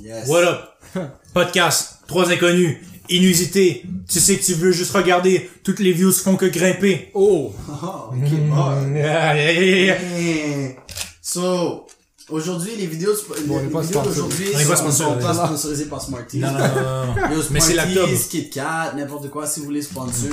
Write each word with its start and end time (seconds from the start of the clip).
Yes. 0.00 0.28
What 0.28 0.44
up? 0.44 0.78
Podcast, 1.34 1.98
trois 2.06 2.30
inconnus, 2.30 2.78
inusité. 3.08 3.84
Tu 4.08 4.20
sais 4.20 4.36
que 4.36 4.44
tu 4.44 4.54
veux 4.54 4.72
juste 4.72 4.92
regarder, 4.92 5.50
toutes 5.64 5.80
les 5.80 5.92
views 5.92 6.12
font 6.12 6.36
que 6.36 6.46
grimper. 6.46 7.10
Oh! 7.14 7.52
Oh, 7.68 7.84
ok, 8.12 8.30
bon. 8.48 8.92
Yeah, 8.94 9.34
yeah, 9.34 9.52
yeah, 9.52 9.76
yeah. 9.84 9.94
Hey. 10.00 10.76
So, 11.20 11.86
aujourd'hui, 12.30 12.72
les 12.78 12.86
vidéos, 12.86 13.12
Bon, 13.46 13.56
on 13.56 13.58
les 13.58 13.64
vidéos 13.66 13.82
sponsorisé. 13.82 14.08
d'aujourd'hui 14.54 14.92
sont, 14.92 15.16
pas 15.18 15.34
sponsorisées 15.34 15.84
par 15.86 16.00
Smarties. 16.00 16.38
Non, 16.38 16.52
non, 16.52 16.58
non, 16.58 17.14
non. 17.28 17.34
Yo, 17.34 17.42
Mais 17.50 17.60
c'est 17.60 17.72
Smarties, 17.74 17.94
l'octobre. 17.94 18.28
KitKat, 18.30 18.92
n'importe 18.96 19.30
quoi, 19.30 19.46
si 19.46 19.60
vous 19.60 19.66
voulez 19.66 19.82
sponsor. 19.82 20.30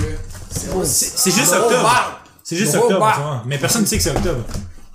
C'est 0.50 1.30
juste 1.32 1.54
Oh, 1.54 1.64
octobre. 1.64 2.20
C'est 2.44 2.56
juste 2.56 2.74
octobre, 2.76 3.12
tu 3.14 3.20
vois. 3.20 3.42
Mais 3.46 3.58
personne 3.58 3.82
ne 3.82 3.86
sait 3.86 3.96
que 3.98 4.02
c'est 4.02 4.10
octobre. 4.16 4.44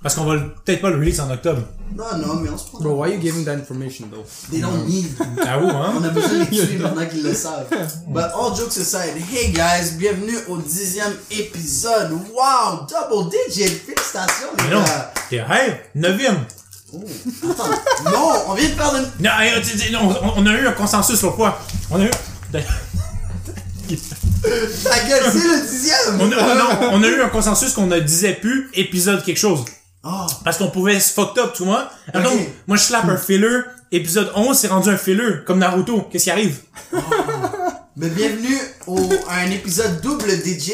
Parce 0.02 0.16
qu'on 0.16 0.24
va 0.24 0.36
peut-être 0.64 0.80
pas 0.80 0.90
le 0.90 0.96
release 0.96 1.20
en 1.20 1.30
octobre. 1.30 1.62
Non, 1.94 2.04
non, 2.18 2.34
mais 2.36 2.48
on 2.50 2.58
se 2.58 2.64
prend. 2.66 2.80
Bro, 2.80 2.94
why 3.04 3.12
you 3.12 3.20
giving 3.20 3.44
that 3.44 3.52
information 3.52 4.06
though? 4.10 4.24
They 4.50 4.60
don't 4.60 4.84
need. 4.86 5.06
Ah 5.46 5.60
où, 5.60 5.68
hein? 5.68 5.94
On 6.00 6.02
a 6.04 6.08
besoin 6.08 6.38
de 6.38 6.38
les 6.40 6.46
tuer 6.66 6.78
maintenant 6.78 7.06
qu'ils 7.06 7.22
le 7.22 7.34
savent. 7.34 7.66
But 8.08 8.24
all 8.34 8.54
jokes 8.56 8.78
aside, 8.78 9.14
hey 9.32 9.52
guys, 9.52 9.92
bienvenue 9.98 10.36
au 10.48 10.56
dixième 10.58 11.12
épisode. 11.30 12.10
Wow, 12.12 12.86
double 12.88 13.30
digit, 13.30 13.68
félicitations 13.68 14.48
les 14.58 14.64
Mais 14.64 14.74
non. 14.74 14.82
gars. 14.82 15.12
T'es, 15.30 15.36
hey, 15.36 15.80
neuvième. 15.94 16.38
Oh, 16.94 17.00
attends, 17.50 17.70
non, 18.10 18.32
on 18.48 18.54
vient 18.54 18.68
de 18.68 18.74
faire 18.74 18.94
une... 18.96 19.92
Non, 19.92 20.02
non, 20.10 20.16
on, 20.36 20.42
on 20.42 20.46
a 20.46 20.52
eu 20.58 20.66
un 20.66 20.72
consensus 20.72 21.22
l'autre 21.22 21.36
fois. 21.36 21.58
On 21.90 22.00
a 22.00 22.04
eu, 22.04 22.10
Ta 22.50 22.58
gueule, 25.08 25.22
c'est 25.30 25.48
le 25.48 25.70
dixième. 25.70 26.20
on 26.20 26.32
a, 26.32 26.54
non, 26.54 26.88
on 26.92 27.02
a 27.02 27.06
eu 27.06 27.22
un 27.22 27.28
consensus 27.28 27.72
qu'on 27.72 27.86
ne 27.86 27.98
disait 28.00 28.34
plus 28.34 28.68
épisode 28.74 29.22
quelque 29.24 29.38
chose. 29.38 29.64
Oh, 30.04 30.26
Parce 30.44 30.58
qu'on 30.58 30.68
pouvait 30.70 30.98
se 30.98 31.12
fucked 31.12 31.38
up, 31.42 31.52
tu 31.54 31.64
vois. 31.64 31.88
Alors, 32.12 32.32
Ok. 32.32 32.40
moi, 32.66 32.76
je 32.76 32.82
slappe 32.82 33.04
un 33.08 33.16
filler. 33.16 33.60
Épisode 33.92 34.32
11, 34.34 34.56
c'est 34.58 34.68
rendu 34.68 34.88
un 34.88 34.96
filler. 34.96 35.44
Comme 35.46 35.58
Naruto. 35.60 36.02
Qu'est-ce 36.10 36.24
qui 36.24 36.30
arrive? 36.30 36.58
mais 37.96 38.08
bienvenue 38.08 38.58
au, 38.86 38.98
à 39.28 39.36
un 39.40 39.50
épisode 39.50 40.00
double 40.00 40.42
digits 40.42 40.72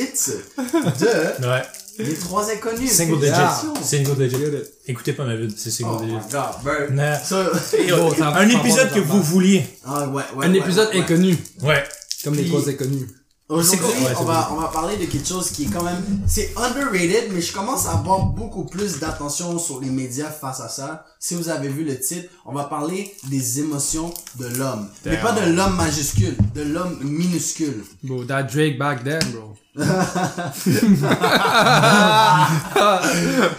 de 0.57 1.47
Ouais. 1.47 1.63
Les 1.99 2.15
Trois 2.15 2.49
Inconnus. 2.51 2.91
Single 2.93 3.19
digit. 3.21 3.83
Single 3.83 4.17
digit. 4.29 4.45
Écoutez 4.87 5.13
pas 5.13 5.25
ma 5.25 5.35
vie, 5.35 5.53
c'est 5.59 5.73
single 5.73 5.97
Oh 5.99 6.03
my 6.05 6.07
digit. 6.13 6.33
god. 6.33 7.19
So- 7.25 7.97
Bon, 7.97 8.15
ça- 8.15 8.29
un 8.37 8.49
épisode 8.49 8.91
que 8.93 9.01
vous 9.01 9.21
vouliez. 9.21 9.67
Ah, 9.85 10.07
ouais, 10.09 10.23
ouais, 10.37 10.47
Un 10.47 10.53
ouais, 10.53 10.59
épisode 10.59 10.89
ouais. 10.95 11.01
inconnu. 11.01 11.37
Ouais. 11.63 11.85
Comme 12.25 12.35
les 12.35 12.47
trois 12.47 12.67
inconnus. 12.69 13.09
Aujourd'hui? 13.49 14.05
Ouais, 14.05 14.13
on, 14.21 14.25
va, 14.25 14.51
on 14.53 14.57
va 14.57 14.69
parler 14.69 14.99
de 14.99 15.07
quelque 15.07 15.27
chose 15.27 15.51
qui 15.51 15.65
est 15.65 15.69
quand 15.69 15.83
même... 15.83 16.03
C'est 16.27 16.53
underrated, 16.55 17.33
mais 17.33 17.41
je 17.41 17.51
commence 17.51 17.87
à 17.87 17.93
avoir 17.93 18.27
beaucoup 18.27 18.67
plus 18.67 18.99
d'attention 18.99 19.59
sur 19.59 19.81
les 19.81 19.89
médias 19.89 20.31
face 20.31 20.61
à 20.61 20.69
ça. 20.69 21.07
Si 21.19 21.35
vous 21.35 21.49
avez 21.49 21.69
vu 21.69 21.83
le 21.83 21.99
titre, 21.99 22.29
on 22.45 22.53
va 22.53 22.65
parler 22.65 23.11
des 23.31 23.61
émotions 23.61 24.13
de 24.39 24.49
l'homme. 24.49 24.91
Mais 25.07 25.17
pas 25.17 25.33
de 25.33 25.51
l'homme 25.51 25.77
majuscule, 25.77 26.37
de 26.55 26.61
l'homme 26.61 26.99
minuscule. 27.03 27.83
Bro, 28.03 28.25
that 28.25 28.43
Drake 28.45 28.79
back 28.79 29.03
then, 29.03 29.21
bro. 29.33 29.55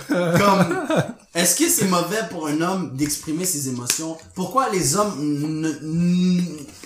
Comme, 0.08 0.66
est-ce 1.35 1.55
que 1.55 1.69
c'est 1.69 1.85
mauvais 1.85 2.22
pour 2.30 2.47
un 2.47 2.59
homme 2.61 2.95
d'exprimer 2.97 3.45
ses 3.45 3.69
émotions? 3.69 4.17
Pourquoi 4.35 4.69
les 4.69 4.95
hommes, 4.95 5.13
ne- 5.19 6.41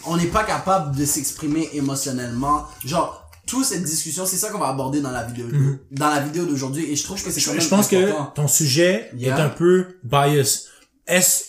on 0.06 0.18
n'est 0.18 0.28
pas 0.28 0.44
capable 0.44 0.96
de 0.96 1.06
s'exprimer 1.06 1.70
émotionnellement? 1.74 2.66
Genre, 2.86 3.20
toute 3.48 3.66
cette 3.66 3.84
discussion, 3.84 4.26
c'est 4.26 4.38
ça 4.38 4.50
qu'on 4.50 4.58
va 4.60 4.68
aborder 4.70 5.02
dans 5.02 5.12
la 5.12 5.24
vidéo, 5.24 5.48
dans 5.92 6.10
la 6.10 6.20
vidéo 6.22 6.46
d'aujourd'hui, 6.46 6.92
et 6.92 6.96
je 6.96 7.04
trouve 7.04 7.22
que 7.22 7.30
c'est 7.32 7.42
quand 7.42 7.52
Je, 7.52 7.58
même 7.58 7.62
je 7.62 7.70
pense 7.70 7.88
que 7.88 8.12
ton 8.36 8.48
sujet 8.48 9.10
Yeah. 9.18 9.38
est 9.38 9.42
un 9.42 9.50
peu 9.50 10.00
bias. 10.04 10.66
Est-ce 11.08 11.44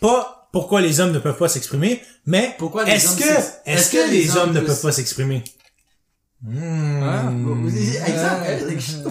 pas 0.00 0.48
pourquoi 0.52 0.80
les 0.80 1.00
hommes 1.00 1.12
ne 1.12 1.18
peuvent 1.18 1.36
pas 1.38 1.48
s'exprimer, 1.48 2.02
mais 2.26 2.54
Pourquoi 2.58 2.84
est-ce 2.88 3.16
que 3.16 3.24
est-ce 3.66 3.90
que 3.90 4.10
les 4.10 4.36
hommes 4.36 4.52
ne 4.52 4.60
peuvent 4.60 4.80
pas 4.80 4.92
s'exprimer? 4.92 5.44
Hmm. 6.42 7.68
Exact, 7.68 8.62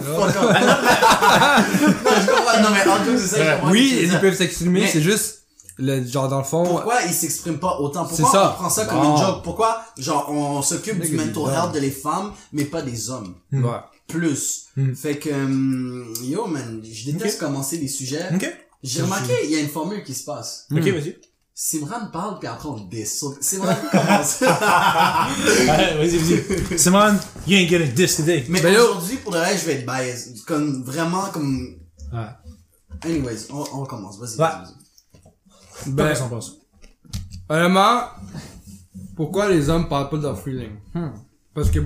non, 2.60 2.70
mais 2.72 2.90
en 2.90 2.96
tout 2.96 3.12
cas, 3.12 3.18
c'est 3.18 3.38
ça, 3.38 3.60
Oui, 3.70 4.00
ils 4.02 4.18
peuvent 4.18 4.36
s'exprimer, 4.36 4.86
c'est 4.88 5.00
juste, 5.00 5.42
le, 5.78 6.04
genre 6.04 6.28
dans 6.28 6.38
le 6.38 6.44
fond, 6.44 6.64
Pourquoi 6.64 7.02
ils 7.06 7.12
s'expriment 7.14 7.58
pas 7.60 7.78
autant? 7.78 8.04
Pourquoi 8.04 8.16
C'est 8.16 8.32
ça. 8.36 8.50
on 8.50 8.58
prend 8.60 8.70
ça 8.70 8.84
comme 8.86 9.00
Bon. 9.00 9.12
une 9.16 9.22
joke? 9.22 9.44
Pourquoi, 9.44 9.80
genre, 9.96 10.28
on 10.30 10.60
s'occupe 10.62 11.00
du 11.00 11.16
mental 11.16 11.54
health 11.54 11.72
de 11.72 11.78
les 11.78 11.92
femmes, 11.92 12.32
mais 12.52 12.64
pas 12.64 12.82
des 12.82 13.10
hommes? 13.10 13.34
Hmm. 13.52 13.64
ouais. 13.64 13.78
plus. 14.08 14.66
Mm. 14.76 14.94
Fait 14.94 15.18
que, 15.18 15.30
hum, 15.30 16.12
yo 16.22 16.46
man, 16.46 16.82
je 16.82 17.12
déteste 17.12 17.38
commencer 17.38 17.78
les 17.78 17.88
sujets. 17.88 18.26
Ok. 18.34 18.44
J'ai 18.82 19.02
remarqué, 19.02 19.32
il 19.44 19.50
y 19.50 19.56
a 19.56 19.60
une 19.60 19.68
formule 19.68 20.02
qui 20.02 20.14
se 20.14 20.24
passe. 20.24 20.66
Ok, 20.72 20.80
vas-y. 20.80 21.16
Simran 21.54 22.06
parle, 22.12 22.38
puis 22.38 22.48
après 22.48 22.68
on 22.68 22.76
le 22.76 22.88
descend. 22.90 23.34
Simran 23.42 23.74
commence. 23.90 24.40
Ouais, 24.40 24.46
vas-y, 25.96 26.16
vas-y. 26.18 26.78
Simon, 26.78 27.18
you 27.46 27.56
ain't 27.58 27.68
getting 27.68 27.94
this 27.94 28.16
today. 28.16 28.44
Mais 28.48 28.60
Ben 28.62 28.74
aujourd'hui, 28.76 29.16
pour 29.18 29.32
le 29.32 29.40
reste, 29.40 29.60
je 29.62 29.66
vais 29.66 29.74
être 29.80 29.86
biased. 29.86 30.44
Comme, 30.46 30.82
vraiment, 30.84 31.26
comme... 31.32 31.76
Ouais. 32.12 32.28
Anyways, 33.04 33.46
on, 33.50 33.64
on 33.74 33.84
commence. 33.84 34.18
Vas-y, 34.18 34.38
Ouais. 34.38 34.48
vas-y. 34.48 35.90
Ben, 35.92 36.08
Qu'est-ce 36.08 36.22
qu'on 36.22 36.28
pense? 36.28 36.56
honnêtement, 37.48 38.02
pourquoi 39.16 39.48
les 39.48 39.68
hommes 39.68 39.88
parlent 39.88 40.08
pas 40.08 40.16
de 40.18 40.22
leur 40.22 40.40
feeling? 40.40 40.72
Hmm. 40.94 41.10
Parce 41.54 41.70
que, 41.70 41.80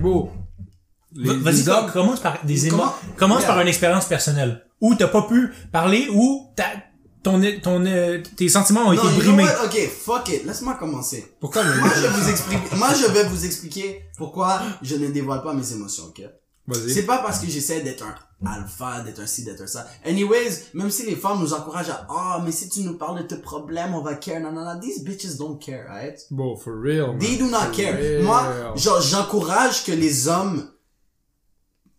les, 1.13 1.35
Vas-y, 1.37 1.67
hommes, 1.69 1.91
commence 1.91 2.19
par 2.19 2.37
des 2.45 2.67
émo- 2.67 2.71
Comment- 2.77 2.93
commence 3.17 3.39
Yeah. 3.41 3.47
par 3.47 3.61
une 3.61 3.67
expérience 3.67 4.05
personnelle 4.05 4.65
où 4.81 4.95
t'as 4.95 5.07
pas 5.07 5.23
pu 5.23 5.49
parler 5.71 6.07
ou 6.13 6.49
t'as 6.55 6.69
ton 7.25 7.41
ton 7.61 7.83
euh, 7.87 8.21
tes 8.37 8.47
sentiments 8.49 8.83
ont 8.89 8.93
Non, 8.93 9.03
été 9.09 9.17
brimés. 9.17 9.43
Ok, 9.65 9.89
fuck 9.89 10.29
it. 10.29 10.45
Laisse-moi 10.45 10.75
commencer. 10.75 11.33
pourquoi 11.39 11.63
les 11.63 11.75
Moi, 11.79 11.89
je 12.01 12.07
vous 12.07 12.29
expliquer, 12.29 12.75
moi, 12.77 12.89
je 12.93 13.07
vais 13.11 13.23
vous 13.23 13.45
expliquer 13.45 14.05
pourquoi 14.17 14.61
je 14.83 14.95
ne 14.95 15.07
dévoile 15.07 15.41
pas 15.41 15.53
mes 15.53 15.73
émotions, 15.73 16.05
ok? 16.05 16.21
Vas-y. 16.67 16.91
C'est 16.93 17.03
pas 17.05 17.19
parce 17.19 17.39
que 17.39 17.47
j'essaie 17.47 17.81
d'être 17.81 18.03
un 18.03 18.15
alpha, 18.51 19.01
d'être 19.01 19.19
un 19.21 19.27
ci, 19.27 19.43
d'être 19.43 19.61
un 19.61 19.67
ça. 19.67 19.87
Anyways, 20.05 20.65
même 20.75 20.89
si 20.91 21.05
les 21.05 21.15
femmes 21.15 21.39
nous 21.39 21.53
encouragent 21.53 21.89
à, 21.91 22.07
ah, 22.09 22.41
mais 22.45 22.51
si 22.51 22.69
tu 22.69 22.81
nous 22.81 22.95
parles 22.97 23.19
de 23.19 23.23
tes 23.23 23.37
problèmes, 23.37 23.93
on 23.95 24.01
va 24.01 24.15
care. 24.15 24.39
Non, 24.41 24.51
non, 24.51 24.63
non. 24.63 24.79
These 24.79 25.03
bitches 25.03 25.37
don't 25.37 25.57
care, 25.59 25.85
right? 25.89 26.19
Bro, 26.31 26.57
for 26.57 26.73
real, 26.79 27.07
man. 27.09 27.19
They 27.19 27.37
do 27.37 27.45
not 27.49 27.65
For 27.67 27.71
care. 27.71 27.97
real. 27.97 28.23
Moi, 28.23 28.73
genre, 28.75 29.01
j'encourage 29.01 29.83
que 29.83 29.91
les 29.91 30.27
hommes 30.27 30.69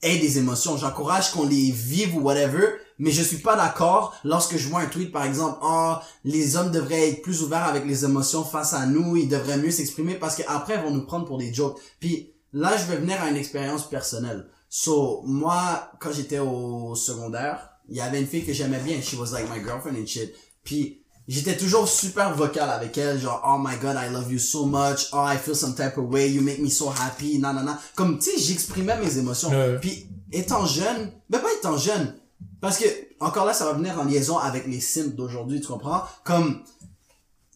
aient 0.03 0.19
des 0.19 0.39
émotions. 0.39 0.77
J'encourage 0.77 1.31
qu'on 1.33 1.47
les 1.47 1.71
vive 1.71 2.17
ou 2.17 2.21
whatever. 2.21 2.75
Mais 2.99 3.11
je 3.11 3.23
suis 3.23 3.39
pas 3.39 3.57
d'accord 3.57 4.15
lorsque 4.25 4.57
je 4.57 4.69
vois 4.69 4.81
un 4.81 4.87
tweet, 4.87 5.13
par 5.13 5.25
exemple, 5.25 5.59
ah, 5.63 6.03
les 6.25 6.57
hommes 6.57 6.71
devraient 6.71 7.11
être 7.11 7.23
plus 7.23 7.43
ouverts 7.43 7.65
avec 7.65 7.85
les 7.85 8.05
émotions 8.05 8.45
face 8.45 8.73
à 8.73 8.87
nous, 8.87 9.17
ils 9.17 9.29
devraient 9.29 9.59
mieux 9.59 9.71
s'exprimer 9.71 10.15
parce 10.15 10.37
qu'après, 10.37 10.77
ils 10.77 10.83
vont 10.83 10.91
nous 10.91 11.07
prendre 11.07 11.27
pour 11.27 11.39
des 11.39 11.53
jokes. 11.53 11.79
Puis 12.01 12.33
là, 12.53 12.77
je 12.77 12.85
vais 12.85 12.97
venir 12.97 13.21
à 13.23 13.29
une 13.29 13.37
expérience 13.37 13.89
personnelle. 13.89 14.49
So, 14.69 15.23
moi, 15.25 15.91
quand 16.01 16.13
j'étais 16.13 16.39
au 16.39 16.95
secondaire, 16.95 17.71
il 17.89 17.97
y 17.97 18.01
avait 18.01 18.21
une 18.21 18.27
fille 18.27 18.45
que 18.45 18.53
j'aimais 18.53 18.81
bien. 18.81 19.01
She 19.01 19.15
was 19.15 19.33
like 19.33 19.49
my 19.51 19.63
girlfriend 19.63 19.97
and 19.97 20.07
shit. 20.07 20.35
Puis, 20.65 21.03
j'étais 21.29 21.57
toujours 21.57 21.87
super 21.87 22.35
vocal 22.35 22.69
avec 22.71 22.97
elle. 22.99 23.21
Genre, 23.21 23.43
oh 23.47 23.59
my 23.59 23.77
god, 23.77 23.97
I 23.97 24.13
love 24.13 24.33
you 24.33 24.39
so 24.39 24.65
much. 24.65 25.09
Oh, 25.13 25.25
I 25.25 25.37
feel 25.37 25.55
some 25.55 25.75
type 25.75 25.97
of 25.99 26.11
way. 26.11 26.31
You 26.31 26.41
make 26.41 26.61
me 26.61 26.69
so 26.69 26.91
happy. 26.91 27.39
Non. 27.39 27.55
Comme, 27.95 28.19
tu 28.19 28.31
sais, 28.31 28.39
j'exprimais 28.39 28.99
mes 28.99 29.19
émotions. 29.19 29.51
Puis, 29.81 30.09
étant 30.33 30.67
jeune, 30.67 31.13
ben 31.31 31.39
pas 31.39 31.53
étant 31.59 31.77
jeune. 31.77 32.15
Parce 32.61 32.79
que, 32.79 32.85
encore 33.21 33.45
là, 33.45 33.53
ça 33.53 33.65
va 33.65 33.73
venir 33.73 33.99
en 34.01 34.05
liaison 34.05 34.39
avec 34.39 34.67
les 34.67 34.81
simps 34.81 35.15
d'aujourd'hui, 35.15 35.61
tu 35.61 35.69
comprends? 35.69 36.03
Comme, 36.25 36.63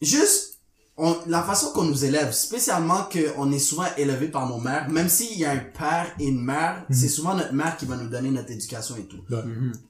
juste, 0.02 0.49
on, 1.02 1.16
la 1.26 1.42
façon 1.42 1.68
qu'on 1.72 1.84
nous 1.84 2.04
élève, 2.04 2.30
spécialement 2.32 3.08
qu'on 3.10 3.50
est 3.52 3.58
souvent 3.58 3.86
élevé 3.96 4.28
par 4.28 4.46
nos 4.48 4.58
mères, 4.58 4.88
même 4.90 5.08
s'il 5.08 5.38
y 5.38 5.44
a 5.44 5.52
un 5.52 5.56
père 5.58 6.06
et 6.18 6.26
une 6.26 6.44
mère, 6.44 6.84
c'est 6.90 7.08
souvent 7.08 7.34
notre 7.34 7.54
mère 7.54 7.76
qui 7.78 7.86
va 7.86 7.96
nous 7.96 8.08
donner 8.08 8.30
notre 8.30 8.50
éducation 8.50 8.96
et 8.96 9.06
tout. 9.06 9.18
Ouais. 9.30 9.42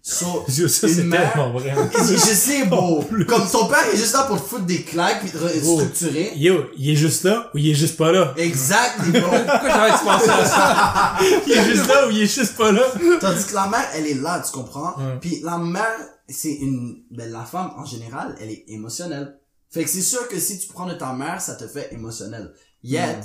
So, 0.02 0.44
Ça, 0.48 0.88
c'est 0.88 1.02
une 1.02 1.08
mère, 1.08 1.32
tellement 1.32 1.52
vrai. 1.52 1.74
je 1.98 2.16
sais, 2.16 2.64
beau. 2.66 3.04
Comme 3.28 3.48
ton 3.50 3.66
père 3.66 3.84
est 3.92 3.96
juste 3.96 4.14
là 4.14 4.22
pour 4.24 4.40
te 4.42 4.48
foutre 4.48 4.64
des 4.66 4.82
claques 4.82 5.20
puis 5.20 5.30
te 5.30 5.36
re- 5.38 5.60
Bro. 5.62 5.80
structurer. 5.80 6.32
Yo, 6.36 6.64
il 6.76 6.90
est 6.90 6.96
juste 6.96 7.24
là 7.24 7.50
ou 7.54 7.58
il 7.58 7.70
est 7.70 7.74
juste 7.74 7.96
pas 7.96 8.12
là? 8.12 8.32
Exactly, 8.36 9.10
bro. 9.20 9.30
Pourquoi 9.30 9.70
j'aurais 9.70 9.90
dû 9.90 10.04
penser 10.04 10.30
à 10.30 10.44
ça? 10.44 11.16
Il 11.46 11.52
est 11.52 11.64
juste 11.64 11.86
là 11.88 12.06
ou 12.06 12.10
il 12.10 12.22
est 12.22 12.32
juste 12.34 12.56
pas 12.56 12.70
là? 12.72 12.82
Tandis 13.20 13.46
que 13.46 13.54
la 13.54 13.66
mère, 13.68 13.88
elle 13.94 14.06
est 14.06 14.14
là, 14.14 14.42
tu 14.44 14.52
comprends? 14.52 14.94
Ouais. 14.98 15.18
Puis 15.20 15.40
la 15.42 15.58
mère, 15.58 15.98
c'est 16.28 16.52
une, 16.54 17.02
ben, 17.10 17.30
la 17.32 17.44
femme, 17.44 17.72
en 17.76 17.84
général, 17.84 18.36
elle 18.40 18.50
est 18.50 18.64
émotionnelle. 18.68 19.39
Fait 19.70 19.84
que 19.84 19.90
c'est 19.90 20.02
sûr 20.02 20.28
que 20.28 20.38
si 20.38 20.58
tu 20.58 20.68
prends 20.68 20.86
de 20.86 20.94
ta 20.94 21.12
mère, 21.12 21.40
ça 21.40 21.54
te 21.54 21.66
fait 21.66 21.92
émotionnel. 21.94 22.52
Yet, 22.82 23.20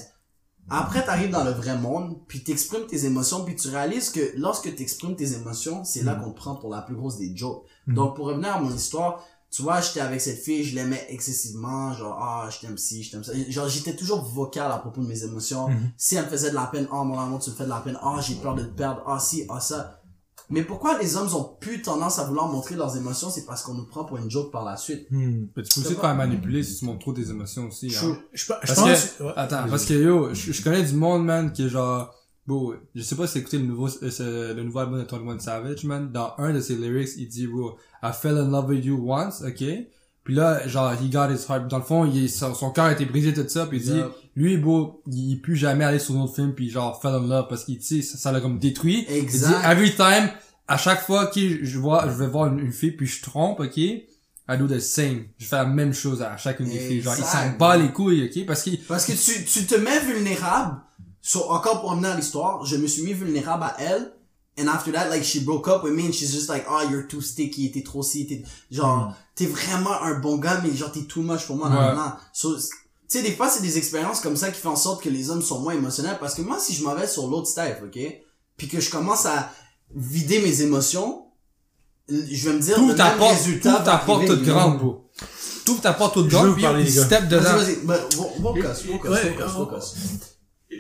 après 0.70 1.06
t'arrives 1.06 1.32
dans 1.32 1.44
le 1.44 1.52
vrai 1.52 1.78
monde, 1.78 2.18
puis 2.28 2.44
t'exprimes 2.44 2.88
tes 2.88 3.06
émotions, 3.06 3.44
puis 3.46 3.56
tu 3.56 3.70
réalises 3.70 4.10
que 4.10 4.34
lorsque 4.38 4.74
t'exprimes 4.76 5.16
tes 5.16 5.34
émotions, 5.34 5.84
c'est 5.84 6.04
là 6.04 6.16
qu'on 6.16 6.32
te 6.32 6.38
prend 6.38 6.56
pour 6.56 6.70
la 6.72 6.82
plus 6.82 6.96
grosse 6.96 7.18
des 7.18 7.36
jokes. 7.36 7.66
Donc 7.88 8.16
pour 8.16 8.28
revenir 8.28 8.56
à 8.56 8.60
mon 8.60 8.74
histoire, 8.74 9.24
tu 9.52 9.62
vois, 9.62 9.80
j'étais 9.80 10.02
avec 10.02 10.20
cette 10.20 10.40
fille, 10.40 10.64
je 10.66 10.76
l'aimais 10.76 11.06
excessivement, 11.08 11.94
genre, 11.94 12.18
ah, 12.20 12.50
je 12.52 12.60
t'aime 12.60 12.78
ci, 12.78 13.04
je 13.04 13.12
t'aime 13.12 13.24
ça. 13.24 13.32
Genre, 13.48 13.70
j'étais 13.70 13.96
toujours 13.96 14.22
vocal 14.22 14.70
à 14.70 14.80
propos 14.80 15.02
de 15.02 15.08
mes 15.08 15.24
émotions. 15.24 15.70
Si 15.98 16.16
elle 16.16 16.26
me 16.26 16.30
faisait 16.30 16.50
de 16.50 16.56
la 16.56 16.66
peine, 16.66 16.88
oh, 16.92 17.04
mon 17.06 17.18
amour, 17.18 17.40
tu 17.40 17.52
me 17.52 17.56
fais 17.56 17.64
de 17.64 17.70
la 17.70 17.80
peine, 17.80 17.98
ah, 18.02 18.20
j'ai 18.20 18.36
peur 18.36 18.54
de 18.56 18.64
te 18.64 18.74
perdre, 18.74 19.02
ah, 19.08 19.18
si, 19.18 19.46
ah, 19.50 19.62
ça. 19.62 19.95
Mais 20.50 20.64
pourquoi 20.64 21.00
les 21.00 21.18
hommes 21.18 21.34
ont 21.34 21.56
plus 21.60 21.82
tendance 21.82 22.20
à 22.20 22.24
vouloir 22.26 22.48
montrer 22.48 22.76
leurs 22.76 22.96
émotions, 22.98 23.30
c'est 23.30 23.46
parce 23.46 23.64
qu'on 23.64 23.74
nous 23.74 23.86
prend 23.86 24.06
pour 24.06 24.18
une 24.18 24.30
joke 24.30 24.52
par 24.52 24.64
la 24.64 24.78
suite. 24.78 25.08
Hmm. 25.12 25.48
Mais 25.56 25.64
tu 25.64 25.74
peux 25.80 25.86
aussi 25.88 25.96
te 25.96 26.00
faire 26.02 26.16
manipuler 26.16 26.62
si 26.64 26.78
tu 26.80 26.86
montres 26.86 27.00
trop 27.00 27.14
tes 27.14 27.30
émotions 27.30 27.68
aussi. 27.68 27.88
True. 27.88 28.12
Hein. 28.12 28.18
Je, 28.34 28.44
je 28.44 28.48
Parce 28.54 28.76
pense... 28.76 29.06
que- 29.18 29.24
ouais. 29.24 29.34
Attends, 29.36 29.68
parce 29.70 29.86
que 29.86 29.94
yo, 29.94 30.34
je, 30.34 30.52
je 30.52 30.64
connais 30.64 30.84
du 30.84 30.94
monde, 30.94 31.26
man, 31.26 31.52
qui 31.52 31.66
est 31.66 31.70
genre, 31.70 32.14
bro, 32.46 32.76
je 32.94 33.02
sais 33.02 33.16
pas 33.16 33.26
si 33.28 33.34
c'est 33.34 33.40
écouté 33.40 33.58
le 33.58 33.66
nouveau, 33.66 33.88
euh, 33.90 34.54
le 34.54 34.64
nouveau 34.64 34.80
album 34.80 35.00
de 35.02 35.08
21 35.10 35.40
Savage, 35.40 35.84
man. 35.86 36.12
Dans 36.12 36.34
un 36.38 36.54
de 36.54 36.60
ses 36.60 36.76
lyrics, 36.76 37.10
il 37.18 37.28
dit, 37.28 37.48
bro, 37.48 37.76
I 38.04 38.12
fell 38.14 38.38
in 38.38 38.50
love 38.52 38.68
with 38.70 38.86
you 38.86 38.98
once, 39.04 39.42
ok? 39.42 39.64
Puis 40.26 40.34
là, 40.34 40.68
genre, 40.68 40.92
he 40.94 41.10
got 41.10 41.30
his 41.32 41.46
heart. 41.48 41.68
Dans 41.70 41.78
le 41.78 41.84
fond, 41.84 42.04
il, 42.06 42.30
son, 42.30 42.54
son 42.54 42.72
cœur 42.72 42.86
a 42.86 42.92
été 42.92 43.06
brisé, 43.06 43.34
tout 43.34 43.48
ça, 43.48 43.68
puis 43.68 43.78
il 43.78 43.84
dit, 43.84 44.02
lui, 44.36 44.58
bro, 44.58 45.02
il, 45.08 45.32
il 45.32 45.42
peut 45.42 45.54
jamais 45.56 45.86
aller 45.86 46.00
sur 46.00 46.16
un 46.16 46.22
autre 46.24 46.36
film, 46.36 46.54
puis 46.54 46.70
genre, 46.70 47.00
fell 47.00 47.12
in 47.12 47.28
love, 47.28 47.46
parce 47.48 47.64
qu'il, 47.64 47.78
tu 47.78 48.02
sais, 48.02 48.18
ça 48.18 48.32
l'a 48.32 48.42
comme 48.42 48.60
détruit. 48.60 49.06
Exact. 49.08 49.48
Il 49.48 49.62
dit, 49.62 49.66
every 49.72 49.96
time, 49.96 50.30
à 50.68 50.78
chaque 50.78 51.06
fois 51.06 51.28
que 51.28 51.64
je 51.64 51.80
vois, 51.80 52.06
je 52.10 52.16
vais 52.18 52.28
voir 52.28 52.48
une, 52.48 52.60
une 52.60 52.72
fille, 52.72 52.92
puis 52.92 53.06
je 53.08 53.22
trompe, 53.22 53.60
ok? 53.60 53.78
I 53.78 54.58
do 54.58 54.68
the 54.68 54.80
same. 54.80 55.26
Je 55.38 55.46
fais 55.46 55.56
la 55.56 55.66
même 55.66 55.94
chose 55.94 56.22
à 56.22 56.38
chacune 56.38 56.68
des 56.68 56.80
filles. 56.80 57.02
Genre, 57.02 57.16
il 57.18 57.24
s'en 57.24 57.58
bat 57.58 57.78
les 57.78 57.92
couilles, 57.92 58.26
ok? 58.26 58.46
Parce 58.46 58.64
qu'il, 58.64 58.80
Parce 58.80 59.06
que 59.06 59.14
tu, 59.14 59.46
tu 59.46 59.66
te 59.66 59.76
mets 59.76 60.00
vulnérable. 60.00 60.82
So, 61.22 61.50
encore 61.50 61.82
pour 61.82 61.92
amener 61.92 62.10
à 62.10 62.16
l'histoire, 62.16 62.66
je 62.66 62.78
me 62.78 62.88
suis 62.88 63.04
mis 63.04 63.14
vulnérable 63.14 63.64
à 63.64 63.76
elle. 63.80 64.12
And 64.58 64.70
after 64.70 64.92
that, 64.94 65.10
like, 65.10 65.24
she 65.24 65.42
broke 65.42 65.68
up 65.68 65.84
with 65.84 65.94
me 65.94 66.06
and 66.06 66.14
she's 66.14 66.34
just 66.34 66.48
like, 66.48 66.66
oh, 66.70 66.88
you're 66.90 67.08
too 67.08 67.20
sticky, 67.20 67.72
t'es 67.72 67.84
trop 67.84 68.04
si, 68.04 68.26
t'es, 68.26 68.42
genre, 68.72 69.14
t'es 69.36 69.48
vraiment 69.48 70.02
un 70.02 70.20
bon 70.20 70.38
gars, 70.38 70.62
mais 70.64 70.74
genre, 70.74 70.92
t'es 70.92 71.04
too 71.04 71.22
much 71.22 71.46
pour 71.46 71.58
moi, 71.58 71.70
nan, 71.70 71.96
nan. 71.96 72.14
So, 72.32 72.56
tu 72.58 72.62
sais, 73.10 73.22
des 73.22 73.34
fois, 73.34 73.50
c'est 73.50 73.62
des 73.62 73.78
expériences 73.78 74.22
comme 74.22 74.38
ça 74.38 74.52
qui 74.52 74.62
font 74.62 74.70
en 74.72 74.76
sorte 74.78 75.04
que 75.04 75.10
les 75.10 75.30
hommes 75.30 75.42
sont 75.42 75.60
moins 75.60 75.74
émotionnels. 75.74 76.18
Parce 76.20 76.36
que 76.36 76.42
moi, 76.42 76.58
si 76.58 76.74
je 76.74 76.84
m'en 76.84 76.96
vais 76.96 77.06
sur 77.06 77.28
l'autre 77.28 77.48
step, 77.48 77.84
ok? 77.84 78.00
Puis 78.56 78.68
que 78.68 78.80
je 78.80 78.90
commence 78.90 79.26
à 79.26 79.52
vider 79.94 80.40
mes 80.42 80.62
émotions, 80.62 81.26
je 82.08 82.50
vais 82.50 82.56
me 82.56 82.62
dire, 82.62 82.82
le 82.82 82.96
ta 82.96 83.16
même 83.16 83.24
résultat 83.24 83.74
trouve 83.74 83.84
ta 83.84 83.92
va 83.92 83.98
porte 83.98 84.20
arriver, 84.22 84.38
toute 84.38 84.46
grande, 84.46 84.78
bro. 84.80 85.10
Trouve 85.66 85.82
ta 85.82 85.94
porte 85.94 86.14
toute 86.14 86.30
Je 86.30 86.38
veux 86.38 86.54
grande, 86.56 86.82
puis 86.82 86.92
step 86.92 87.28
dedans. 87.28 87.44
Vas-y, 87.58 87.76
vas-y, 87.84 88.16
focus, 88.42 88.84
focus, 88.84 89.12
Ouais, 89.12 89.34
focus, 89.34 89.42
euh, 89.42 89.50
focus. 89.50 89.94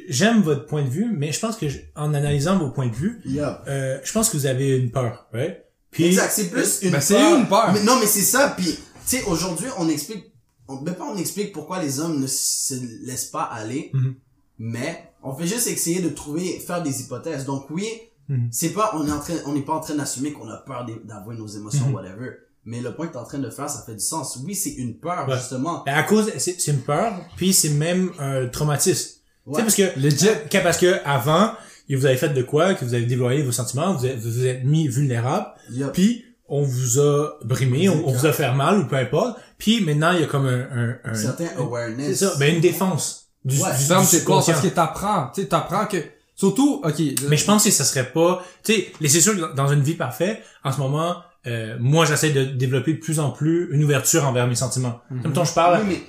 J'aime 0.09 0.41
votre 0.41 0.65
point 0.65 0.83
de 0.83 0.89
vue, 0.89 1.07
mais 1.15 1.31
je 1.31 1.39
pense 1.39 1.57
que 1.57 1.69
je- 1.69 1.79
en 1.95 2.13
analysant 2.13 2.57
vos 2.57 2.69
points 2.71 2.87
de 2.87 2.95
vue, 2.95 3.21
Yeah. 3.25 3.63
euh, 3.67 3.99
je 4.03 4.11
pense 4.11 4.29
que 4.29 4.37
vous 4.37 4.45
avez 4.47 4.77
une 4.77 4.91
peur, 4.91 5.27
ouais. 5.33 5.63
Puis, 5.91 6.05
Exact, 6.05 6.31
c'est 6.33 6.49
plus 6.49 6.79
une 6.81 6.89
Ben, 6.91 6.97
peur. 6.97 7.03
c'est 7.03 7.37
une 7.39 7.47
peur. 7.47 7.71
Mais 7.73 7.83
non, 7.83 7.97
mais 7.99 8.07
c'est 8.07 8.21
ça. 8.21 8.53
Puis, 8.57 8.65
tu 8.65 8.77
sais, 9.05 9.23
aujourd'hui, 9.25 9.67
on 9.77 9.87
explique, 9.87 10.25
on, 10.67 10.77
ben 10.81 10.93
pas 10.95 11.05
on 11.05 11.15
explique 11.17 11.53
pourquoi 11.53 11.81
les 11.81 11.99
hommes 11.99 12.19
ne 12.19 12.27
se 12.27 12.73
laissent 13.05 13.25
pas 13.25 13.43
aller, 13.43 13.91
Mhm. 13.93 14.15
mais 14.59 15.11
on 15.23 15.33
fait 15.35 15.47
juste 15.47 15.67
essayer 15.67 16.01
de 16.01 16.09
trouver, 16.09 16.59
faire 16.59 16.81
des 16.83 17.01
hypothèses. 17.01 17.45
Donc 17.45 17.69
oui, 17.69 17.87
Mhm. 18.27 18.49
c'est 18.51 18.69
pas, 18.73 18.91
on 18.95 19.07
est 19.07 19.11
en 19.11 19.19
train, 19.19 19.35
on 19.45 19.53
n'est 19.53 19.61
pas 19.61 19.73
en 19.75 19.79
train 19.79 19.95
d'assumer 19.95 20.31
qu'on 20.33 20.49
a 20.49 20.57
peur 20.57 20.85
d'avouer 21.05 21.35
nos 21.37 21.47
émotions, 21.47 21.87
Mhm. 21.87 21.93
whatever. 21.93 22.31
Mais 22.65 22.81
le 22.81 22.95
point 22.95 23.05
que 23.07 23.13
t'es 23.13 23.19
en 23.19 23.23
train 23.25 23.37
de 23.37 23.49
faire, 23.51 23.69
ça 23.69 23.83
fait 23.85 23.93
du 23.93 23.99
sens. 24.03 24.39
Oui, 24.43 24.55
c'est 24.55 24.71
une 24.71 24.97
peur, 24.97 25.29
Ouais. 25.29 25.35
justement. 25.37 25.83
ben, 25.85 25.93
à 25.93 26.01
cause, 26.03 26.31
c'est 26.39 26.59
c'est 26.59 26.71
une 26.71 26.81
peur, 26.81 27.13
puis 27.37 27.53
c'est 27.53 27.69
même 27.69 28.11
un 28.17 28.47
traumatisme. 28.47 29.14
Tu 29.45 29.51
Ouais. 29.51 29.55
sais, 29.57 29.61
parce 29.63 29.75
que, 29.75 29.99
Legit. 29.99 30.27
que- 30.49 30.63
parce 30.63 30.77
que 30.77 30.95
avant, 31.05 31.51
vous 31.89 32.05
avez 32.05 32.17
fait 32.17 32.29
de 32.29 32.41
quoi, 32.41 32.73
que 32.73 32.83
vous 32.83 32.93
avez 32.95 33.05
dévoilé 33.05 33.43
vos 33.43 33.51
sentiments, 33.51 33.93
vous 33.93 34.05
êtes, 34.05 34.17
vous 34.17 34.31
vous 34.31 34.45
êtes 34.45 34.63
mis 34.63 34.87
vulnérable, 34.87 35.47
puis 35.93 36.25
on 36.47 36.63
vous 36.63 36.99
a 36.99 37.37
brimé, 37.43 37.89
on, 37.89 38.07
on 38.07 38.11
vous 38.11 38.25
a 38.25 38.33
fait 38.33 38.51
mal 38.53 38.79
ou 38.79 38.85
peu 38.85 38.95
importe, 38.95 39.37
puis 39.57 39.81
maintenant 39.81 40.11
il 40.11 40.21
y 40.21 40.23
a 40.23 40.27
comme 40.27 40.47
un, 40.47 40.67
un, 40.71 40.95
un- 41.03 41.13
Certain 41.13 41.45
un- 41.57 41.61
awareness. 41.61 42.17
c'est 42.19 42.25
ça, 42.25 42.33
ben 42.39 42.55
une 42.55 42.61
défense 42.61 43.27
du, 43.43 43.59
Ouais, 43.61 43.69
du, 43.77 43.83
du 43.83 43.87
portes 43.89 44.05
subconscient. 44.05 44.53
parce 44.53 44.65
que 44.65 44.71
t'apprends. 44.73 45.31
Tu 45.33 45.41
sais, 45.41 45.47
t'apprends 45.47 45.85
que, 45.85 45.97
surtout, 46.35 46.81
ok. 46.83 46.99
Mais 47.29 47.37
je 47.37 47.45
pense 47.45 47.63
que 47.63 47.69
ça 47.71 47.83
serait 47.83 48.11
pas, 48.11 48.43
tu 48.63 48.73
sais, 48.73 48.91
les- 48.99 49.09
c'est 49.09 49.21
sûr 49.21 49.35
que 49.35 49.55
dans 49.55 49.67
une 49.67 49.81
vie 49.81 49.93
parfaite, 49.93 50.41
en 50.63 50.71
ce 50.71 50.79
moment, 50.79 51.17
euh, 51.45 51.75
moi 51.79 52.05
j'essaie 52.05 52.31
de 52.31 52.43
développer 52.45 52.93
de 52.93 52.99
plus 52.99 53.19
en 53.19 53.29
plus 53.29 53.69
une 53.71 53.83
ouverture 53.83 54.25
envers 54.27 54.47
mes 54.47 54.55
sentiments. 54.55 55.01
Mhm. 55.11 55.21
Comme 55.21 55.33
quand 55.33 55.45
je 55.45 55.53
parle, 55.53 55.81
Oui, 55.81 55.85
mais 55.89 56.01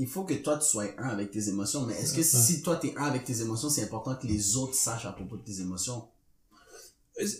il 0.00 0.08
faut 0.08 0.24
que 0.24 0.34
toi 0.34 0.56
tu 0.58 0.66
sois 0.66 0.86
un 0.98 1.08
avec 1.10 1.30
tes 1.30 1.48
émotions. 1.48 1.84
Mais 1.86 1.94
est-ce 1.94 2.14
que 2.14 2.22
si 2.22 2.62
toi 2.62 2.76
t'es 2.76 2.92
un 2.96 3.04
avec 3.04 3.24
tes 3.24 3.40
émotions, 3.42 3.68
c'est 3.70 3.82
important 3.84 4.16
que 4.20 4.26
les 4.26 4.56
autres 4.56 4.74
sachent 4.74 5.06
à 5.06 5.12
propos 5.12 5.36
de 5.36 5.42
tes 5.42 5.60
émotions? 5.60 6.02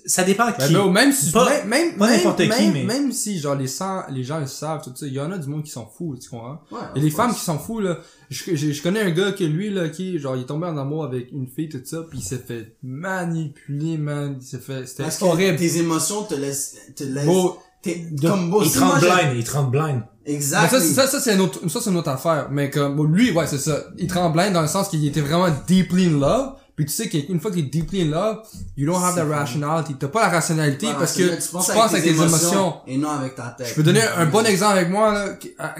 ça 0.04 0.24
dépend 0.24 0.44
à 0.44 0.52
Ben, 0.52 0.66
qui. 0.68 0.74
bro, 0.74 0.90
même 0.90 1.10
si, 1.10 1.30
Pas- 1.32 1.48
même, 1.48 1.68
même, 1.68 1.96
pas 1.96 2.08
même- 2.08 2.16
n'importe 2.18 2.42
qui, 2.42 2.48
même- 2.48 2.72
mais- 2.74 2.84
même 2.84 3.12
si, 3.12 3.38
genre, 3.38 3.54
les, 3.54 3.66
sang- 3.68 4.02
les 4.10 4.22
gens 4.24 4.38
le 4.38 4.46
savent, 4.46 4.82
tout 4.84 4.92
ça, 4.94 5.06
il 5.06 5.12
y 5.14 5.20
en 5.20 5.32
a 5.32 5.38
du 5.38 5.48
monde 5.48 5.62
qui 5.62 5.70
s'en 5.70 5.86
fout, 5.86 6.20
tu 6.20 6.28
comprends? 6.28 6.60
Ouais. 6.70 7.00
Des 7.00 7.06
of 7.06 7.14
femmes 7.14 7.32
qui 7.32 7.40
s'en 7.40 7.58
foutent, 7.58 7.84
là. 7.84 7.98
Je, 8.28 8.54
je, 8.56 8.72
je 8.72 8.82
connais 8.82 9.00
un 9.00 9.10
gars 9.10 9.32
que 9.32 9.44
lui, 9.44 9.70
là, 9.70 9.88
qui, 9.88 10.18
genre, 10.18 10.36
il 10.36 10.42
est 10.42 10.46
tombé 10.46 10.66
en 10.66 10.76
amour 10.76 11.04
avec 11.04 11.32
une 11.32 11.46
fille, 11.46 11.70
tout 11.70 11.80
ça, 11.82 12.02
puis 12.02 12.18
il 12.18 12.22
s'est 12.24 12.38
fait 12.46 12.76
manipuler, 12.82 13.96
man. 13.96 14.36
Il 14.38 14.46
s'est 14.46 14.58
fait, 14.58 14.86
c'était 14.86 15.04
Parce 15.04 15.16
que 15.18 15.24
horrible. 15.24 15.56
tes 15.56 15.78
émotions 15.78 16.24
te 16.24 16.34
laissent, 16.34 16.76
te 16.94 17.04
laissent, 17.04 17.24
Bro, 17.24 17.58
t'es, 17.80 18.06
comme 18.20 18.50
beau, 18.50 18.62
il 18.62 18.68
si 18.68 18.74
te 18.78 19.00
blind, 19.00 19.36
il 19.36 19.44
te 19.44 19.50
rend 19.52 19.64
blind. 19.64 20.02
Exact. 20.34 20.68
ça, 20.70 20.80
c'est- 20.80 20.92
ça, 20.94 21.06
ça, 21.06 21.20
c'est 21.20 21.34
une 21.34 21.40
autre, 21.40 21.60
ça, 21.68 21.80
c'est 21.82 21.90
une 21.90 21.96
autre 21.96 22.10
affaire. 22.10 22.48
Mais 22.50 22.70
comme, 22.70 22.96
bon, 22.96 23.04
lui, 23.04 23.30
ouais, 23.32 23.46
c'est 23.46 23.58
ça. 23.58 23.78
Il 23.98 24.06
tremblait 24.06 24.50
dans 24.50 24.62
le 24.62 24.68
sens 24.68 24.88
qu'il 24.88 25.06
était 25.06 25.20
vraiment 25.20 25.48
deeply 25.66 26.06
in 26.06 26.18
love. 26.18 26.52
Puis 26.76 26.86
tu 26.86 26.92
sais 26.94 27.08
qu'une 27.10 27.38
fois 27.40 27.50
que 27.50 27.56
t'es 27.56 27.62
deeply 27.62 28.02
in 28.02 28.06
love, 28.06 28.38
you 28.74 28.86
don't 28.90 29.02
have 29.04 29.14
the 29.14 29.28
rationality. 29.30 29.96
T'as 29.98 30.08
pas 30.08 30.22
la 30.22 30.28
rationalité 30.30 30.86
Voilà, 30.86 31.00
parce 31.00 31.12
que 31.14 31.22
tu 31.24 31.48
penses 31.52 31.68
avec 31.70 32.04
tes 32.04 32.10
émotions. 32.14 32.74
Et 32.86 32.96
non 32.96 33.10
avec 33.10 33.34
ta 33.34 33.54
tête. 33.58 33.66
Je 33.68 33.74
peux 33.74 33.82
donner 33.82 34.00
un 34.16 34.24
bon 34.24 34.46
exemple 34.46 34.78
avec 34.78 34.88
moi, 34.88 35.12
là. 35.12 35.28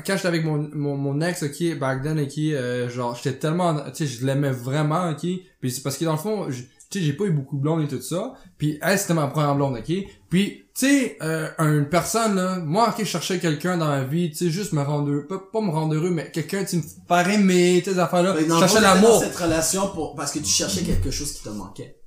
Quand 0.07 0.15
j'étais 0.17 0.29
avec 0.29 0.45
mon, 0.45 0.69
mon, 0.75 0.97
mon 0.99 1.21
ex, 1.23 1.43
ok, 1.43 1.79
back 1.79 2.03
then, 2.03 2.19
ok, 2.21 2.33
euh, 2.39 2.91
genre, 2.91 3.17
j'étais 3.17 3.39
tellement, 3.39 3.77
tu 3.77 3.91
sais, 3.95 4.07
je 4.07 4.27
l'aimais 4.27 4.51
vraiment, 4.51 5.09
ok. 5.11 5.21
Puis 5.61 5.71
c'est 5.71 5.83
parce 5.83 5.97
que 5.97 6.05
dans 6.05 6.13
le 6.13 6.19
fond, 6.19 6.47
tu 6.51 6.99
sais, 6.99 7.01
j'ai 7.05 7.15
pas 7.15 7.25
eu 7.25 7.31
beaucoup 7.31 7.57
de 7.57 7.63
blondes 7.63 7.83
et 7.83 7.89
tout 7.89 8.03
ça. 8.03 8.35
Puis 8.59 8.79
elle, 8.83 8.99
c'était 8.99 9.15
ma 9.15 9.27
première 9.29 9.55
blonde, 9.55 9.79
ok. 9.79 9.95
Puis, 10.29 10.65
tu 10.81 10.87
sais, 10.87 11.19
euh, 11.21 11.49
une 11.59 11.91
personne, 11.91 12.37
là, 12.37 12.59
moi, 12.59 12.89
ok, 12.89 13.01
je 13.01 13.05
cherchais 13.05 13.39
quelqu'un 13.39 13.77
dans 13.77 13.89
ma 13.89 14.03
vie, 14.05 14.31
tu 14.31 14.37
sais, 14.37 14.51
juste 14.51 14.73
me 14.73 14.81
rendre 14.81 15.11
heureux, 15.11 15.27
pas, 15.27 15.39
pas 15.53 15.61
me 15.61 15.71
rendre 15.71 15.95
heureux, 15.95 16.09
mais 16.09 16.31
quelqu'un, 16.31 16.65
tu 16.65 16.79
me 16.79 16.83
faire 17.07 17.29
aimer, 17.29 17.83
tu 17.85 17.93
sais, 17.93 17.99
affaires-là. 17.99 18.35
Je 18.41 18.59
cherchais 18.59 18.81
l'amour. 18.81 19.21
cette 19.21 19.37
relation 19.37 19.89
pour, 19.89 20.15
parce 20.15 20.33
que 20.33 20.39
tu 20.39 20.49
cherchais 20.49 20.83
quelque 20.83 21.11
chose 21.11 21.33
qui 21.33 21.43
te 21.43 21.51
manquait. 21.51 21.99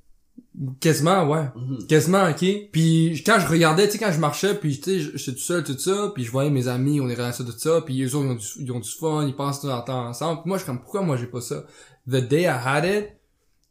Quasiment, 0.80 1.24
ouais. 1.28 1.44
Mhm. 1.54 1.86
Quasiment, 1.86 2.28
ok. 2.28 2.44
Puis 2.72 3.22
quand 3.24 3.38
je 3.38 3.46
regardais, 3.46 3.86
tu 3.86 3.92
sais, 3.92 3.98
quand 3.98 4.10
je 4.10 4.18
marchais, 4.18 4.54
puis 4.54 4.80
tu 4.80 5.00
sais, 5.00 5.10
j'étais 5.14 5.32
tout 5.32 5.44
seul, 5.44 5.62
tout 5.62 5.78
ça, 5.78 6.10
puis 6.12 6.24
je 6.24 6.32
voyais 6.32 6.50
mes 6.50 6.66
amis, 6.66 7.00
on 7.00 7.08
est 7.08 7.14
restés 7.14 7.44
tout 7.44 7.56
ça, 7.56 7.80
puis 7.80 8.02
eux 8.02 8.16
autres, 8.16 8.26
ils 8.26 8.30
ont 8.30 8.34
du, 8.34 8.46
ils 8.58 8.72
ont 8.72 8.80
du 8.80 8.90
fun, 8.90 9.24
ils 9.24 9.36
passent 9.36 9.60
tout 9.60 9.68
le 9.68 9.84
temps 9.84 10.08
ensemble. 10.08 10.42
Puis 10.42 10.48
moi, 10.48 10.58
je 10.58 10.64
suis 10.64 10.66
comme, 10.66 10.80
pourquoi 10.80 11.02
moi 11.02 11.16
j'ai 11.16 11.26
pas 11.26 11.40
ça? 11.40 11.62
The 12.08 12.16
day 12.16 12.42
I 12.42 12.46
had 12.46 12.84
it, 12.84 13.06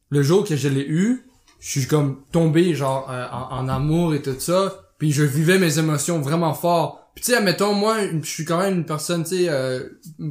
le 0.10 0.24
jour 0.24 0.46
que 0.46 0.56
je 0.56 0.70
l'ai 0.70 0.86
eu, 0.88 1.26
je 1.60 1.80
suis 1.80 1.88
comme 1.88 2.24
tombé, 2.32 2.74
genre, 2.74 3.10
euh, 3.12 3.28
en, 3.32 3.64
en 3.64 3.68
amour 3.68 4.14
et 4.16 4.22
tout 4.22 4.40
ça, 4.40 4.83
puis 4.98 5.12
je 5.12 5.24
vivais 5.24 5.58
mes 5.60 5.80
émotions 5.80 6.20
vraiment 6.22 6.54
fort. 6.54 7.10
Puis 7.16 7.24
tu 7.26 7.32
sais, 7.32 7.38
admettons, 7.38 7.74
moi, 7.74 7.98
je 8.22 8.28
suis 8.28 8.46
quand 8.46 8.58
même 8.60 8.76
une 8.80 8.86
personne, 8.86 9.24
tu 9.24 9.38
sais, 9.38 9.46
euh, 9.50 9.82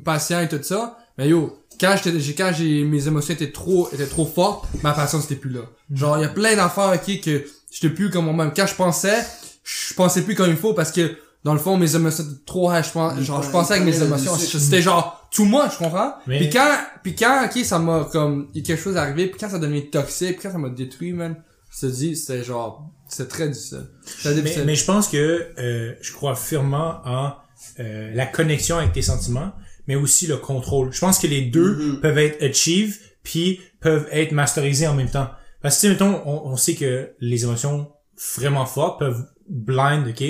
patient 0.05 0.41
et 0.41 0.49
tout 0.49 0.59
ça, 0.63 0.99
mais 1.19 1.29
yo, 1.29 1.59
quand 1.81 1.95
j'étais, 2.03 2.19
j'ai, 2.21 2.35
quand 2.35 2.51
j'ai, 2.57 2.85
mes 2.85 3.07
émotions 3.07 3.35
étaient 3.35 3.53
trop, 3.53 3.89
étaient 3.93 4.07
trop 4.07 4.27
fortes, 4.27 4.67
ma 4.83 4.93
patience 4.93 5.25
était 5.27 5.37
plus 5.37 5.51
là. 5.51 5.61
Genre, 5.93 6.19
il 6.19 6.23
y 6.23 6.25
a 6.25 6.29
plein 6.29 6.55
d'affaires, 6.57 6.93
ok, 6.95 7.21
que 7.21 7.45
j'étais 7.71 7.91
plus 7.95 8.11
comme 8.11 8.25
moi-même. 8.27 8.53
Quand 8.55 8.67
je 8.67 8.75
pensais, 8.75 9.25
je 9.65 9.95
pensais 9.95 10.23
plus 10.23 10.35
comme 10.35 10.51
il 10.51 10.57
faut 10.57 10.75
parce 10.75 10.91
que, 10.93 11.17
dans 11.45 11.55
le 11.55 11.59
fond, 11.61 11.77
mes 11.77 11.95
émotions 11.97 12.25
étaient 12.25 12.45
trop 12.47 12.73
high, 12.73 12.85
je 12.85 12.91
pense, 12.91 13.19
genre, 13.21 13.43
je 13.43 13.51
pensais 13.51 13.75
avec 13.75 13.85
mes 13.85 13.97
émotions. 14.07 14.33
C'était 14.61 14.83
genre, 14.83 15.29
tout 15.33 15.45
moi, 15.45 15.69
je 15.73 15.79
comprends? 15.79 16.15
Mais- 16.27 16.39
Puis 16.39 16.51
quand, 16.51 16.77
puis 17.03 17.15
quand, 17.17 17.45
ok, 17.47 17.65
ça 17.65 17.79
m'a, 17.79 18.09
comme, 18.13 18.49
il 18.55 18.61
y 18.61 18.65
a 18.65 18.67
quelque 18.67 18.83
chose 18.83 18.97
arrivé, 18.97 19.27
puis 19.29 19.39
quand 19.41 19.49
ça 19.51 19.59
devient 19.59 19.89
toxique, 19.91 20.39
puis 20.39 20.43
quand 20.43 20.53
ça 20.53 20.59
m'a 20.59 20.69
détruit, 20.69 21.13
man, 21.13 21.37
je 21.75 21.81
te 21.81 21.87
dis, 21.87 22.17
c'était 22.17 22.45
genre, 22.45 22.91
c'était 23.09 23.29
très 23.29 23.49
difficile. 23.49 23.89
Mais, 24.25 24.65
mais 24.65 24.75
je 24.75 24.85
pense 24.85 25.09
que 25.09 25.49
euh, 25.59 25.95
je 26.01 26.13
crois 26.13 26.35
firmement 26.37 27.01
en 27.05 27.33
euh, 27.81 28.11
la 28.15 28.27
connexion 28.27 28.77
avec 28.79 28.93
tes 28.93 29.03
sentiments, 29.03 29.53
mais 29.87 29.95
aussi 29.97 30.27
le 30.27 30.37
contrôle. 30.37 30.93
Je 30.93 31.01
pense 31.01 31.19
que 31.19 31.27
les 31.27 31.43
deux 31.43 31.75
Mhm. 31.77 32.01
peuvent 32.01 32.19
être 32.19 32.43
achieved 32.43 32.95
puis 33.23 33.61
peuvent 33.81 34.07
être 34.11 34.33
masterisés 34.33 34.87
en 34.87 34.95
même 34.95 35.11
temps. 35.11 35.31
Parce 35.61 35.81
que 35.81 35.87
mettons, 35.89 36.21
on, 36.27 36.51
on 36.53 36.57
sait 36.57 36.75
que 36.75 37.13
les 37.21 37.45
émotions 37.45 37.91
vraiment 38.37 38.67
fortes 38.67 38.99
peuvent 38.99 39.25
blind, 39.49 40.07
ok? 40.09 40.25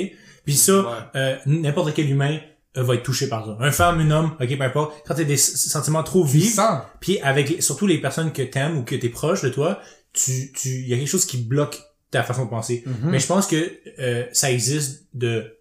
Puis 0.45 0.55
ça, 0.57 0.73
Ouais. 0.83 0.89
euh, 1.17 1.37
n'importe 1.47 1.95
quel 1.95 2.11
humain 2.11 2.39
euh, 2.77 2.83
va 2.83 2.95
être 2.95 3.03
touché 3.03 3.29
par 3.29 3.45
ça. 3.47 3.57
Un 3.61 3.71
femme, 3.71 4.01
un 4.01 4.11
homme, 4.11 4.31
ok, 4.41 4.57
peu 4.59 4.65
importe. 4.65 4.95
Quand 5.07 5.15
t'as 5.15 5.25
des 5.25 5.37
sentiments 5.37 6.03
trop 6.03 6.25
vifs, 6.25 6.59
puis 7.01 7.19
avec 7.21 7.63
surtout 7.63 7.87
les 7.87 7.99
personnes 8.01 8.33
que 8.33 8.43
t'aimes 8.43 8.79
ou 8.79 8.83
que 8.83 8.95
t'es 8.95 9.09
proche 9.11 9.43
de 9.43 9.49
toi, 9.51 9.81
tu, 10.13 10.53
tu, 10.53 10.69
y 10.85 10.95
a 10.95 10.97
quelque 10.97 11.09
chose 11.09 11.27
qui 11.27 11.39
bloque 11.39 11.81
ta 12.11 12.23
façon 12.23 12.45
de 12.45 12.51
penser. 12.51 12.85
Mhm. 12.87 13.11
Mais 13.11 13.19
je 13.19 13.27
pense 13.27 13.47
que 13.47 13.73
euh, 13.99 14.27
ça 14.33 14.51
existe 14.51 15.07
de 15.15 15.57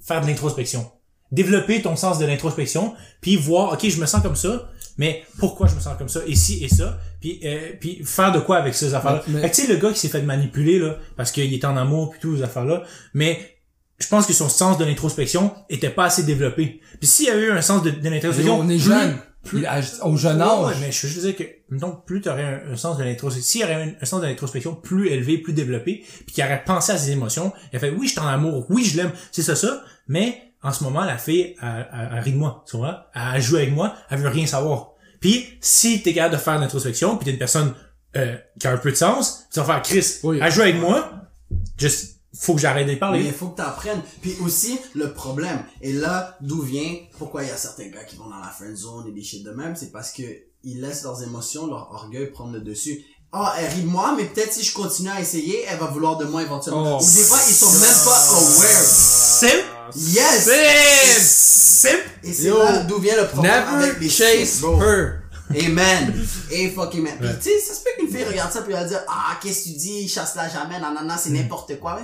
faire 0.00 0.20
de 0.20 0.26
l'introspection. 0.26 0.90
Développer 1.32 1.80
ton 1.80 1.94
sens 1.96 2.18
de 2.18 2.26
l'introspection, 2.26 2.94
puis 3.20 3.36
voir, 3.36 3.72
ok, 3.72 3.88
je 3.88 4.00
me 4.00 4.06
sens 4.06 4.20
comme 4.22 4.34
ça, 4.36 4.68
mais 4.98 5.24
pourquoi 5.38 5.68
je 5.68 5.74
me 5.76 5.80
sens 5.80 5.96
comme 5.96 6.08
ça, 6.08 6.20
et 6.26 6.34
ci 6.34 6.64
et 6.64 6.68
ça, 6.68 6.98
puis 7.20 7.40
euh, 7.44 7.70
puis 7.80 8.02
faire 8.04 8.32
de 8.32 8.40
quoi 8.40 8.56
avec 8.56 8.74
ces 8.74 8.92
affaires-là. 8.94 9.22
Mais- 9.28 9.48
tu 9.50 9.62
sais, 9.62 9.68
le 9.72 9.76
gars 9.76 9.92
qui 9.92 9.98
s'est 10.00 10.08
fait 10.08 10.22
manipuler, 10.22 10.78
là, 10.80 10.98
parce 11.16 11.30
qu'il 11.30 11.52
est 11.54 11.64
en 11.64 11.76
amour, 11.76 12.10
puis 12.10 12.18
toutes 12.20 12.38
ces 12.38 12.42
affaires-là, 12.42 12.82
mais 13.14 13.56
je 13.98 14.08
pense 14.08 14.26
que 14.26 14.32
son 14.32 14.48
sens 14.48 14.78
de 14.78 14.84
l'introspection 14.84 15.54
était 15.68 15.90
pas 15.90 16.06
assez 16.06 16.24
développé. 16.24 16.80
Puis 16.98 17.06
s'il 17.06 17.26
y 17.26 17.30
a 17.30 17.36
eu 17.36 17.50
un 17.52 17.62
sens 17.62 17.82
de, 17.82 17.90
de 17.90 18.08
l'introspection, 18.08 18.58
on 18.58 18.68
est 18.68 18.78
jeune. 18.78 19.18
Plus, 19.44 19.64
à- 19.64 19.80
au 20.06 20.16
jeune 20.16 20.40
âge. 20.42 20.66
ouais, 20.66 20.74
mais 20.80 20.92
je 20.92 21.06
veux 21.06 21.20
dire 21.32 21.36
que, 21.36 21.44
donc, 21.74 22.04
plus 22.04 22.20
tu 22.20 22.28
aurais 22.28 22.44
un, 22.66 22.72
un 22.72 22.76
sens 22.76 22.98
de 22.98 23.04
l'introspection, 23.04 23.48
s'il 23.50 23.60
y 23.62 23.64
aurait 23.64 23.74
un, 23.82 23.92
un 24.00 24.04
sens 24.04 24.20
de 24.20 24.26
l'introspection 24.26 24.74
plus 24.74 25.08
élevé, 25.08 25.38
plus 25.38 25.52
développé, 25.54 26.04
puis 26.26 26.34
qu'il 26.34 26.44
aurait 26.44 26.62
pensé 26.64 26.92
à 26.92 26.98
ses 26.98 27.10
émotions, 27.12 27.52
il 27.72 27.76
a 27.76 27.78
fait, 27.80 27.90
oui, 27.90 28.06
je 28.06 28.12
suis 28.12 28.20
en 28.20 28.26
amour, 28.26 28.66
oui, 28.68 28.84
je 28.84 28.96
l'aime, 28.98 29.12
c'est 29.32 29.42
ça, 29.42 29.56
ça, 29.56 29.82
mais, 30.08 30.42
en 30.62 30.72
ce 30.72 30.84
moment, 30.84 31.04
la 31.04 31.16
fille, 31.16 31.56
elle, 31.62 31.88
elle, 31.92 32.10
elle 32.12 32.18
rit 32.20 32.32
de 32.32 32.36
moi, 32.36 32.64
tu 32.68 32.76
vois, 32.76 33.10
elle 33.14 33.40
joue 33.40 33.56
avec 33.56 33.72
moi, 33.72 33.94
elle 34.10 34.18
veut 34.18 34.28
rien 34.28 34.46
savoir. 34.46 34.90
Puis, 35.20 35.46
si 35.62 36.02
t'es 36.02 36.12
capable 36.12 36.34
de 36.36 36.40
faire 36.40 36.58
l'introspection, 36.58 37.16
puis 37.16 37.24
t'es 37.24 37.30
une 37.32 37.38
personne 37.38 37.72
euh, 38.16 38.36
qui 38.58 38.66
a 38.66 38.72
un 38.72 38.76
peu 38.76 38.90
de 38.90 38.96
sens, 38.96 39.46
tu 39.52 39.58
vas 39.60 39.64
faire, 39.66 39.82
Chris, 39.82 40.18
Oui. 40.22 40.38
elle 40.42 40.52
joue 40.52 40.60
avec 40.62 40.76
moi, 40.76 41.12
juste, 41.78 42.19
faut 42.38 42.54
que 42.54 42.60
j'arrête 42.60 42.86
de 42.86 42.92
Mais 42.92 42.98
parler. 42.98 43.24
il 43.24 43.32
faut 43.32 43.48
que 43.48 43.56
t'apprennes. 43.56 44.02
Puis 44.22 44.36
aussi, 44.44 44.78
le 44.94 45.12
problème, 45.12 45.64
et 45.82 45.92
là, 45.92 46.36
d'où 46.40 46.62
vient, 46.62 46.96
pourquoi 47.18 47.42
il 47.42 47.48
y 47.48 47.52
a 47.52 47.56
certains 47.56 47.88
gars 47.88 48.04
qui 48.04 48.16
vont 48.16 48.28
dans 48.28 48.38
la 48.38 48.48
friend 48.50 48.76
zone 48.76 49.06
et 49.08 49.12
des 49.12 49.22
shit 49.22 49.42
de 49.44 49.50
même, 49.50 49.74
c'est 49.76 49.90
parce 49.90 50.12
que 50.12 50.22
ils 50.62 50.80
laissent 50.80 51.02
leurs 51.04 51.22
émotions, 51.22 51.66
leur 51.66 51.90
orgueil 51.92 52.26
prendre 52.30 52.52
le 52.52 52.60
dessus. 52.60 53.04
Ah, 53.32 53.54
elle 53.60 53.70
rit 53.72 53.82
de 53.82 53.86
moi, 53.88 54.14
mais 54.16 54.24
peut-être 54.24 54.52
si 54.52 54.64
je 54.64 54.74
continue 54.74 55.08
à 55.08 55.20
essayer, 55.20 55.64
elle 55.68 55.78
va 55.78 55.86
vouloir 55.86 56.18
de 56.18 56.24
moi 56.24 56.42
éventuellement. 56.42 56.98
Oh. 57.00 57.02
Ou 57.02 57.14
des 57.14 57.22
fois, 57.22 57.38
ils 57.48 57.54
sont 57.54 57.70
même 57.70 58.04
pas 58.04 58.18
aware. 58.34 58.82
Simp! 58.84 59.64
Yes! 59.96 60.44
Simp! 60.44 61.92
Simp! 61.92 62.00
Et 62.24 62.32
c'est 62.32 62.50
là 62.50 62.82
d'où 62.82 62.98
vient 62.98 63.16
le 63.20 63.28
problème 63.28 63.52
avec 63.68 63.86
Never 63.94 64.00
les 64.00 64.08
chase 64.10 64.52
shit, 64.54 64.60
bro. 64.60 64.80
her. 64.82 65.22
Amen. 65.50 66.14
Et 66.50 66.68
fucking 66.70 67.02
man. 67.02 67.12
Puis 67.18 67.28
Ouais. 67.28 67.34
tu 67.38 67.50
sais, 67.50 67.58
ça 67.60 67.74
se 67.74 67.80
peut 67.82 67.90
qu'une 67.98 68.08
fille 68.08 68.24
regarde 68.24 68.52
ça 68.52 68.62
puis 68.62 68.72
elle 68.72 68.82
va 68.82 68.88
dire, 68.88 69.00
ah, 69.08 69.36
qu'est-ce 69.42 69.64
que 69.64 69.68
tu 69.70 69.76
dis, 69.76 70.08
chasse-la 70.08 70.48
jamais, 70.48 70.78
nanana, 70.80 71.16
c'est 71.16 71.30
n'importe 71.30 71.78
quoi. 71.80 71.98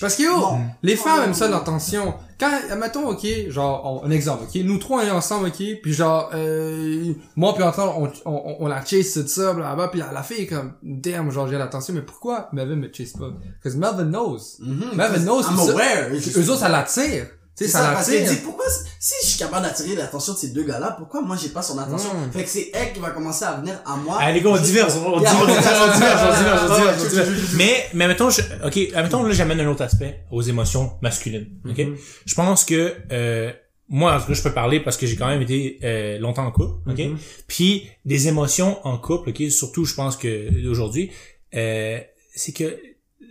Parce 0.00 0.16
que 0.16 0.22
yo, 0.22 0.38
Bon. 0.38 0.60
les 0.82 0.96
femmes 0.96 1.24
aiment 1.24 1.34
ça 1.34 1.48
non. 1.48 1.58
l'attention. 1.58 2.14
Quand, 2.38 2.50
admettons, 2.70 3.08
ok, 3.08 3.26
genre, 3.48 4.02
on- 4.04 4.06
un 4.06 4.10
exemple, 4.12 4.44
ok, 4.44 4.60
nous 4.62 4.78
trois 4.78 5.02
on 5.02 5.06
est 5.06 5.10
ensemble, 5.10 5.48
ok, 5.48 5.62
puis 5.82 5.92
genre, 5.92 6.30
euh, 6.34 7.12
moi 7.34 7.52
puis 7.54 7.64
Antoine, 7.64 7.88
on, 7.96 8.10
on, 8.30 8.56
on 8.60 8.66
la 8.68 8.84
chase, 8.84 9.12
tout 9.14 9.26
ça, 9.26 9.52
blablabla, 9.54 9.88
puis 9.88 9.98
la, 10.00 10.12
la 10.12 10.22
fille 10.22 10.42
est 10.42 10.46
comme, 10.46 10.74
damn, 10.82 11.30
genre, 11.32 11.48
j'ai 11.48 11.58
l'attention, 11.58 11.94
mais 11.94 12.02
pourquoi 12.02 12.48
Melvin 12.52 12.76
me 12.76 12.88
chase 12.92 13.12
pas? 13.12 13.30
Parce 13.62 13.74
que 13.74 13.80
Melvin 13.80 14.04
knows. 14.04 14.38
Mhm, 14.60 14.84
Melvin 14.94 15.20
knows, 15.24 15.42
I'm 15.50 15.58
aware. 15.58 16.10
Eux 16.12 16.50
autres, 16.50 16.60
ça 16.60 16.68
l'attire. 16.68 17.26
C'est 17.58 17.66
ça, 17.66 17.78
ça 17.80 17.92
parce 17.92 18.08
l'attire. 18.08 18.30
dit, 18.30 18.36
pourquoi, 18.36 18.66
si 19.00 19.14
je 19.20 19.30
suis 19.30 19.38
capable 19.38 19.66
d'attirer 19.66 19.96
l'attention 19.96 20.32
de 20.32 20.38
ces 20.38 20.50
deux 20.50 20.62
gars-là, 20.62 20.94
pourquoi 20.96 21.22
moi 21.22 21.36
j'ai 21.36 21.48
pas 21.48 21.60
son 21.60 21.76
attention? 21.76 22.10
Mm. 22.14 22.30
Fait 22.30 22.44
que 22.44 22.50
c'est 22.50 22.70
elle 22.72 22.92
qui 22.92 23.00
va 23.00 23.10
commencer 23.10 23.44
à 23.44 23.54
venir 23.56 23.82
à 23.84 23.96
moi. 23.96 24.18
Allez, 24.20 24.34
les 24.34 24.44
gars, 24.44 24.50
on 24.50 24.60
diverge, 24.60 24.92
on 24.96 25.18
diverge, 25.18 25.36
on 25.42 25.46
diverge, 25.46 26.20
on 26.62 27.20
on. 27.24 27.56
Mais, 27.56 27.86
mais 27.94 28.06
mettons, 28.06 28.30
je, 28.30 28.42
ok, 28.64 28.94
mettons, 28.94 29.24
là, 29.24 29.32
j'amène 29.32 29.58
un 29.58 29.68
autre 29.68 29.82
aspect 29.82 30.20
aux 30.30 30.40
émotions 30.40 30.92
masculines, 31.02 31.48
ok? 31.68 31.78
Mhm. 31.78 31.96
Je 32.26 32.34
pense 32.36 32.64
que, 32.64 32.94
euh, 33.10 33.50
moi, 33.88 34.14
en 34.14 34.20
tout 34.20 34.28
cas, 34.28 34.34
je 34.34 34.42
peux 34.42 34.52
parler 34.52 34.78
parce 34.78 34.96
que 34.96 35.08
j'ai 35.08 35.16
quand 35.16 35.26
même 35.26 35.42
été 35.42 35.80
euh, 35.82 36.18
longtemps 36.20 36.46
en 36.46 36.52
couple, 36.52 36.88
ok? 36.88 36.98
Mhm. 36.98 37.18
Puis, 37.48 37.88
des 38.04 38.28
émotions 38.28 38.78
en 38.86 38.98
couple, 38.98 39.30
ok? 39.30 39.50
Surtout, 39.50 39.84
je 39.84 39.94
pense 39.94 40.16
que, 40.16 40.48
aujourd'hui, 40.70 41.10
euh, 41.56 41.98
c'est 42.36 42.52
que, 42.52 42.78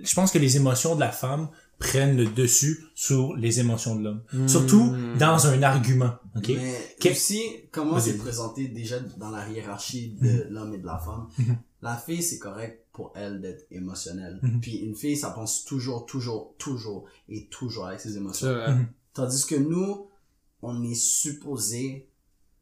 je 0.04 0.14
pense 0.14 0.32
que 0.32 0.38
les 0.38 0.58
émotions 0.58 0.96
de 0.96 1.00
la 1.00 1.12
femme 1.12 1.48
prennent 1.80 2.18
le 2.18 2.26
dessus 2.26 2.86
sur 2.96 3.36
les 3.36 3.60
émotions 3.60 3.96
de 3.96 4.04
l'homme. 4.04 4.24
Surtout 4.48 4.84
Mhm. 4.84 5.18
dans 5.18 5.46
un 5.48 5.62
argument, 5.64 6.14
ok? 6.36 6.48
Mais 6.50 6.96
Que- 7.00 7.10
aussi, 7.10 7.42
comment 7.72 8.00
c'est 8.00 8.18
présenté 8.18 8.68
déjà 8.68 9.00
dans 9.18 9.30
la 9.30 9.48
hiérarchie 9.50 10.18
de 10.22 10.48
l'homme 10.50 10.74
et 10.74 10.80
de 10.80 10.86
la 10.86 10.98
femme? 10.98 11.28
Mhm. 11.38 11.58
La 11.84 11.96
fille, 11.96 12.24
c'est 12.24 12.40
correct 12.40 12.86
pour 12.92 13.14
elle 13.16 13.40
d'être 13.42 13.68
émotionnelle. 13.70 14.42
Puis 14.62 14.78
une 14.78 14.96
fille, 14.96 15.16
ça 15.16 15.30
pense 15.30 15.64
toujours, 15.66 16.08
toujours, 16.08 16.56
toujours 16.58 17.06
et 17.30 17.46
toujours 17.48 17.86
avec 17.88 18.00
ses 18.02 18.18
émotions. 18.18 18.50
Tandis 19.14 19.46
que 19.46 19.56
nous, 19.56 20.08
on 20.64 20.82
est 20.84 20.96
supposé, 20.96 22.10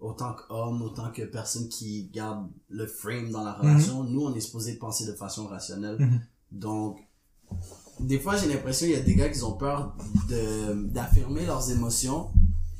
autant 0.02 0.34
qu'homme, 0.34 0.82
autant 0.82 1.10
que 1.14 1.22
personne 1.22 1.70
qui 1.70 2.10
garde 2.14 2.50
le 2.70 2.86
frame 2.86 3.32
dans 3.32 3.44
la 3.46 3.54
relation, 3.54 4.04
nous, 4.04 4.24
on 4.26 4.36
est 4.36 4.42
supposé 4.42 4.74
penser 4.76 5.06
de 5.06 5.14
façon 5.14 5.48
rationnelle. 5.48 5.98
Donc, 6.52 6.98
des 8.00 8.20
fois, 8.20 8.36
j'ai 8.38 8.48
l'impression 8.48 8.88
qu'il 8.88 8.96
y 8.96 9.00
a 9.00 9.02
des 9.04 9.16
gars 9.16 9.30
qui 9.30 9.42
ont 9.44 9.54
peur 9.54 9.96
de, 10.30 10.74
d'affirmer 10.88 11.46
leurs 11.46 11.70
émotions 11.72 12.30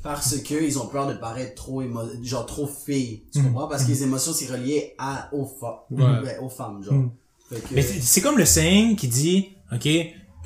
parce 0.02 0.36
que 0.38 0.54
ils 0.62 0.78
ont 0.78 0.86
peur 0.86 1.08
de 1.08 1.14
paraître 1.14 1.54
trop 1.56 1.82
émo 1.82 2.00
genre 2.22 2.46
trop 2.46 2.66
filles. 2.66 3.22
Tu 3.32 3.38
Mhm. 3.40 3.46
comprends? 3.46 3.68
Parce 3.68 3.84
que 3.84 3.88
les 3.88 4.02
émotions, 4.02 4.32
c'est 4.32 4.46
relié 4.46 4.94
à, 4.98 5.28
aux, 5.32 5.46
fa- 5.46 5.84
Ouais. 5.90 6.04
ouais, 6.22 6.38
aux 6.40 6.48
femmes, 6.48 6.82
genre. 6.84 6.94
Mhm. 6.94 7.10
Que, 7.50 7.56
Mais 7.74 7.82
c'est 7.82 8.20
comme 8.20 8.38
le 8.38 8.44
saying 8.44 8.96
qui 8.96 9.08
dit, 9.08 9.48
ok, 9.72 9.86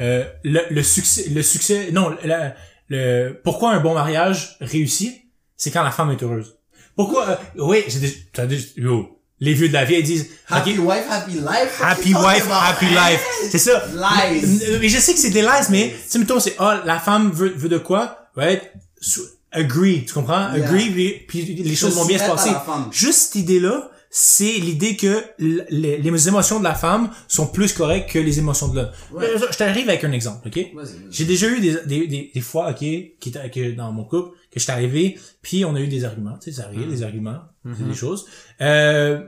euh, 0.00 0.25
le, 0.45 0.61
le 0.71 0.83
succès, 0.83 1.29
le 1.31 1.43
succès, 1.43 1.91
non, 1.93 2.11
le, 2.11 2.50
le- 2.89 3.41
pourquoi 3.43 3.73
un 3.73 3.81
bon 3.81 3.95
mariage 3.95 4.57
réussit, 4.61 5.15
c'est 5.57 5.71
quand 5.71 5.83
la 5.83 5.91
femme 5.91 6.11
est 6.11 6.23
heureuse. 6.23 6.57
Pourquoi, 6.97 7.29
euh, 7.29 7.37
oui, 7.59 7.85
j'ai 7.89 8.00
des, 8.00 8.15
t'as 8.33 8.47
des- 8.47 8.73
yo, 8.77 9.20
les 9.41 9.55
vieux 9.55 9.69
de 9.69 9.73
la 9.73 9.85
vie, 9.85 9.97
ils 9.97 10.03
disent, 10.05 10.29
happy 10.49 10.79
ok, 10.79 10.87
wife, 10.87 11.05
happy 11.11 11.33
life. 11.33 11.81
happy 11.81 12.15
wife, 12.15 12.47
happy 12.51 12.87
life, 12.87 13.25
c'est 13.51 13.59
ça. 13.59 13.85
Lies. 13.95 14.43
Mais 14.81 14.89
je 14.89 14.99
sais 14.99 15.15
que 15.15 15.19
c'est 15.19 15.31
des 15.31 15.43
lies, 15.43 15.67
mais, 15.71 15.95
tu 16.05 16.11
sais, 16.11 16.19
mettons, 16.19 16.41
c'est, 16.41 16.55
ah, 16.59 16.83
la 16.85 16.99
femme 16.99 17.31
veut, 17.33 17.53
veut 17.57 17.69
de 17.71 17.79
quoi, 17.79 18.29
right? 18.37 18.63
Agree, 19.53 20.05
tu 20.05 20.13
comprends? 20.15 20.55
Yeah. 20.55 20.67
Agree, 20.67 20.91
puis, 20.91 21.43
puis 21.43 21.63
les 21.65 21.75
choses 21.75 21.97
vont 21.97 22.05
bien 22.05 22.19
se 22.19 22.31
passer. 22.31 22.51
Juste 22.93 23.19
cette 23.19 23.37
idée-là, 23.37 23.91
c'est 24.13 24.45
l'idée 24.59 24.97
que 24.97 25.23
les, 25.39 25.99
les 25.99 26.29
émotions 26.29 26.59
de 26.59 26.65
la 26.65 26.75
femme 26.75 27.11
sont 27.29 27.47
plus 27.47 27.73
correctes 27.73 28.11
que 28.11 28.19
les 28.19 28.41
émotions 28.41 28.69
de 28.69 28.77
l'homme. 28.77 28.91
Ouais. 29.13 29.27
Je 29.51 29.57
t'arrive 29.57 29.89
avec 29.89 30.03
un 30.05 30.13
exemple, 30.13 30.49
ok? 30.49 30.67
J'ai 31.11 31.25
déjà 31.25 31.49
eu 31.49 31.61
des, 31.61 31.77
des, 31.87 32.07
des, 32.07 32.31
des 32.35 32.41
fois, 32.41 32.71
ok, 32.71 32.79
qui 32.79 33.33
que 33.53 33.71
dans 33.73 33.93
mon 33.93 34.05
couple, 34.05 34.37
que 34.50 34.59
j'étais 34.59 34.73
arrivé, 34.73 35.19
puis 35.42 35.64
on 35.64 35.75
a 35.75 35.80
eu 35.80 35.88
des 35.88 36.04
arguments, 36.04 36.37
tu 36.38 36.50
sais, 36.50 36.61
ça 36.61 36.66
arrive, 36.66 36.88
des 36.88 37.02
arguments, 37.02 37.40
des 37.64 37.95
choses. 37.95 38.26
Euh, 38.61 39.26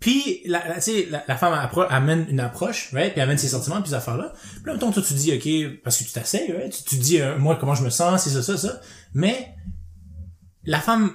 puis 0.00 0.42
la, 0.46 0.66
la, 0.68 0.74
tu 0.76 0.80
sais, 0.82 1.08
la, 1.10 1.24
la 1.26 1.36
femme 1.36 1.54
amène 1.90 2.26
une 2.28 2.40
approche, 2.40 2.92
right? 2.92 3.12
Puis 3.12 3.20
amène 3.20 3.38
ses 3.38 3.48
sentiments, 3.48 3.80
puis 3.80 3.88
ces 3.88 3.94
affaires-là. 3.94 4.32
Puis 4.34 4.66
là, 4.66 4.74
mettons, 4.74 4.92
toi, 4.92 5.02
tu 5.02 5.14
dis, 5.14 5.32
ok, 5.32 5.80
parce 5.82 5.98
que 5.98 6.04
tu 6.04 6.12
t'essayes, 6.12 6.52
right? 6.52 6.72
Tu, 6.72 6.84
tu 6.84 6.96
dis, 6.96 7.20
euh, 7.20 7.38
moi, 7.38 7.56
comment 7.58 7.74
je 7.74 7.82
me 7.82 7.90
sens, 7.90 8.24
c'est 8.24 8.30
ça, 8.30 8.42
ça, 8.42 8.56
ça. 8.56 8.80
Mais 9.14 9.54
la 10.64 10.80
femme 10.80 11.12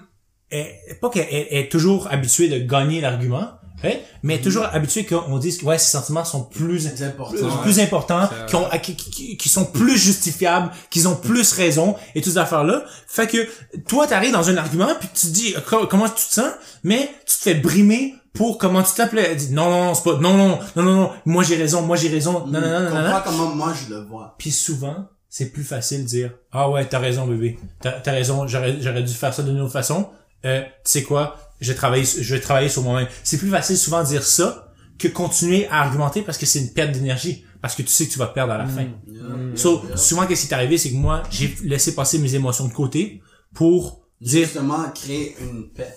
est 0.50 1.00
pas 1.00 1.10
qu'elle 1.10 1.28
est, 1.30 1.60
est 1.60 1.72
toujours 1.72 2.12
habituée 2.12 2.50
de 2.50 2.58
gagner 2.60 3.02
l'argument, 3.02 3.52
right? 3.84 4.02
mais 4.24 4.36
est 4.36 4.42
toujours 4.42 4.66
habituée 4.72 5.06
qu'on 5.06 5.38
dise 5.38 5.58
que 5.60 5.66
ouais, 5.66 5.78
ses 5.78 5.92
sentiments 5.92 6.26
sont 6.26 6.44
plus 6.44 6.90
C'est 6.96 7.04
important. 7.06 7.34
plus, 7.36 7.44
Ouais. 7.44 7.62
plus 7.64 7.80
importants, 7.80 8.30
qui, 8.48 8.56
ont, 8.56 8.66
qui, 8.82 8.96
qui- 8.96 9.38
qui 9.38 9.50
sont 9.50 9.66
plus 9.66 9.98
justifiables, 9.98 10.72
qu'ils 10.90 11.08
ont 11.08 11.16
plus 11.16 11.54
raison, 11.54 11.96
et 12.16 12.22
toutes 12.22 12.34
ces 12.34 12.38
affaires-là. 12.38 12.84
Fait 13.08 13.28
que, 13.28 13.48
toi, 13.88 14.08
t'arrives 14.08 14.32
dans 14.34 14.50
un 14.50 14.58
argument, 14.58 14.90
puis 15.00 15.10
tu 15.14 15.28
te 15.28 15.32
dis, 15.32 15.54
euh, 15.56 15.60
co- 15.62 15.88
comment 15.88 16.08
tu 16.08 16.16
te 16.28 16.34
sens, 16.34 16.52
mais 16.84 17.10
tu 17.26 17.38
te 17.38 17.42
fais 17.42 17.54
brimer 17.56 18.16
pour 18.34 18.58
comment 18.58 18.82
tu 18.84 18.92
dit, 19.36 19.52
non, 19.52 19.70
non, 19.70 19.86
non, 19.86 19.94
c'est 19.94 20.04
pas, 20.04 20.18
non, 20.18 20.36
non, 20.38 20.48
non, 20.76 20.84
non, 20.84 20.96
non, 20.96 21.12
moi 21.26 21.44
j'ai 21.44 21.56
raison, 21.58 21.82
moi 21.82 21.98
j'ai 21.98 22.08
raison, 22.10 22.46
non, 22.48 22.60
non, 22.60 22.62
non, 22.62 22.70
non, 22.70 22.90
non, 22.90 23.02
non. 23.02 23.12
Comprends 23.14 23.22
comment 23.26 23.56
moi 23.56 23.74
je 23.74 23.94
le 23.94 24.02
vois. 24.02 24.36
Puis 24.38 24.52
souvent, 24.52 25.08
c'est 25.30 25.50
plus 25.52 25.64
facile 25.64 26.04
de 26.04 26.08
dire, 26.08 26.32
ah 26.52 26.70
ouais, 26.70 26.86
t'as 26.86 27.00
raison, 27.00 27.26
bébé, 27.28 27.60
t'as 27.82 27.92
t'as 27.92 28.12
raison, 28.12 28.48
j'aurais 28.48 28.78
j'aurais 28.82 29.04
dû 29.04 29.14
faire 29.14 29.34
ça 29.34 29.44
d'une 29.44 29.60
autre 29.60 29.72
façon. 29.74 30.08
Euh, 30.46 30.62
tu 30.62 30.70
sais 30.86 31.04
quoi, 31.04 31.36
je 31.62 31.72
vais 31.72 31.76
travailler, 31.78 32.04
je 32.04 32.34
vais 32.36 32.42
travailler 32.42 32.68
sur 32.70 32.82
moi-même. 32.84 33.08
C'est 33.24 33.38
plus 33.38 33.50
facile 33.50 33.78
souvent 33.78 34.02
de 34.04 34.08
dire 34.08 34.24
ça 34.24 34.74
que 35.00 35.08
continuer 35.08 35.68
à 35.68 35.82
argumenter 35.82 36.22
parce 36.22 36.38
que 36.38 36.46
c'est 36.46 36.60
une 36.60 36.74
perte 36.74 36.92
d'énergie, 36.92 37.46
parce 37.62 37.76
que 37.76 37.82
tu 37.84 37.88
sais 37.90 38.06
que 38.08 38.12
tu 38.12 38.20
vas 38.20 38.28
perdre 38.28 38.54
à 38.54 38.58
la 38.58 38.68
fin. 38.68 38.84
Yeah, 39.08 39.22
So, 39.56 39.82
souvent, 39.96 40.26
qu'est-ce 40.28 40.48
qui 40.48 40.52
est 40.52 40.56
arrivé, 40.56 40.78
c'est 40.78 40.90
que 40.92 40.96
moi, 40.96 41.24
j'ai 41.32 41.56
laissé 41.64 41.96
passer 41.96 42.20
mes 42.20 42.36
émotions 42.36 42.68
de 42.68 42.74
côté 42.74 43.22
pour 43.54 44.02
dire, 44.20 44.44
Justement, 44.46 44.90
créer 44.94 45.36
une 45.42 45.70
paix. 45.70 45.96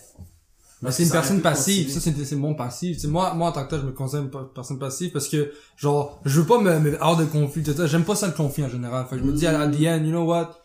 Mais 0.82 0.90
c'est 0.92 1.04
une 1.04 1.10
personne 1.10 1.40
passive, 1.40 1.84
continuer. 1.86 2.00
ça 2.00 2.12
c'est 2.18 2.24
c'est 2.26 2.36
mon 2.36 2.54
passif. 2.54 2.96
Tu 2.96 3.02
sais, 3.02 3.08
moi, 3.08 3.32
moi 3.32 3.48
en 3.48 3.52
tant 3.52 3.64
que 3.64 3.70
tel, 3.70 3.80
je 3.80 3.86
me 3.86 3.92
considère 3.92 4.22
une 4.24 4.30
pe- 4.30 4.52
personne 4.54 4.78
passive 4.78 5.12
parce 5.12 5.28
que 5.28 5.50
genre 5.78 6.20
je 6.26 6.40
veux 6.40 6.46
pas 6.46 6.60
me, 6.60 6.78
me 6.78 6.98
hors 7.02 7.16
de 7.16 7.24
conflit, 7.24 7.62
tout 7.62 7.72
ça. 7.74 7.86
J'aime 7.86 8.04
pas 8.04 8.14
ça 8.14 8.26
le 8.26 8.34
conflit 8.34 8.64
en 8.64 8.68
général. 8.68 9.06
Fait 9.08 9.16
que 9.16 9.22
je 9.22 9.26
me 9.26 9.32
dis 9.32 9.46
à, 9.46 9.58
à 9.58 9.66
the 9.66 9.76
end, 9.76 10.04
you 10.04 10.10
know 10.10 10.24
what, 10.24 10.58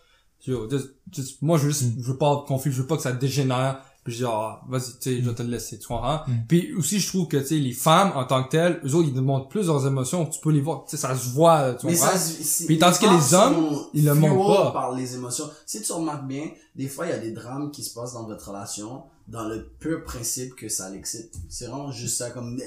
yo, 0.46 0.70
just, 0.70 0.90
just- 1.10 1.42
moi 1.42 1.58
je 1.58 1.64
veux 1.64 1.70
juste, 1.70 1.84
je 2.02 2.04
veux 2.12 2.18
pas 2.18 2.36
de 2.36 2.48
conflit, 2.48 2.70
je 2.70 2.82
veux 2.82 2.88
pas 2.88 2.98
que 2.98 3.02
ça 3.04 3.14
dégénère. 3.14 3.82
Puis 4.04 4.14
je 4.14 4.18
dis 4.20 4.26
ah, 4.28 4.62
vas-y, 4.70 4.82
tu 4.82 4.90
sais, 5.02 5.22
je 5.22 5.30
vais 5.30 5.36
te 5.36 5.44
le 5.44 5.50
laisser, 5.50 5.78
tu 5.78 5.88
comprends? 5.88 6.22
Mm. 6.28 6.34
Puis 6.48 6.74
aussi 6.74 7.00
je 7.00 7.08
trouve 7.08 7.28
que 7.28 7.38
tu 7.38 7.46
sais 7.48 7.56
les 7.56 7.74
femmes 7.74 8.12
en 8.16 8.24
tant 8.26 8.44
que 8.44 8.50
telles, 8.50 8.80
eux 8.86 8.96
autres 8.96 9.10
ils 9.10 9.14
demandent 9.14 9.50
plus 9.50 9.68
leurs 9.68 9.86
émotions, 9.86 10.26
tu 10.26 10.40
peux 10.40 10.52
les 10.52 10.62
voir, 10.62 10.86
tu 10.86 10.92
sais 10.96 11.02
ça 11.02 11.16
se 11.16 11.30
voit, 11.30 11.74
tu 11.74 11.86
Mais 11.86 11.94
comprends? 11.96 12.18
ça, 12.18 12.64
Puis 12.66 12.80
tandis 12.80 13.00
que 13.00 13.06
les 13.06 13.34
hommes, 13.34 13.78
ils 13.94 14.06
le 14.06 14.14
montrent 14.16 14.64
pas. 14.64 14.72
par 14.72 14.96
les 14.96 15.16
émotions. 15.16 15.50
Si 15.66 15.82
tu 15.82 15.92
remarques 15.92 16.26
bien, 16.28 16.50
des 16.76 16.88
fois, 16.88 17.06
il 17.08 17.10
y 17.10 17.14
a 17.14 17.20
des 17.20 17.32
drames 17.32 17.72
qui 17.72 17.84
se 17.84 17.94
passent 17.94 18.14
dans 18.14 18.26
votre 18.26 18.48
relation 18.50 19.04
dans 19.28 19.44
le 19.48 19.70
pur 19.80 20.04
principe 20.04 20.56
que 20.56 20.70
ça 20.70 20.90
l'excite. 20.90 21.32
C'est 21.50 21.68
vraiment 21.68 21.92
juste 21.92 22.18
ça, 22.18 22.32
comme 22.32 22.58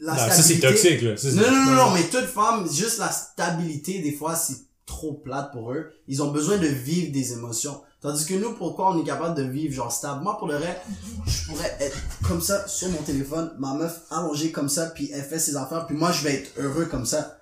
la 0.00 0.14
Ah, 0.14 0.30
ça 0.30 0.42
c'est 0.42 0.58
toxique, 0.58 1.02
là. 1.02 1.16
Ça, 1.16 1.30
Non, 1.30 1.42
non, 1.42 1.64
non, 1.66 1.74
non, 1.76 1.90
mais 1.92 2.02
toute 2.08 2.24
femme, 2.24 2.66
juste 2.68 2.98
la 2.98 3.10
stabilité, 3.12 4.00
des 4.00 4.12
fois, 4.12 4.34
c'est 4.34 4.56
trop 4.84 5.12
plate 5.12 5.52
pour 5.52 5.72
eux. 5.72 5.90
Ils 6.08 6.22
ont 6.22 6.32
besoin 6.32 6.56
de 6.58 6.66
vivre 6.66 7.12
des 7.12 7.34
émotions. 7.34 7.80
Tandis 8.00 8.26
que 8.26 8.34
nous, 8.34 8.52
pourquoi 8.52 8.92
on 8.94 9.02
est 9.02 9.04
capable 9.04 9.34
de 9.34 9.42
vivre 9.42 9.74
genre 9.74 9.90
stable? 9.90 10.22
Moi, 10.22 10.38
pour 10.38 10.46
le 10.46 10.56
reste, 10.56 10.80
je 11.26 11.46
pourrais 11.46 11.76
être 11.80 11.96
comme 12.26 12.40
ça 12.40 12.66
sur 12.68 12.88
mon 12.90 13.02
téléphone, 13.02 13.52
ma 13.58 13.74
meuf 13.74 14.02
allongée 14.10 14.52
comme 14.52 14.68
ça, 14.68 14.86
puis 14.86 15.10
elle 15.12 15.24
fait 15.24 15.40
ses 15.40 15.56
affaires, 15.56 15.84
puis 15.86 15.96
moi, 15.96 16.12
je 16.12 16.22
vais 16.22 16.34
être 16.34 16.50
heureux 16.58 16.84
comme 16.84 17.04
ça. 17.06 17.38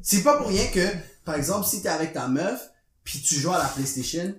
C'est 0.00 0.22
pas 0.22 0.36
pour 0.36 0.46
rien 0.46 0.66
que, 0.72 0.86
par 1.24 1.34
exemple, 1.34 1.66
si 1.66 1.82
t'es 1.82 1.88
avec 1.88 2.12
ta 2.12 2.28
meuf, 2.28 2.70
puis 3.02 3.20
tu 3.20 3.34
joues 3.34 3.52
à 3.52 3.58
la 3.58 3.64
PlayStation, 3.64 4.32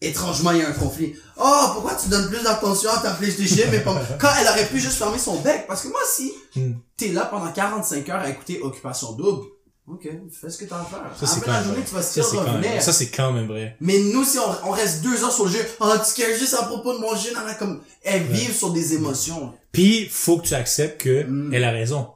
étrangement, 0.00 0.52
il 0.52 0.58
y 0.58 0.62
a 0.62 0.68
un 0.70 0.72
conflit. 0.72 1.14
Oh, 1.36 1.66
pourquoi 1.74 1.94
tu 1.94 2.08
donnes 2.08 2.28
plus 2.30 2.42
d'attention 2.42 2.90
à 2.90 2.98
ta 2.98 3.12
PlayStation, 3.12 3.66
mais 3.70 3.80
pas... 3.80 3.94
Quand 4.18 4.30
elle 4.40 4.48
aurait 4.48 4.66
pu 4.68 4.78
juste 4.80 4.96
fermer 4.96 5.18
son 5.18 5.38
bec? 5.40 5.66
Parce 5.66 5.82
que 5.82 5.88
moi, 5.88 6.00
si 6.10 6.32
Hmm. 6.54 6.72
t'es 6.96 7.08
là 7.08 7.26
pendant 7.26 7.52
45 7.52 8.08
heures 8.08 8.20
à 8.22 8.30
écouter 8.30 8.62
Occupation 8.62 9.12
Double, 9.12 9.42
ok, 9.88 10.08
fais 10.40 10.50
ce 10.50 10.58
que 10.58 10.64
t'as 10.66 10.80
à 10.80 10.84
faire. 10.84 11.00
Ça, 11.18 11.26
c'est 11.26 11.38
Après 11.38 11.46
quand 11.46 11.52
la 11.52 11.58
même 11.58 11.64
journée, 11.66 11.80
vrai. 11.80 11.88
tu 11.88 11.94
vas 11.94 12.02
Ça, 12.02 12.22
c'est 12.22 12.36
quand 12.36 12.58
même, 12.58 12.80
ça, 12.80 12.92
c'est 12.92 13.10
quand 13.10 13.32
même 13.32 13.46
vrai. 13.46 13.76
Mais 13.80 13.98
nous, 13.98 14.24
si 14.24 14.38
on, 14.38 14.68
on 14.68 14.70
reste 14.72 15.02
deux 15.02 15.22
heures 15.24 15.32
sur 15.32 15.44
le 15.46 15.50
jeu, 15.52 15.66
oh, 15.80 15.92
tu 16.06 16.20
cares 16.22 16.36
juste 16.38 16.54
à 16.54 16.64
propos 16.64 16.92
de 16.94 16.98
mon 16.98 17.14
jeu, 17.16 17.32
nan, 17.34 17.46
nan, 17.46 17.56
comme, 17.58 17.80
elles 18.02 18.22
vivent 18.24 18.54
sur 18.54 18.72
des 18.72 18.94
émotions. 18.94 19.54
Puis, 19.72 20.08
faut 20.08 20.38
que 20.38 20.46
tu 20.48 20.54
acceptes 20.54 21.00
que 21.02 21.22
Mm. 21.24 21.54
elle 21.54 21.64
a 21.64 21.70
raison. 21.70 22.08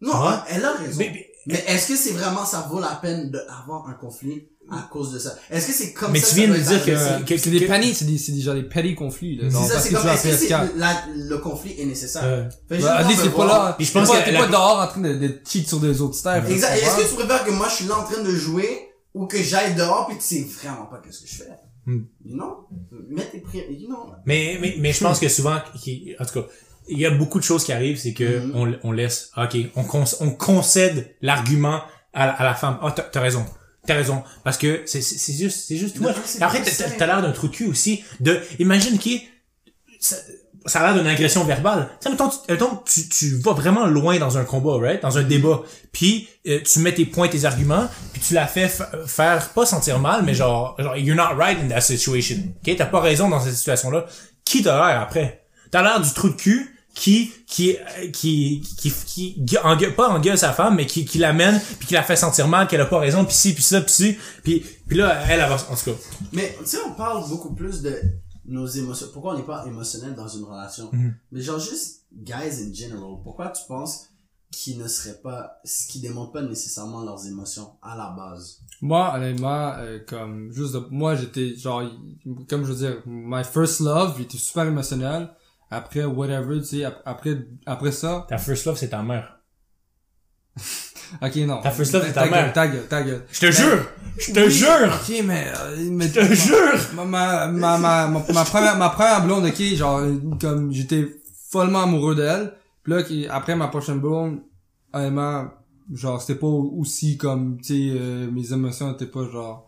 Non, 0.00 0.12
Ouais. 0.12 0.34
elle 0.48 0.64
a 0.64 0.72
raison. 0.72 0.98
Mais, 0.98 1.10
mais- 1.14 1.22
Mais 1.48 1.64
est-ce 1.68 1.86
que 1.88 1.96
c'est 1.96 2.10
vraiment, 2.10 2.44
ça 2.44 2.66
vaut 2.68 2.80
la 2.80 2.96
peine 2.96 3.30
d'avoir 3.30 3.88
un 3.88 3.92
conflit? 3.92 4.48
À 4.70 4.88
cause 4.90 5.12
de 5.12 5.18
ça? 5.18 5.34
Est-ce 5.50 5.66
que 5.68 5.72
c'est 5.72 5.92
comme 5.92 6.12
Mais 6.12 6.18
ça 6.20 6.28
tu 6.34 6.34
que 6.42 6.46
viens 6.46 6.54
de 6.54 6.60
dire 6.60 6.84
que- 6.84 7.22
que- 7.24 7.36
C'est 7.38 7.50
des 7.50 7.66
petty, 7.66 7.94
c'est 7.94 8.04
des, 8.04 8.18
c'est 8.18 8.32
déjà 8.32 8.54
des 8.54 8.62
petty 8.64 8.94
conflits, 8.94 9.36
là. 9.36 9.44
C'est 9.50 9.68
ça, 9.72 9.80
c'est 9.80 9.88
tu 9.90 9.94
comme, 9.94 10.08
est-ce 10.08 10.22
que 10.28 10.36
c'est, 10.36 10.46
PS4. 10.48 10.70
la- 10.76 11.04
le 11.14 11.38
conflit 11.38 11.74
est 11.80 11.84
nécessaire? 11.86 12.22
Euh, 12.24 12.44
Fait 12.68 12.76
juste 12.76 12.86
Bah, 12.88 13.04
t'es 13.04 13.28
pas 13.30 13.46
là, 13.46 13.74
Puis 13.76 13.86
je 13.86 13.92
pense 13.92 14.10
que 14.10 14.24
t'es 14.24 14.32
la- 14.32 14.40
pas 14.40 14.46
dehors 14.48 14.80
en 14.80 14.86
train 14.88 15.00
de, 15.00 15.14
de 15.14 15.40
cheat 15.48 15.68
sur 15.68 15.78
des 15.80 16.00
autres 16.00 16.14
staffs. 16.16 16.48
Exact. 16.50 16.78
tu 16.78 16.84
Est-ce 16.84 16.96
que 16.96 17.08
tu 17.08 17.14
préfères 17.14 17.44
que 17.44 17.50
moi, 17.52 17.68
je 17.68 17.74
suis 17.76 17.86
là 17.86 17.98
en 17.98 18.04
train 18.04 18.22
de 18.22 18.30
jouer, 18.34 18.88
ou 19.14 19.26
que 19.26 19.42
j'aille 19.42 19.74
dehors 19.74 20.06
pis 20.08 20.16
tu 20.16 20.22
sais 20.22 20.46
vraiment 20.62 20.86
pas 20.86 21.00
qu'est-ce 21.04 21.20
que 21.22 21.28
je 21.28 21.34
fais? 21.36 21.50
Hmm. 21.86 22.02
Non. 22.24 22.56
Mets 23.10 23.26
tes 23.30 23.38
pri... 23.40 23.62
Non. 23.88 24.06
Mais, 24.26 24.58
mais, 24.60 24.74
mais 24.80 24.92
je 24.92 25.00
pense 25.04 25.20
que 25.20 25.28
souvent, 25.28 25.58
qui- 25.80 26.14
en 26.18 26.24
tout 26.24 26.40
cas, 26.40 26.46
il 26.88 26.98
y 26.98 27.06
a 27.06 27.10
beaucoup 27.10 27.38
de 27.38 27.44
choses 27.44 27.62
qui 27.64 27.72
arrivent, 27.72 27.96
c'est 27.98 28.12
que 28.12 28.40
Mhm. 28.40 28.52
on, 28.56 28.88
on 28.88 28.92
laisse, 28.92 29.30
ok, 29.36 29.56
on, 29.76 29.84
con- 29.84 30.04
on 30.20 30.30
concède 30.32 31.14
l'argument 31.22 31.80
à, 32.12 32.26
la- 32.26 32.32
à 32.32 32.44
la 32.44 32.54
femme. 32.54 32.78
Ah, 32.82 32.92
t'as 32.94 33.02
t'as 33.04 33.20
raison. 33.20 33.44
T'as 33.86 33.94
raison. 33.94 34.22
Parce 34.44 34.58
que 34.58 34.82
c'est, 34.86 35.00
c'est 35.00 35.32
juste, 35.32 35.66
c'est 35.68 35.76
juste 35.76 35.96
toi. 35.96 36.12
Après, 36.40 36.62
t'as, 36.62 37.06
l'air 37.06 37.22
d'un 37.22 37.32
trou 37.32 37.48
de 37.48 37.52
cul 37.52 37.66
aussi. 37.66 38.04
De, 38.20 38.40
imagine 38.58 38.98
qui, 38.98 39.28
ça, 40.00 40.16
ça 40.66 40.80
a 40.80 40.86
l'air 40.86 41.00
d'une 41.00 41.06
agression 41.10 41.44
verbale. 41.44 41.88
Tu 42.00 42.04
sais, 42.04 42.10
mettons, 42.10 42.28
tu, 42.28 42.36
mettons, 42.48 42.80
tu, 42.84 43.08
tu 43.08 43.36
vas 43.36 43.52
vraiment 43.52 43.86
loin 43.86 44.18
dans 44.18 44.38
un 44.38 44.44
combat, 44.44 44.76
right? 44.78 45.02
Dans 45.02 45.18
un 45.18 45.22
débat. 45.22 45.62
Puis, 45.92 46.28
euh, 46.46 46.60
tu 46.62 46.80
mets 46.80 46.92
tes 46.92 47.06
points, 47.06 47.28
tes 47.28 47.44
arguments, 47.44 47.88
puis 48.12 48.20
tu 48.20 48.34
la 48.34 48.46
fais 48.46 48.68
fa- 48.68 48.90
faire, 49.06 49.50
pas 49.50 49.64
sentir 49.64 49.98
mal, 50.00 50.22
mais 50.24 50.34
genre, 50.34 50.74
genre, 50.78 50.96
you're 50.96 51.16
not 51.16 51.36
right 51.36 51.58
in 51.62 51.68
that 51.68 51.80
situation. 51.80 52.36
Ok? 52.66 52.74
T'as 52.76 52.86
pas 52.86 53.00
raison 53.00 53.28
dans 53.28 53.40
cette 53.40 53.54
situation-là. 53.54 54.06
Qui 54.44 54.62
t'as 54.62 54.74
l'air 54.88 55.00
après? 55.00 55.46
T'as 55.70 55.82
l'air 55.82 56.00
du 56.00 56.12
trou 56.12 56.28
de 56.28 56.34
cul 56.34 56.75
qui, 56.96 57.30
qui, 57.46 57.76
qui, 58.10 58.62
qui, 58.78 58.90
qui, 58.90 59.44
qui 59.44 59.58
engueule- 59.58 59.94
pas 59.94 60.08
engueule 60.08 60.38
sa 60.38 60.52
femme, 60.54 60.76
mais 60.76 60.86
qui, 60.86 61.04
qui 61.04 61.18
l'amène, 61.18 61.60
puis 61.78 61.88
qui 61.88 61.92
la 61.94 62.02
fait 62.02 62.16
sentir 62.16 62.48
mal, 62.48 62.66
qu'elle 62.66 62.80
a 62.80 62.86
pas 62.86 62.98
raison, 62.98 63.22
puis 63.26 63.34
ci, 63.34 63.52
puis 63.52 63.62
ça, 63.62 63.82
puis 63.82 63.92
ci, 63.92 64.16
puis, 64.42 64.64
puis 64.88 64.96
là, 64.96 65.20
elle, 65.28 65.40
va, 65.40 65.56
en 65.70 65.76
tout 65.76 65.90
cas. 65.90 65.96
Mais, 66.32 66.56
tu 66.60 66.66
sais, 66.66 66.78
on 66.86 66.94
parle 66.94 67.28
beaucoup 67.28 67.54
plus 67.54 67.82
de 67.82 67.94
nos 68.46 68.66
émotions. 68.66 69.08
Pourquoi 69.12 69.34
on 69.34 69.36
n'est 69.36 69.44
pas 69.44 69.66
émotionnel 69.66 70.14
dans 70.14 70.26
une 70.26 70.44
relation? 70.44 70.88
Mhm. 70.90 71.14
Mais 71.32 71.42
genre, 71.42 71.58
juste, 71.60 72.04
guys 72.14 72.62
in 72.66 72.72
general, 72.72 73.18
pourquoi 73.22 73.50
tu 73.50 73.62
penses 73.68 74.06
qu'ils 74.50 74.78
ne 74.78 74.88
seraient 74.88 75.20
pas, 75.22 75.60
qu'ils 75.90 76.00
démontrent 76.00 76.32
pas 76.32 76.40
nécessairement 76.42 77.02
leurs 77.04 77.26
émotions 77.26 77.72
à 77.82 77.94
la 77.94 78.14
base? 78.16 78.60
Moi, 78.80 79.12
honnêtement, 79.14 79.74
euh, 79.76 79.98
comme, 80.08 80.50
juste, 80.50 80.72
de- 80.72 80.86
moi, 80.90 81.14
j'étais, 81.14 81.56
genre, 81.56 81.82
comme 82.48 82.64
je 82.64 82.72
veux 82.72 82.78
dire, 82.78 83.02
my 83.04 83.44
first 83.44 83.80
love, 83.80 84.14
j'étais 84.16 84.38
super 84.38 84.64
émotionnel. 84.64 85.28
Après, 85.70 86.04
whatever, 86.04 86.60
tu 86.60 86.64
sais, 86.66 86.84
ap- 86.84 87.02
après, 87.04 87.38
après 87.66 87.92
ça, 87.92 88.26
Ta 88.28 88.38
first 88.38 88.64
love, 88.66 88.76
c'est 88.76 88.88
ta 88.90 89.02
mère. 89.02 89.40
ok, 91.22 91.36
non. 91.46 91.60
Ta 91.60 91.70
first 91.70 91.92
love, 91.92 92.04
c'est 92.06 92.12
ta 92.12 92.26
mère. 92.26 92.52
Ta 92.52 92.68
gueule, 92.68 92.86
ta 92.88 93.02
gueule. 93.02 93.24
Je 93.32 93.40
te 93.40 93.50
jure! 93.50 93.86
Je 94.18 94.32
te 94.32 94.40
Oui, 94.40 94.50
jure! 94.50 94.68
Ok, 94.94 95.22
mais, 95.24 95.46
euh, 95.56 95.88
mais 95.90 96.08
Je 96.08 96.20
te 96.20 96.34
jure! 96.34 96.78
ma, 96.94 97.04
ma, 97.04 97.46
ma, 97.48 97.78
ma, 97.78 98.06
ma, 98.08 98.44
première, 98.44 98.76
ma 98.78 98.88
première 98.90 99.24
blonde, 99.24 99.46
ok, 99.46 99.60
genre, 99.74 100.02
comme, 100.40 100.72
j'étais 100.72 101.06
follement 101.50 101.82
amoureux 101.82 102.14
d'elle. 102.14 102.52
Puis 102.82 102.92
là, 102.92 103.34
après 103.34 103.56
ma 103.56 103.66
prochaine 103.68 103.98
blonde, 104.00 104.40
honnêtement, 104.92 105.48
genre, 105.92 106.20
c'était 106.22 106.38
pas 106.38 106.46
aussi 106.46 107.16
comme, 107.18 107.60
tu 107.60 107.64
sais, 107.92 107.98
euh, 107.98 108.30
mes 108.30 108.52
émotions 108.52 108.92
étaient 108.92 109.06
pas 109.06 109.28
genre, 109.28 109.65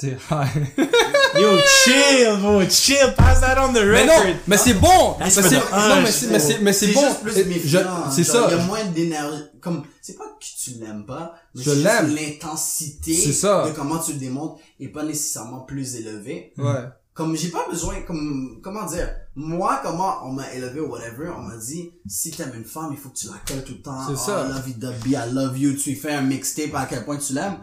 tu 0.00 0.06
sais, 0.08 0.16
high. 0.30 0.66
Yo, 1.40 1.58
chill, 1.84 2.36
bro, 2.40 2.62
chill, 2.68 3.14
pass 3.16 3.40
that 3.40 3.56
on 3.62 3.72
the 3.72 3.76
mais 3.84 4.02
record. 4.02 4.24
non, 4.26 4.34
mais 4.48 4.56
c'est 4.56 4.74
bon! 4.74 5.16
Mais 5.20 5.30
c'est, 5.30 5.42
non, 5.42 6.02
mais 6.02 6.10
c'est, 6.10 6.26
mais 6.28 6.38
c'est, 6.40 6.58
mais 6.60 6.72
c'est 6.72 6.86
bon! 6.88 7.02
C'est 8.10 8.24
ça. 8.24 8.48
Il 8.50 8.56
y 8.56 8.60
a 8.60 8.64
moins 8.64 8.84
d'énergie. 8.86 9.42
Comme, 9.60 9.84
c'est 10.00 10.16
pas 10.16 10.24
que 10.24 10.44
tu 10.44 10.70
l'aimes 10.80 11.04
pas, 11.06 11.34
mais 11.54 11.62
Je 11.62 11.70
c'est 11.70 11.82
l'intensité 12.08 13.14
C'est 13.14 13.32
ça. 13.34 13.66
de 13.68 13.72
comment 13.72 13.98
tu 13.98 14.12
le 14.14 14.18
démontres 14.18 14.58
est 14.80 14.88
pas 14.88 15.04
nécessairement 15.04 15.60
plus 15.60 15.96
élevée. 15.96 16.52
Ouais. 16.58 16.88
Comme 17.12 17.36
j'ai 17.36 17.48
pas 17.48 17.66
besoin, 17.70 18.00
comme, 18.06 18.60
comment 18.62 18.86
dire, 18.86 19.08
moi, 19.36 19.80
comment 19.84 20.20
on 20.24 20.32
m'a 20.32 20.50
élevé 20.54 20.80
ou 20.80 20.86
whatever, 20.90 21.28
on 21.36 21.42
m'a 21.42 21.56
dit, 21.58 21.90
si 22.08 22.30
t'aimes 22.30 22.52
une 22.56 22.64
femme, 22.64 22.88
il 22.92 22.96
faut 22.98 23.10
que 23.10 23.18
tu 23.18 23.26
la 23.26 23.34
colles 23.46 23.64
tout 23.64 23.74
le 23.74 23.82
temps. 23.82 23.98
C'est 24.06 24.14
Oh, 24.14 24.16
ça. 24.16 24.46
I 24.48 24.80
love 24.80 25.06
you, 25.06 25.12
I 25.18 25.32
love 25.32 25.58
you. 25.58 25.74
Tu 25.76 25.94
fais 25.96 26.12
un 26.12 26.22
mixtape 26.22 26.74
à 26.74 26.86
quel 26.86 27.04
point 27.04 27.18
tu 27.18 27.34
l'aimes. 27.34 27.58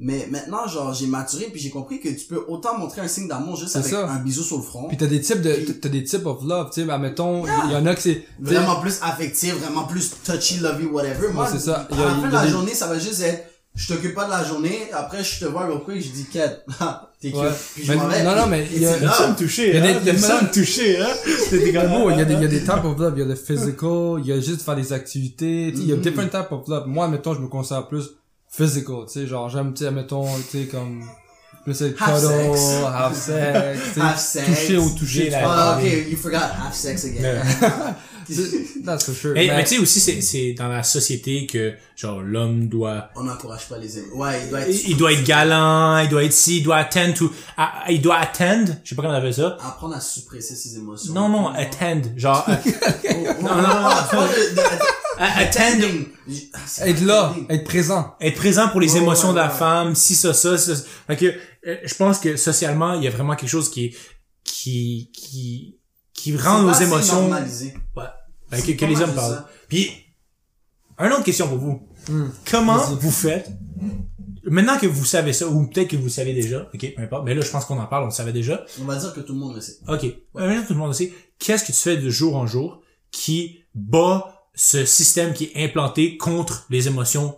Mais 0.00 0.28
maintenant, 0.30 0.66
genre, 0.68 0.94
j'ai 0.94 1.06
maturé 1.08 1.46
puis 1.50 1.60
j'ai 1.60 1.70
compris 1.70 1.98
que 2.00 2.08
tu 2.08 2.24
peux 2.28 2.44
autant 2.46 2.78
montrer 2.78 3.00
un 3.00 3.08
signe 3.08 3.26
d'amour 3.26 3.56
juste 3.56 3.72
C'est 3.72 3.78
avec 3.78 3.90
ça. 3.90 4.08
un 4.08 4.18
bisou 4.20 4.44
sur 4.44 4.56
le 4.58 4.62
front. 4.62 4.86
Puis 4.86 4.96
t'as 4.96 5.06
des 5.06 5.20
types 5.20 5.42
de, 5.42 5.52
Puis- 5.52 5.80
t'as 5.80 5.88
des 5.88 6.04
types 6.04 6.24
of 6.26 6.44
love, 6.44 6.70
tu 6.72 6.84
sais, 6.84 6.90
admettons, 6.90 7.44
il 7.66 7.72
y, 7.72 7.76
en 7.76 7.84
a 7.84 7.94
que 7.96 8.00
c'est, 8.00 8.24
Vraiment 8.38 8.76
plus 8.80 8.98
affectif, 9.02 9.54
vraiment 9.58 9.84
plus 9.84 10.12
touchy, 10.24 10.58
lovey, 10.60 10.84
whatever. 10.84 11.28
Moi, 11.32 11.44
Ouais, 11.44 11.50
c'est 11.52 11.58
ça. 11.58 11.88
à 11.90 11.96
la 11.96 12.10
fin 12.14 12.28
de 12.28 12.32
la 12.32 12.44
des- 12.44 12.50
journée, 12.50 12.74
ça 12.74 12.86
va 12.86 12.96
juste 12.98 13.20
être, 13.22 13.44
je 13.74 13.88
t'occupe 13.92 14.14
pas 14.14 14.26
de 14.26 14.30
la 14.30 14.44
journée, 14.44 14.88
après 14.92 15.24
je 15.24 15.40
te 15.40 15.44
vois 15.46 15.66
real 15.66 15.80
quick, 15.84 16.00
je 16.00 16.10
dis, 16.10 16.26
Kat, 16.32 16.48
t'es 17.20 17.32
cute. 17.32 17.40
Ouais. 17.40 17.48
Puis 17.74 17.84
je 17.84 17.92
m'en 17.94 18.06
vais. 18.06 18.22
non, 18.22 18.36
non, 18.36 18.46
mais 18.46 18.62
et 18.66 18.76
il 18.76 18.82
y 18.82 18.86
a- 18.86 18.94
c'est 19.12 19.28
me 19.28 19.36
toucher, 19.36 19.68
Il 19.70 19.74
y 19.74 19.78
a 19.88 19.90
hein? 19.96 20.00
des- 20.04 20.12
me 20.12 20.52
toucher, 20.52 20.98
hein? 21.00 21.08
Comme- 21.80 21.90
Bon, 21.90 22.10
il 22.10 22.18
y 22.18 22.20
a 22.20 22.24
des, 22.24 22.34
il 22.34 22.42
y 22.42 22.44
a 22.44 22.48
des 22.48 22.60
types 22.60 22.84
of 22.84 22.96
love, 22.98 23.14
il 23.16 23.20
y 23.20 23.22
a 23.22 23.26
le 23.26 23.34
physical, 23.34 24.20
il 24.20 24.26
y 24.26 24.32
a 24.32 24.38
juste 24.40 24.62
faire 24.62 24.76
des 24.76 24.92
activités, 24.92 25.70
tu 25.72 25.78
sais, 25.78 25.82
il 25.82 25.88
y 25.88 25.92
a 25.92 25.96
Mhm. 25.96 26.02
different 26.02 26.30
types 26.30 26.52
of 26.52 26.68
love. 26.68 26.86
Moi, 26.86 27.08
mettons, 27.08 27.34
je 27.34 27.40
me 27.40 27.48
concentre 27.48 27.88
plus 27.88 28.04
physical, 28.50 29.04
tu 29.06 29.20
sais, 29.20 29.26
genre, 29.26 29.48
j'aime, 29.48 29.74
tu 29.74 29.84
sais, 29.84 29.90
mettons, 29.90 30.26
tu 30.50 30.62
sais, 30.62 30.66
comme, 30.66 31.04
plus 31.64 31.80
être 31.82 32.02
Have 32.02 32.20
cuddle, 32.20 32.56
sex. 32.56 32.84
have 32.94 33.14
sex, 33.14 33.78
tu 33.84 33.94
sais, 33.94 34.00
Have 34.00 34.18
sex. 34.18 34.46
toucher 34.46 34.76
ou 34.78 34.90
toucher. 34.90 35.34
Ah, 35.34 35.78
ok, 35.78 35.84
you 36.10 36.16
forgot 36.16 36.38
half 36.38 36.74
sex 36.74 37.04
again. 37.04 37.42
C'est- 38.30 38.84
That's 38.84 39.04
for 39.06 39.14
sure. 39.14 39.32
Mais, 39.32 39.46
Mais- 39.46 39.56
mais 39.56 39.64
tu 39.64 39.76
sais 39.76 39.78
aussi, 39.80 40.00
c'est, 40.00 40.20
c'est 40.20 40.52
dans 40.52 40.68
la 40.68 40.82
société 40.82 41.46
que, 41.46 41.72
genre, 41.96 42.20
l'homme 42.20 42.68
doit, 42.68 43.08
On 43.16 43.22
n'encourage 43.24 43.66
pas 43.70 43.78
les 43.78 43.96
amis. 43.96 44.06
Ouais, 44.14 44.42
il 44.44 44.50
doit 44.50 44.60
être. 44.60 44.88
il 44.88 44.96
doit 44.98 45.12
être 45.14 45.24
galant, 45.24 45.98
il 46.00 46.10
doit 46.10 46.24
être 46.24 46.32
ci, 46.34 46.58
il 46.58 46.62
doit 46.62 46.76
attend 46.76 47.10
to, 47.14 47.32
à- 47.56 47.90
il 47.90 48.02
doit 48.02 48.18
attend, 48.18 48.66
je 48.84 48.88
sais 48.90 48.94
pas 48.94 49.00
comment 49.02 49.14
on 49.14 49.18
appelle 49.18 49.32
ça. 49.32 49.56
Apprendre 49.66 49.94
à 49.96 50.00
suppresser 50.00 50.54
ses 50.54 50.76
émotions. 50.76 51.14
Non, 51.14 51.30
non, 51.30 51.48
attend, 51.48 52.02
genre, 52.16 52.44
euh, 52.50 52.54
Oh, 53.10 53.42
non, 53.42 53.48
non, 53.48 53.62
non. 53.62 53.64
Ah, 53.64 54.08
tu 54.10 54.16
parles 55.18 55.76
de- 55.76 55.82
de- 55.82 55.84
à- 55.84 55.88
attend, 55.90 56.60
c'est 56.66 56.90
être 56.90 57.00
là, 57.02 57.26
attending. 57.30 57.46
être 57.50 57.64
présent. 57.64 58.14
être 58.20 58.36
présent 58.36 58.68
pour 58.68 58.80
les 58.80 58.92
Ouais, 58.92 58.98
émotions 58.98 59.28
ouais, 59.28 59.34
de 59.34 59.38
la 59.38 59.48
ouais. 59.52 59.58
femme, 59.58 59.94
si 59.94 60.14
ça, 60.14 60.32
ça, 60.34 60.56
ça. 60.58 60.74
Fait 61.06 61.16
que, 61.16 61.26
euh, 61.66 61.76
je 61.84 61.94
pense 61.94 62.18
que 62.18 62.36
socialement, 62.36 62.94
il 62.94 63.04
y 63.04 63.06
a 63.06 63.10
vraiment 63.10 63.34
quelque 63.36 63.50
chose 63.50 63.70
qui, 63.70 63.94
qui, 64.44 65.10
qui, 65.12 65.78
qui 66.14 66.36
rend 66.36 66.62
nos 66.62 66.72
émotions, 66.72 67.22
normalisé. 67.28 67.74
ouais, 67.96 68.04
ben, 68.50 68.62
que, 68.62 68.84
les 68.84 69.00
hommes 69.02 69.14
parlent. 69.14 69.34
ça. 69.34 69.48
Puis, 69.68 69.90
une 70.98 71.12
autre 71.12 71.24
question 71.24 71.48
pour 71.48 71.58
vous. 71.58 71.88
Hmm. 72.08 72.28
Comment 72.50 72.78
vous 72.78 73.10
faites, 73.10 73.50
maintenant 74.44 74.78
que 74.78 74.86
vous 74.86 75.04
savez 75.04 75.32
ça, 75.32 75.46
ou 75.46 75.66
peut-être 75.66 75.88
que 75.88 75.96
vous 75.96 76.04
le 76.04 76.08
savez 76.10 76.32
déjà, 76.32 76.68
ok, 76.72 76.94
peu 76.96 77.02
importe, 77.02 77.24
mais 77.26 77.34
là, 77.34 77.42
je 77.42 77.50
pense 77.50 77.66
qu'on 77.66 77.78
en 77.78 77.86
parle, 77.86 78.04
on 78.04 78.06
le 78.06 78.12
savait 78.12 78.32
déjà. 78.32 78.64
On 78.80 78.84
va 78.84 78.96
dire 78.96 79.12
que 79.12 79.20
tout 79.20 79.34
le 79.34 79.38
monde 79.38 79.54
le 79.56 79.60
sait. 79.60 79.76
Ok. 79.86 80.06
Maintenant, 80.34 80.62
tout 80.66 80.72
le 80.72 80.78
monde 80.78 80.88
le 80.88 80.94
sait. 80.94 81.12
Qu'est-ce 81.38 81.62
que 81.64 81.72
tu 81.72 81.78
fais 81.78 81.96
de 81.98 82.08
jour 82.08 82.34
en 82.36 82.46
jour 82.46 82.80
qui 83.10 83.60
bat 83.74 84.37
ce 84.60 84.84
système 84.84 85.32
qui 85.34 85.44
est 85.54 85.64
implanté 85.64 86.16
contre 86.16 86.66
les 86.68 86.88
émotions 86.88 87.36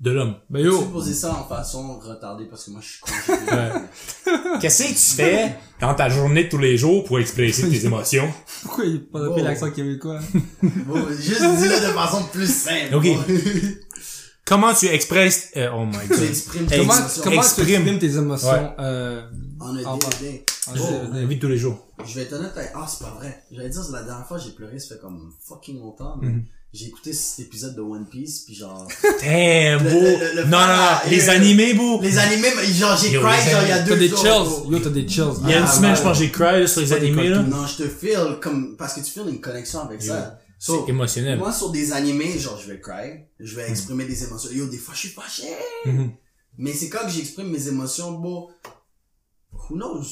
de 0.00 0.10
l'homme? 0.10 0.36
Ben 0.48 0.60
Je 0.62 0.68
yo, 0.68 0.80
vais 0.80 0.86
poser 0.90 1.12
ça 1.14 1.32
en 1.34 1.44
façon 1.46 1.98
retardée 1.98 2.46
parce 2.46 2.64
que 2.64 2.70
moi 2.70 2.80
je 2.82 2.88
suis 2.88 3.00
con. 3.00 3.12
Ouais. 3.54 4.58
Qu'est-ce 4.60 4.84
que 4.84 4.88
tu 4.88 4.94
fais 5.22 5.54
dans 5.82 5.94
ta 5.94 6.08
journée 6.08 6.44
de 6.44 6.48
tous 6.48 6.56
les 6.58 6.76
jours 6.78 7.04
pour 7.04 7.18
exprimer 7.20 7.52
tes 7.52 7.84
émotions? 7.84 8.32
pourquoi 8.62 8.84
il 8.86 8.96
a 8.96 9.12
pas 9.18 9.34
fait 9.34 9.42
l'accent 9.42 9.70
québécois? 9.70 10.18
Bon, 10.62 11.06
juste 11.10 11.42
dis-le 11.42 11.80
de 11.88 11.92
façon 11.92 12.24
plus 12.32 12.50
simple. 12.52 12.94
Ok. 12.94 13.06
Comment 14.44 14.74
tu 14.74 14.86
expresses, 14.86 15.50
euh, 15.56 15.68
oh 15.74 15.84
my 15.86 15.92
tu 16.02 16.08
god. 16.08 16.22
exprimes 16.24 16.66
tes 16.66 16.78
Comment, 16.78 16.94
émotions 16.98 17.22
comment 17.22 17.36
tu 17.42 17.46
exprime. 17.46 17.74
exprimes 17.82 17.98
tes 18.00 18.16
émotions, 18.16 18.48
Ouais. 18.50 18.74
euh, 18.80 19.22
en 19.60 19.76
un 19.76 19.84
en 19.84 19.92
en 19.94 19.98
Oh. 19.98 20.08
day- 20.20 20.44
La 21.12 21.24
vie 21.24 21.36
de 21.36 21.40
tous 21.40 21.48
les 21.48 21.56
jours. 21.58 21.86
Je 22.04 22.14
vais 22.16 22.22
être 22.22 22.32
honnête. 22.34 22.52
Ah, 22.74 22.86
c'est 22.88 23.04
pas 23.04 23.10
vrai. 23.12 23.44
J'allais 23.52 23.68
dire, 23.70 23.82
la 23.92 24.02
dernière 24.02 24.26
fois, 24.26 24.38
j'ai 24.38 24.50
pleuré, 24.50 24.78
ça 24.80 24.94
fait 24.96 25.00
comme 25.00 25.32
fucking 25.46 25.78
longtemps. 25.80 26.16
mais 26.20 26.28
Mhm. 26.28 26.44
J'ai 26.74 26.86
écouté 26.86 27.12
cet 27.12 27.40
épisode 27.46 27.76
de 27.76 27.82
One 27.82 28.06
Piece, 28.06 28.40
puis 28.46 28.54
genre... 28.54 28.88
Damn, 29.22 29.82
beau. 29.82 30.00
non, 30.00 30.42
non, 30.44 30.50
non. 30.50 30.56
ah, 30.58 31.02
Les 31.10 31.28
euh, 31.28 31.32
animés, 31.32 31.74
beau. 31.74 32.00
Les 32.00 32.16
animés, 32.16 32.48
genre, 32.72 32.96
j'ai 32.96 33.10
cry, 33.18 33.50
genre, 33.50 33.62
il 33.62 33.68
y 33.68 33.72
a 33.72 33.80
deux 33.82 33.90
T'as 33.92 33.98
des 33.98 34.08
jours. 34.08 34.18
chills. 34.18 34.72
Yo, 34.72 34.78
t'as 34.78 34.88
des 34.90 35.06
chills. 35.08 35.24
Il 35.44 35.50
y 35.50 35.52
a 35.52 35.58
une 35.58 35.64
Ah, 35.64 35.70
semaine, 35.70 35.94
je 35.94 36.00
pense, 36.00 36.16
j'ai 36.18 36.30
cry 36.30 36.60
là, 36.60 36.66
sur 36.66 36.80
les 36.80 36.92
animés, 36.94 37.28
là. 37.28 37.42
Non, 37.42 37.66
je 37.66 37.82
te 37.82 37.88
feel 37.88 38.38
comme... 38.40 38.76
Parce 38.78 38.94
que 38.94 39.00
tu 39.00 39.10
feel 39.10 39.28
une 39.28 39.40
connexion 39.40 39.80
avec 39.80 40.00
ça. 40.02 40.38
So, 40.58 40.84
C'est 40.86 40.90
émotionnel. 40.92 41.38
moi, 41.38 41.52
sur 41.52 41.70
des 41.70 41.92
animés, 41.92 42.38
genre, 42.38 42.58
je 42.58 42.72
vais 42.72 42.80
cry. 42.80 43.26
Je 43.38 43.54
vais 43.54 43.68
exprimer 43.68 44.06
des 44.06 44.24
émotions. 44.24 44.50
Yo, 44.52 44.66
des 44.66 44.78
fois, 44.78 44.94
je 44.94 45.00
suis 45.00 45.08
fâché. 45.10 45.48
Mhm. 45.84 46.12
Mais 46.56 46.72
c'est 46.72 46.88
quand 46.88 47.04
que 47.04 47.10
j'exprime 47.10 47.50
mes 47.50 47.68
émotions, 47.68 48.12
bon... 48.12 48.48
Who 49.52 49.76
knows? 49.76 50.06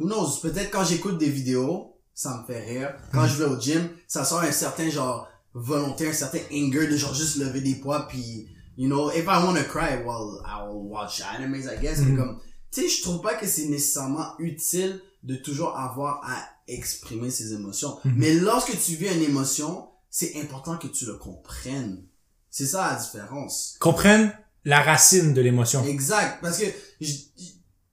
who 0.00 0.06
knows, 0.06 0.38
peut-être 0.42 0.70
quand 0.70 0.82
j'écoute 0.84 1.18
des 1.18 1.28
vidéos, 1.28 1.94
ça 2.14 2.40
me 2.42 2.52
fait 2.52 2.64
rire. 2.64 2.94
Quand 3.12 3.26
je 3.28 3.36
vais 3.36 3.44
au 3.44 3.60
gym, 3.60 3.88
ça 4.08 4.24
sort 4.24 4.40
un 4.40 4.50
certain 4.52 4.88
genre 4.90 5.28
volonté, 5.54 6.08
un 6.08 6.12
certain 6.12 6.38
anger 6.52 6.86
de 6.86 6.96
genre 6.96 7.14
juste 7.14 7.36
lever 7.36 7.60
des 7.60 7.74
poids 7.76 8.06
puis 8.08 8.48
you 8.76 8.86
know, 8.88 9.10
if 9.10 9.24
I 9.24 9.44
want 9.44 9.56
to 9.56 9.64
cry, 9.64 9.96
well, 10.04 10.40
I'll 10.46 10.74
watch 10.88 11.20
animes, 11.20 11.66
I 11.66 11.78
guess. 11.80 11.98
Mais 12.00 12.16
comme, 12.16 12.38
tu 12.72 12.82
sais, 12.82 12.88
je 12.88 13.02
trouve 13.02 13.20
pas 13.20 13.34
que 13.34 13.46
c'est 13.46 13.66
nécessairement 13.66 14.34
utile 14.38 15.00
de 15.22 15.34
toujours 15.36 15.76
avoir 15.76 16.22
à 16.24 16.36
exprimer 16.66 17.30
ses 17.30 17.52
émotions. 17.52 17.98
Mais 18.04 18.32
lorsque 18.34 18.70
tu 18.80 18.94
vis 18.94 19.08
une 19.14 19.22
émotion, 19.22 19.88
c'est 20.08 20.40
important 20.40 20.76
que 20.78 20.86
tu 20.86 21.04
le 21.04 21.14
comprennes. 21.16 22.04
C'est 22.48 22.66
ça 22.66 22.92
la 22.92 22.98
différence. 22.98 23.76
Comprennent 23.80 24.32
la 24.64 24.80
racine 24.82 25.34
de 25.34 25.40
l'émotion. 25.40 25.84
Exact. 25.84 26.38
Parce 26.40 26.58
que, 26.58 26.64
je- 27.00 27.12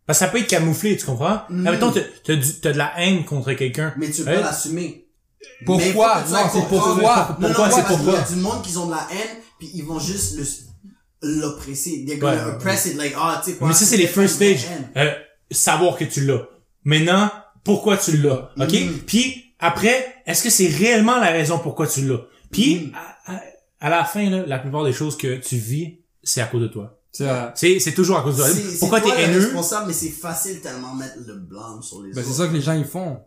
Parce 0.06 0.20
que 0.20 0.26
ça 0.26 0.32
peut 0.32 0.38
être 0.39 0.48
camouflé, 0.48 0.96
tu 0.96 1.06
comprends? 1.06 1.41
Mhm. 1.50 1.67
Admettons, 1.67 1.91
t'as, 1.91 2.02
t'as, 2.24 2.36
t'as 2.62 2.72
de 2.72 2.78
la 2.78 2.93
haine 3.02 3.26
contre 3.26 3.52
quelqu'un. 3.54 3.93
mais 3.98 4.10
tu 4.10 4.24
peux 4.24 4.30
Ouais. 4.30 4.39
l'assumer. 4.41 5.07
Pourquoi? 5.65 6.23
Non, 6.30 6.38
c'est 6.52 6.67
pourquoi? 6.67 7.38
Pourquoi, 7.39 7.69
c'est 7.69 7.82
parce 7.84 7.88
qu'il 7.88 7.93
y 7.93 7.97
pourquoi. 8.06 8.19
a 8.19 8.28
du 8.30 8.36
monde 8.38 8.62
qui 8.63 8.78
ont 8.78 8.86
de 8.88 8.91
la 8.91 9.08
haine, 9.12 9.38
puis 9.60 9.69
ils 9.73 9.84
vont 9.84 10.00
juste 10.00 10.38
l'oppresser. 11.21 12.06
They're 12.06 12.15
Ouais. 12.23 12.38
gonna 12.38 12.56
oppress 12.56 12.86
it 12.86 12.95
like, 12.97 13.13
ah, 13.17 13.41
tu 13.43 13.52
sais 13.52 13.58
quoi. 13.58 13.67
Mais 13.69 13.73
ça, 13.73 13.86
c'est 13.86 13.97
les 13.97 14.08
first 14.08 14.36
stage. 14.36 14.65
Euh, 14.95 15.12
savoir 15.52 15.97
que 15.97 16.06
tu 16.06 16.26
l'as. 16.26 16.47
Maintenant, 16.84 17.30
pourquoi 17.63 17.97
tu 17.97 18.17
l'as. 18.17 18.52
OK? 18.60 18.71
Mhm. 18.73 19.00
Puis, 19.06 19.54
après, 19.60 20.15
est-ce 20.26 20.43
que 20.43 20.50
c'est 20.50 20.67
réellement 20.67 21.17
la 21.19 21.28
raison 21.32 21.60
pourquoi 21.60 21.88
tu 21.88 22.02
l'as? 22.08 22.21
Puis, 22.52 22.86
Mhm. 22.86 22.93
à, 23.28 23.34
à- 23.36 23.41
à 23.80 23.89
la 23.89 24.06
fin, 24.06 24.30
là, 24.30 24.43
la 24.45 24.60
plupart 24.60 24.84
des 24.84 24.93
choses 24.93 25.17
que 25.17 25.38
tu 25.38 25.58
vis, 25.58 26.00
c'est 26.23 26.41
à 26.41 26.45
cause 26.45 26.62
de 26.62 26.67
toi. 26.67 26.93
C'est, 27.12 27.80
C'est, 27.80 27.93
toujours 27.93 28.17
à 28.19 28.21
cause 28.21 28.38
de 28.38 28.43
toi. 28.43 28.52
Pourquoi 28.80 29.02
t'es 29.02 29.10
haineux? 29.10 29.39
responsable, 29.39 29.88
mais 29.88 29.93
c'est 29.93 30.10
facile 30.10 30.62
tellement 30.62 30.93
mettre 30.93 31.15
le 31.26 31.34
blanc 31.36 31.82
sur 31.82 32.04
les 32.04 32.12
ben, 32.13 32.23
c'est 32.23 32.34
ça 32.34 32.47
que 32.47 32.54
les 32.54 32.62
gens, 32.62 32.73
ils 32.73 32.86
font. 32.86 33.19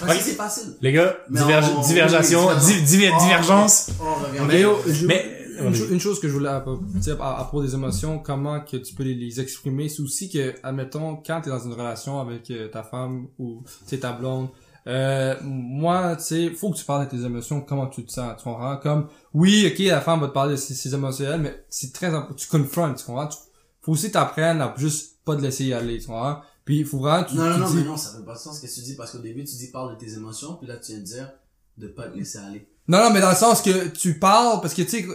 Parce 0.00 0.12
que 0.12 0.16
Ok. 0.18 0.22
c'est 0.24 0.34
facile. 0.34 0.76
Les 0.80 0.92
gars, 0.92 1.16
Mais 1.30 1.40
diverge- 1.40 1.70
on- 1.76 1.82
divergation, 1.82 2.46
oui, 2.48 2.54
di- 2.66 2.82
diver- 2.82 3.12
divergence. 3.20 3.90
On 4.00 4.14
revient. 4.26 4.40
Mais, 4.46 4.60
yo, 4.60 4.76
je- 4.86 5.06
mais- 5.06 5.34
une, 5.60 5.74
cho- 5.74 5.88
une 5.90 5.98
chose 6.00 6.20
que 6.20 6.28
je 6.28 6.32
voulais 6.34 6.48
à, 6.50 6.64
tu 6.94 7.02
sais, 7.02 7.12
à, 7.20 7.38
à 7.38 7.44
propos 7.44 7.62
des 7.62 7.74
émotions, 7.74 8.18
comment 8.20 8.60
que 8.60 8.76
tu 8.76 8.94
peux 8.94 9.02
les, 9.02 9.14
les 9.14 9.40
exprimer, 9.40 9.88
c'est 9.88 10.02
aussi 10.02 10.30
que, 10.30 10.54
admettons, 10.62 11.16
quand 11.26 11.40
t'es 11.40 11.50
dans 11.50 11.58
une 11.64 11.72
relation 11.72 12.20
avec 12.20 12.50
euh, 12.50 12.68
ta 12.68 12.82
femme 12.84 13.26
ou, 13.38 13.64
tu 13.66 13.72
sais, 13.96 13.98
ta 13.98 14.12
blonde, 14.12 14.48
euh, 14.86 15.34
moi, 15.42 16.14
tu 16.16 16.22
sais, 16.24 16.50
faut 16.50 16.70
que 16.70 16.76
tu 16.78 16.84
parles 16.84 17.06
de 17.06 17.10
tes 17.10 17.24
émotions, 17.24 17.60
comment 17.60 17.88
tu 17.88 18.04
te 18.04 18.12
sens, 18.12 18.34
tu 18.38 18.44
comprends? 18.44 18.76
Comme, 18.76 19.08
oui, 19.34 19.68
ok, 19.72 19.78
la 19.86 20.00
femme 20.00 20.20
va 20.20 20.28
te 20.28 20.32
parler 20.32 20.52
de 20.52 20.56
ses, 20.60 20.74
ses 20.74 20.94
émotionnels, 20.94 21.40
mais 21.40 21.64
c'est 21.68 21.92
très 21.92 22.06
important, 22.06 22.34
tu 22.34 22.46
confrontes, 22.48 22.96
tu 22.98 23.04
comprends? 23.04 23.26
Tu- 23.26 23.38
faut 23.82 23.92
aussi 23.92 24.10
t'apprendre 24.12 24.62
à 24.62 24.74
juste 24.76 25.16
pas 25.24 25.34
te 25.36 25.40
laisser 25.42 25.64
y 25.64 25.72
aller, 25.74 25.98
tu 25.98 26.06
comprends? 26.06 26.40
Puis, 26.68 26.80
il 26.80 26.84
faut 26.84 26.98
vraiment, 26.98 27.24
tu, 27.24 27.34
Non, 27.34 27.44
non, 27.48 27.56
non, 27.60 27.70
dis- 27.70 27.76
mais 27.76 27.84
non, 27.84 27.96
ça 27.96 28.10
fait 28.18 28.22
pas 28.22 28.34
de 28.34 28.38
sens 28.38 28.56
ce 28.60 28.66
que 28.66 28.70
tu 28.70 28.80
dis, 28.82 28.94
parce 28.94 29.10
qu'au 29.12 29.18
début, 29.20 29.42
tu 29.44 29.56
dis 29.56 29.68
parle 29.68 29.96
de 29.96 29.98
tes 29.98 30.12
émotions, 30.12 30.52
puis 30.56 30.66
là, 30.68 30.76
tu 30.76 30.92
viens 30.92 31.00
de 31.00 31.04
dire 31.06 31.30
de 31.78 31.86
pas 31.88 32.08
te 32.08 32.16
laisser 32.18 32.36
aller. 32.36 32.68
Non, 32.88 32.98
non, 33.04 33.10
mais 33.10 33.22
dans 33.22 33.30
le 33.30 33.36
sens 33.36 33.62
que 33.62 33.88
tu 33.88 34.18
parles, 34.18 34.60
parce 34.60 34.74
que, 34.74 34.82
tu 34.82 34.88
sais, 34.90 35.06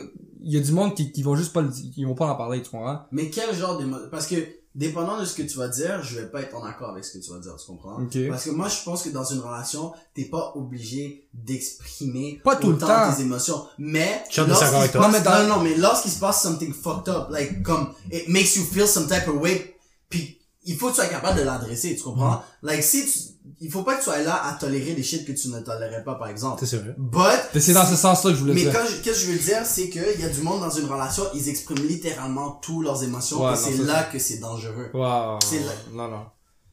il 0.41 0.51
y 0.51 0.57
a 0.57 0.61
du 0.61 0.71
monde 0.71 0.95
qui, 0.95 1.11
qui 1.11 1.21
vont 1.21 1.35
juste 1.35 1.53
pas 1.53 1.61
le, 1.61 1.69
qui 1.69 2.03
vont 2.05 2.15
pas 2.15 2.25
en 2.25 2.35
parler, 2.35 2.63
tu 2.63 2.71
comprends? 2.71 3.01
Mais 3.11 3.29
quel 3.29 3.55
genre 3.55 3.77
d'émotion? 3.77 4.07
Parce 4.09 4.25
que, 4.25 4.35
dépendant 4.73 5.19
de 5.19 5.25
ce 5.25 5.35
que 5.35 5.43
tu 5.43 5.57
vas 5.59 5.67
dire, 5.67 6.01
je 6.03 6.17
vais 6.19 6.25
pas 6.27 6.41
être 6.41 6.55
en 6.55 6.63
accord 6.63 6.89
avec 6.89 7.05
ce 7.05 7.15
que 7.15 7.23
tu 7.23 7.29
vas 7.31 7.37
dire, 7.39 7.55
tu 7.55 7.67
comprends? 7.67 8.01
Ok. 8.01 8.17
Parce 8.29 8.45
que 8.45 8.49
moi, 8.49 8.67
je 8.67 8.83
pense 8.83 9.03
que 9.03 9.09
dans 9.09 9.23
une 9.25 9.39
relation, 9.41 9.91
t'es 10.15 10.25
pas 10.25 10.53
obligé 10.55 11.27
d'exprimer 11.33 12.41
Pas 12.43 12.55
tout 12.55 12.71
le 12.71 12.77
temps. 12.79 13.13
tes 13.15 13.21
émotions. 13.21 13.65
Mais, 13.77 14.23
Je 14.31 14.41
lorsqu'il 14.41 14.67
se 14.91 14.97
Non, 14.97 15.09
mais 15.09 15.21
dans- 15.21 15.43
non, 15.47 15.57
non, 15.57 15.61
mais 15.63 15.75
lorsqu'il 15.77 16.11
se 16.11 16.19
passe 16.19 16.41
something 16.41 16.73
fucked 16.73 17.09
up, 17.13 17.27
like, 17.29 17.61
comme, 17.63 17.89
it 18.11 18.27
makes 18.27 18.55
you 18.55 18.63
feel 18.63 18.87
some 18.87 19.07
type 19.07 19.27
of 19.27 19.41
way, 19.41 19.75
puis 20.09 20.39
il 20.65 20.77
faut 20.77 20.87
que 20.87 20.91
tu 20.91 21.01
sois 21.01 21.07
capable 21.07 21.39
de 21.39 21.43
l'adresser, 21.43 21.95
tu 21.95 22.03
comprends? 22.03 22.35
Mm. 22.35 22.41
Like, 22.67 22.83
si 22.83 23.05
tu, 23.05 23.19
il 23.59 23.71
faut 23.71 23.83
pas 23.83 23.93
que 23.93 23.99
tu 23.99 24.05
sois 24.05 24.19
là 24.21 24.45
à 24.45 24.53
tolérer 24.53 24.93
des 24.93 25.03
shit 25.03 25.25
que 25.25 25.31
tu 25.31 25.49
ne 25.49 25.59
tolérais 25.59 26.03
pas, 26.03 26.15
par 26.15 26.27
exemple. 26.29 26.65
C'est 26.65 26.77
vrai. 26.77 26.95
But, 26.97 27.21
Mais 27.53 27.59
C'est 27.59 27.73
dans 27.73 27.85
ce 27.85 27.95
sens-là 27.95 28.31
que 28.31 28.35
je 28.37 28.41
voulais 28.41 28.53
mais 28.53 28.61
dire. 28.61 28.71
je, 28.73 29.01
qu'est-ce 29.01 29.25
que 29.25 29.25
je 29.27 29.31
veux 29.31 29.39
dire, 29.39 29.65
c'est 29.65 29.89
que 29.89 30.19
y 30.19 30.23
a 30.23 30.29
du 30.29 30.41
monde 30.41 30.61
dans 30.61 30.69
une 30.69 30.85
relation, 30.85 31.23
ils 31.33 31.49
expriment 31.49 31.85
littéralement 31.85 32.51
tous 32.61 32.81
leurs 32.81 33.03
émotions, 33.03 33.43
Ouais, 33.45 33.53
et 33.53 33.55
c'est 33.55 33.77
là 33.83 34.03
que 34.03 34.19
c'est 34.19 34.37
dangereux. 34.37 34.89
Wow. 34.93 35.39
C'est 35.43 35.59
là. 35.59 35.71
Non, 35.91 36.07
non. 36.07 36.25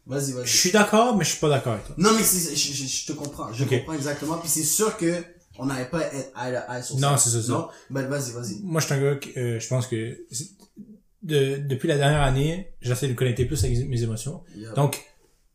Vas-y, 0.06 0.32
vas-y. 0.32 0.46
Je 0.46 0.56
suis 0.56 0.70
d'accord, 0.72 1.16
mais 1.16 1.24
je 1.24 1.30
suis 1.30 1.40
pas 1.40 1.48
d'accord 1.48 1.74
avec 1.74 1.86
toi. 1.86 1.94
Non, 1.98 2.10
mais 2.16 2.22
c'est, 2.24 2.54
je, 2.54 2.72
je, 2.72 2.84
je 2.86 3.06
te 3.06 3.12
comprends, 3.12 3.52
je 3.52 3.64
comprends 3.64 3.92
exactement, 3.92 4.38
puis 4.38 4.48
c'est 4.48 4.64
sûr 4.64 4.96
que 4.96 5.22
on 5.58 5.66
n'allait 5.66 5.84
pas 5.90 6.00
être 6.00 6.32
eye 6.36 6.52
to 6.54 6.72
eye 6.72 6.82
sur 6.82 6.98
ça. 6.98 7.10
Non, 7.10 7.16
c'est 7.18 7.30
ça. 7.42 7.52
Non, 7.52 7.68
ben 7.90 8.06
vas-y, 8.08 8.32
vas-y. 8.32 8.60
Moi, 8.62 8.80
je 8.80 8.86
suis 8.86 8.94
un 8.94 9.00
gars 9.02 9.16
que, 9.16 9.38
euh, 9.38 9.60
je 9.60 9.68
pense 9.68 9.86
que, 9.86 10.16
de, 11.22 11.56
depuis 11.56 11.88
la 11.88 11.96
dernière 11.96 12.22
année, 12.22 12.72
j'essaie 12.80 13.08
de 13.08 13.14
connecter 13.14 13.44
plus 13.44 13.62
avec 13.64 13.76
mes 13.88 14.02
émotions. 14.02 14.42
Yeah. 14.56 14.72
Donc, 14.72 15.02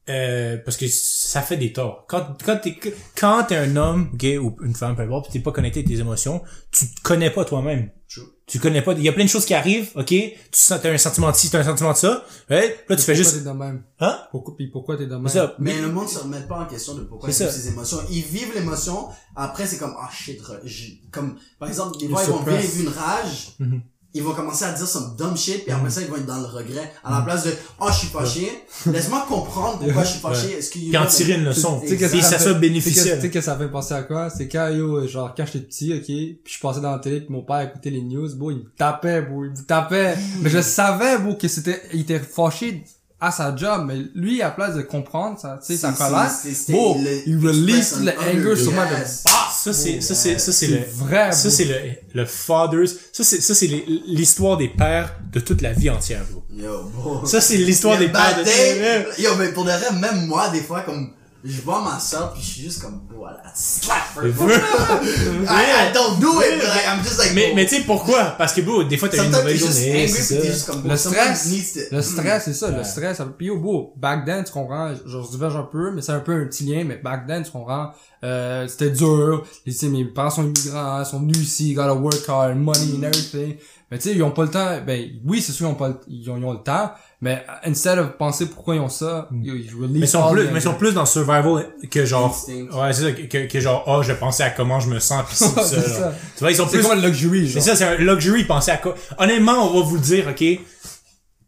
euh, 0.08 0.58
parce 0.64 0.78
que 0.78 0.88
ça 0.88 1.42
fait 1.42 1.58
des 1.58 1.74
torts. 1.74 2.06
Quand, 2.08 2.38
quand 2.46 2.58
t'es, 2.62 2.78
quand 3.20 3.44
t'es 3.46 3.56
un 3.56 3.76
homme, 3.76 4.12
gay 4.14 4.38
ou 4.38 4.56
une 4.64 4.76
femme, 4.76 4.96
peu 4.96 5.02
importe, 5.02 5.26
pis 5.28 5.34
t'es 5.34 5.40
pas 5.40 5.52
connecté 5.52 5.80
avec 5.80 5.90
tes 5.92 6.00
émotions, 6.00 6.44
tu 6.72 6.86
te 6.94 7.02
connais 7.02 7.32
pas 7.32 7.44
toi-même. 7.46 7.90
True. 8.08 8.22
Tu 8.46 8.60
connais 8.60 8.84
pas, 8.84 8.94
il 8.94 9.02
y 9.02 9.10
a 9.10 9.14
plein 9.14 9.24
de 9.24 9.30
choses 9.30 9.46
qui 9.46 9.56
arrivent, 9.56 9.90
ok? 9.96 10.06
Tu 10.06 10.32
sens, 10.52 10.80
t'as 10.80 10.92
un 10.94 10.98
sentiment 11.00 11.32
de 11.32 11.36
ci, 11.36 11.50
t'as 11.50 11.62
un 11.62 11.64
sentiment 11.64 11.94
de 11.94 11.98
ça, 11.98 12.24
ouais? 12.52 12.78
Là, 12.88 12.96
tu 12.96 13.02
fais 13.02 13.14
Pourquoi 13.14 13.14
juste, 13.16 13.34
t'es 13.40 13.50
de 13.50 13.50
même? 13.56 13.84
hein? 14.00 14.20
Pourquoi, 14.30 14.56
pis 14.56 14.68
pourquoi 14.68 14.96
t'es 14.98 15.08
de 15.08 15.16
même? 15.16 15.28
Ça. 15.28 15.56
Mais 15.58 15.82
le 15.82 15.88
monde 15.92 16.08
se 16.08 16.20
remet 16.20 16.42
pas 16.42 16.60
en 16.60 16.66
question 16.68 16.94
de 16.94 17.02
pourquoi 17.02 17.28
ils 17.30 17.36
vivent 17.36 17.50
ses 17.50 17.68
émotions. 17.70 17.98
Ils 18.12 18.22
vivent 18.22 18.54
l'émotion, 18.54 19.08
après 19.36 19.66
c'est 19.66 19.80
comme, 19.80 19.96
ah 20.00 20.08
shit, 20.14 20.40
re- 20.44 20.60
je- 20.64 20.92
comme, 21.12 21.40
par 21.58 21.68
exemple, 21.70 21.98
des 21.98 22.08
fois 22.08 22.22
ils 22.24 22.30
vont 22.30 22.44
vivre 22.44 22.82
une 22.82 22.90
rage, 22.90 23.56
Mhm. 23.58 23.82
Ils 24.16 24.24
vont 24.24 24.34
commencer 24.34 24.66
à 24.66 24.72
dire 24.72 24.88
some 24.88 25.16
dumb 25.18 25.36
shit, 25.38 25.64
puis 25.66 25.72
après 25.72 25.90
ça 25.92 26.02
ils 26.02 26.08
vont 26.08 26.16
être 26.16 26.26
dans 26.26 26.40
le 26.40 26.46
regret. 26.48 26.92
À 27.04 27.12
la 27.12 27.22
place 27.22 27.44
de, 27.44 27.52
oh 27.80 27.86
je 27.90 27.96
suis 27.98 28.08
fâché, 28.08 28.50
laisse-moi 28.88 29.26
comprendre 29.28 29.80
pourquoi 29.80 30.04
je 30.04 30.10
suis 30.10 30.20
fâché, 30.20 30.52
est-ce 30.54 30.72
qu'il 30.72 30.86
y 30.86 30.90
Puis 30.90 30.98
en 30.98 31.04
a- 31.04 31.08
tirer 31.08 31.34
une 31.34 31.44
leçon. 31.46 31.80
Tu 31.82 31.90
sais 31.90 31.98
que 31.98 32.06
Et 32.06 32.22
ça 32.22 32.38
fait- 32.38 32.44
soit 32.44 32.54
Tu 32.54 32.60
bénéficiel. 32.60 33.22
sais 33.22 33.30
que 33.30 33.42
ça 33.42 33.56
fait 33.58 33.68
penser 33.70 33.94
à 33.94 34.02
quoi? 34.04 34.30
C'est 34.30 34.48
quand, 34.48 34.70
yo, 34.70 35.06
genre, 35.08 35.34
quand 35.36 35.46
j'étais 35.46 35.60
petit, 35.60 35.94
ok, 35.94 36.06
puis 36.06 36.54
je 36.56 36.60
passais 36.60 36.82
dans 36.82 36.92
la 36.92 37.00
télé, 37.00 37.22
puis 37.22 37.32
mon 37.34 37.42
père 37.44 37.62
écoutait 37.62 37.90
les 37.92 38.02
news, 38.02 38.30
bon, 38.36 38.52
il 38.52 38.58
me 38.58 38.64
tapait, 38.78 39.22
bro, 39.22 39.46
il 39.46 39.52
me 39.52 39.66
tapait. 39.66 40.16
mais 40.42 40.50
je 40.50 40.62
savais, 40.62 41.18
bro, 41.20 41.36
que 41.36 41.48
c'était, 41.48 41.82
il 41.94 42.02
était 42.02 42.20
fâché 42.20 42.84
à 43.20 43.32
sa 43.32 43.56
job, 43.56 43.86
mais 43.88 43.96
lui, 44.14 44.42
à 44.42 44.52
place 44.52 44.76
de 44.76 44.82
comprendre, 44.82 45.40
ça, 45.40 45.58
tu 45.66 45.74
sais, 45.74 45.80
sa 45.80 45.94
C'est- 45.94 45.98
colère, 46.04 46.30
bon, 46.70 47.02
il 47.26 47.38
release 47.38 48.00
le 48.02 48.12
an 48.12 48.38
anger 48.52 48.62
sur 48.62 48.72
moi 48.74 48.86
de, 48.86 48.92
Ah, 49.26 49.50
ça 49.56 49.74
c'est, 49.74 50.02
ça 50.02 50.14
c'est, 50.14 50.38
ça 50.38 50.52
c'est 50.52 50.68
le, 50.68 50.80
vrai, 50.94 51.32
ça 51.32 51.50
c'est 51.50 51.64
le, 51.66 51.76
le 52.14 52.26
fathers, 52.26 52.88
ça 53.14 53.24
c'est, 53.24 53.42
ça 53.42 53.56
c'est 53.56 53.68
l'histoire 54.08 54.58
des 54.58 54.68
pères 54.68 55.16
de 55.32 55.40
toute 55.40 55.62
la 55.62 55.72
vie 55.72 55.90
entière, 55.90 56.24
bro. 56.30 56.44
Yo, 56.52 56.84
bro. 56.94 57.26
Ça 57.26 57.40
c'est 57.42 57.58
l'histoire 57.58 57.98
des 57.98 58.10
pères 58.10 58.38
de 58.38 58.44
toute 58.44 58.52
la 58.82 59.00
vie. 59.00 59.24
Yo, 59.24 59.32
mais 59.40 59.50
pour 59.54 59.64
de 59.64 59.70
vrai, 59.72 59.92
même 60.00 60.26
moi, 60.28 60.50
des 60.50 60.62
fois, 60.62 60.82
comme, 60.82 61.12
je 61.46 61.62
vois 61.62 61.82
ma 61.84 62.00
soeur, 62.00 62.34
puis 62.34 62.42
je 62.42 62.48
suis 62.48 62.62
juste 62.64 62.82
comme, 62.82 63.02
voilà, 63.16 63.42
slap 63.54 63.98
her. 64.18 64.24
I, 65.48 65.90
I 65.90 65.94
don't 65.94 66.20
do 66.20 66.42
it, 66.42 66.60
but 66.60 66.68
like, 66.68 66.88
I'm 66.88 67.04
just 67.04 67.20
like, 67.20 67.34
Mais, 67.34 67.48
bro. 67.48 67.56
mais 67.56 67.66
tu 67.68 67.76
sais 67.78 67.82
pourquoi? 67.84 68.24
Parce 68.38 68.54
que, 68.54 68.62
bro, 68.62 68.84
des 68.84 68.98
fois 68.98 69.10
t'as 69.10 69.24
une 69.24 69.32
mauvaise 69.32 69.60
journée, 69.60 70.08
c'est 70.08 70.44
juste 70.46 70.68
comme, 70.68 70.88
Le 70.88 70.96
stress, 70.98 71.46
needs 71.52 71.74
to- 71.90 71.96
Le 71.96 72.02
stress, 72.02 72.44
c'est 72.46 72.54
ça, 72.54 72.72
le 72.72 72.84
stress. 72.84 73.22
Puis 73.38 73.50
au 73.50 73.60
beau, 73.60 73.94
back 73.98 74.26
then, 74.26 74.44
tu 74.44 74.52
comprends, 74.52 74.94
je 74.94 75.10
je 75.26 75.32
diverge 75.32 75.56
un 75.56 75.64
peu, 75.72 75.92
mais 75.92 76.02
c'est 76.02 76.12
un 76.12 76.20
peu 76.20 76.34
un 76.34 76.46
petit 76.46 76.64
lien, 76.66 76.84
mais 76.84 76.98
back 76.98 77.28
then, 77.28 77.44
tu 77.44 77.52
comprends, 77.52 77.92
euh, 78.24 78.68
c'était 78.68 78.90
dur. 78.90 79.46
Tu 79.64 79.72
sais, 79.72 79.88
mes 79.88 80.06
parents 80.06 80.30
sont 80.30 80.44
immigrants, 80.44 81.00
ils 81.02 81.06
sont 81.06 81.20
venus 81.20 81.38
ici, 81.38 81.74
gotta 81.74 81.94
work 81.94 82.28
hard, 82.28 82.56
money 82.58 82.96
and 82.98 83.04
everything. 83.04 83.56
Mais 83.92 84.00
tu 84.00 84.10
sais, 84.10 84.16
ils 84.16 84.24
ont 84.24 84.32
pas 84.32 84.44
le 84.44 84.50
temps, 84.50 84.78
ben, 84.86 85.10
oui, 85.26 85.42
c'est 85.42 85.52
sûr, 85.52 85.68
ils 85.68 85.72
ont 85.72 85.76
pas 85.76 85.90
le, 85.90 86.00
ils 86.08 86.30
ont, 86.32 86.38
ils 86.38 86.44
ont 86.46 86.54
le 86.54 86.64
temps, 86.64 86.92
mais 87.22 87.46
instead 87.64 87.98
of 87.98 88.18
penser 88.18 88.46
pourquoi 88.48 88.76
ils 88.76 88.82
ont 88.82 88.90
ça, 88.90 89.30
ils, 89.32 89.48
ils 89.48 89.74
release 89.74 89.92
Mais 89.92 90.00
ils 90.06 90.08
sont 90.08 90.32
plus, 90.32 90.48
mais 90.50 90.60
ils 90.60 90.62
sont 90.62 90.74
plus 90.74 90.94
dans 90.94 91.06
survival 91.06 91.68
que 91.90 92.06
genre, 92.06 92.30
Instinct. 92.30 92.78
ouais, 92.78 92.94
c'est 92.94 93.02
ça, 93.02 93.12
que, 93.12 93.48
que 93.48 93.60
genre, 93.60 93.84
oh, 93.88 94.04
je 94.04 94.12
penser 94.14 94.44
à 94.44 94.50
comment 94.50 94.80
je 94.80 94.90
me 94.90 95.00
sens 95.00 95.24
pis 95.30 95.36
c'est 95.36 95.46
ça, 95.56 95.64
C'est 95.64 95.82
ça. 95.90 96.14
Tu 96.36 96.40
vois, 96.42 96.52
ils 96.52 96.56
sont 96.56 96.68
C'est 96.68 96.78
plus, 96.80 96.88
comme 96.88 97.00
un 97.00 97.02
luxury, 97.08 97.48
c'est 97.48 97.54
genre. 97.54 97.64
ça, 97.64 97.76
c'est 97.76 97.86
un 97.86 97.96
luxury, 97.96 98.44
penser 98.44 98.72
à 98.72 98.78
quoi. 98.78 98.96
Honnêtement, 99.18 99.70
on 99.70 99.80
va 99.80 99.86
vous 99.86 99.96
le 99.96 100.02
dire, 100.02 100.28
ok? 100.30 100.44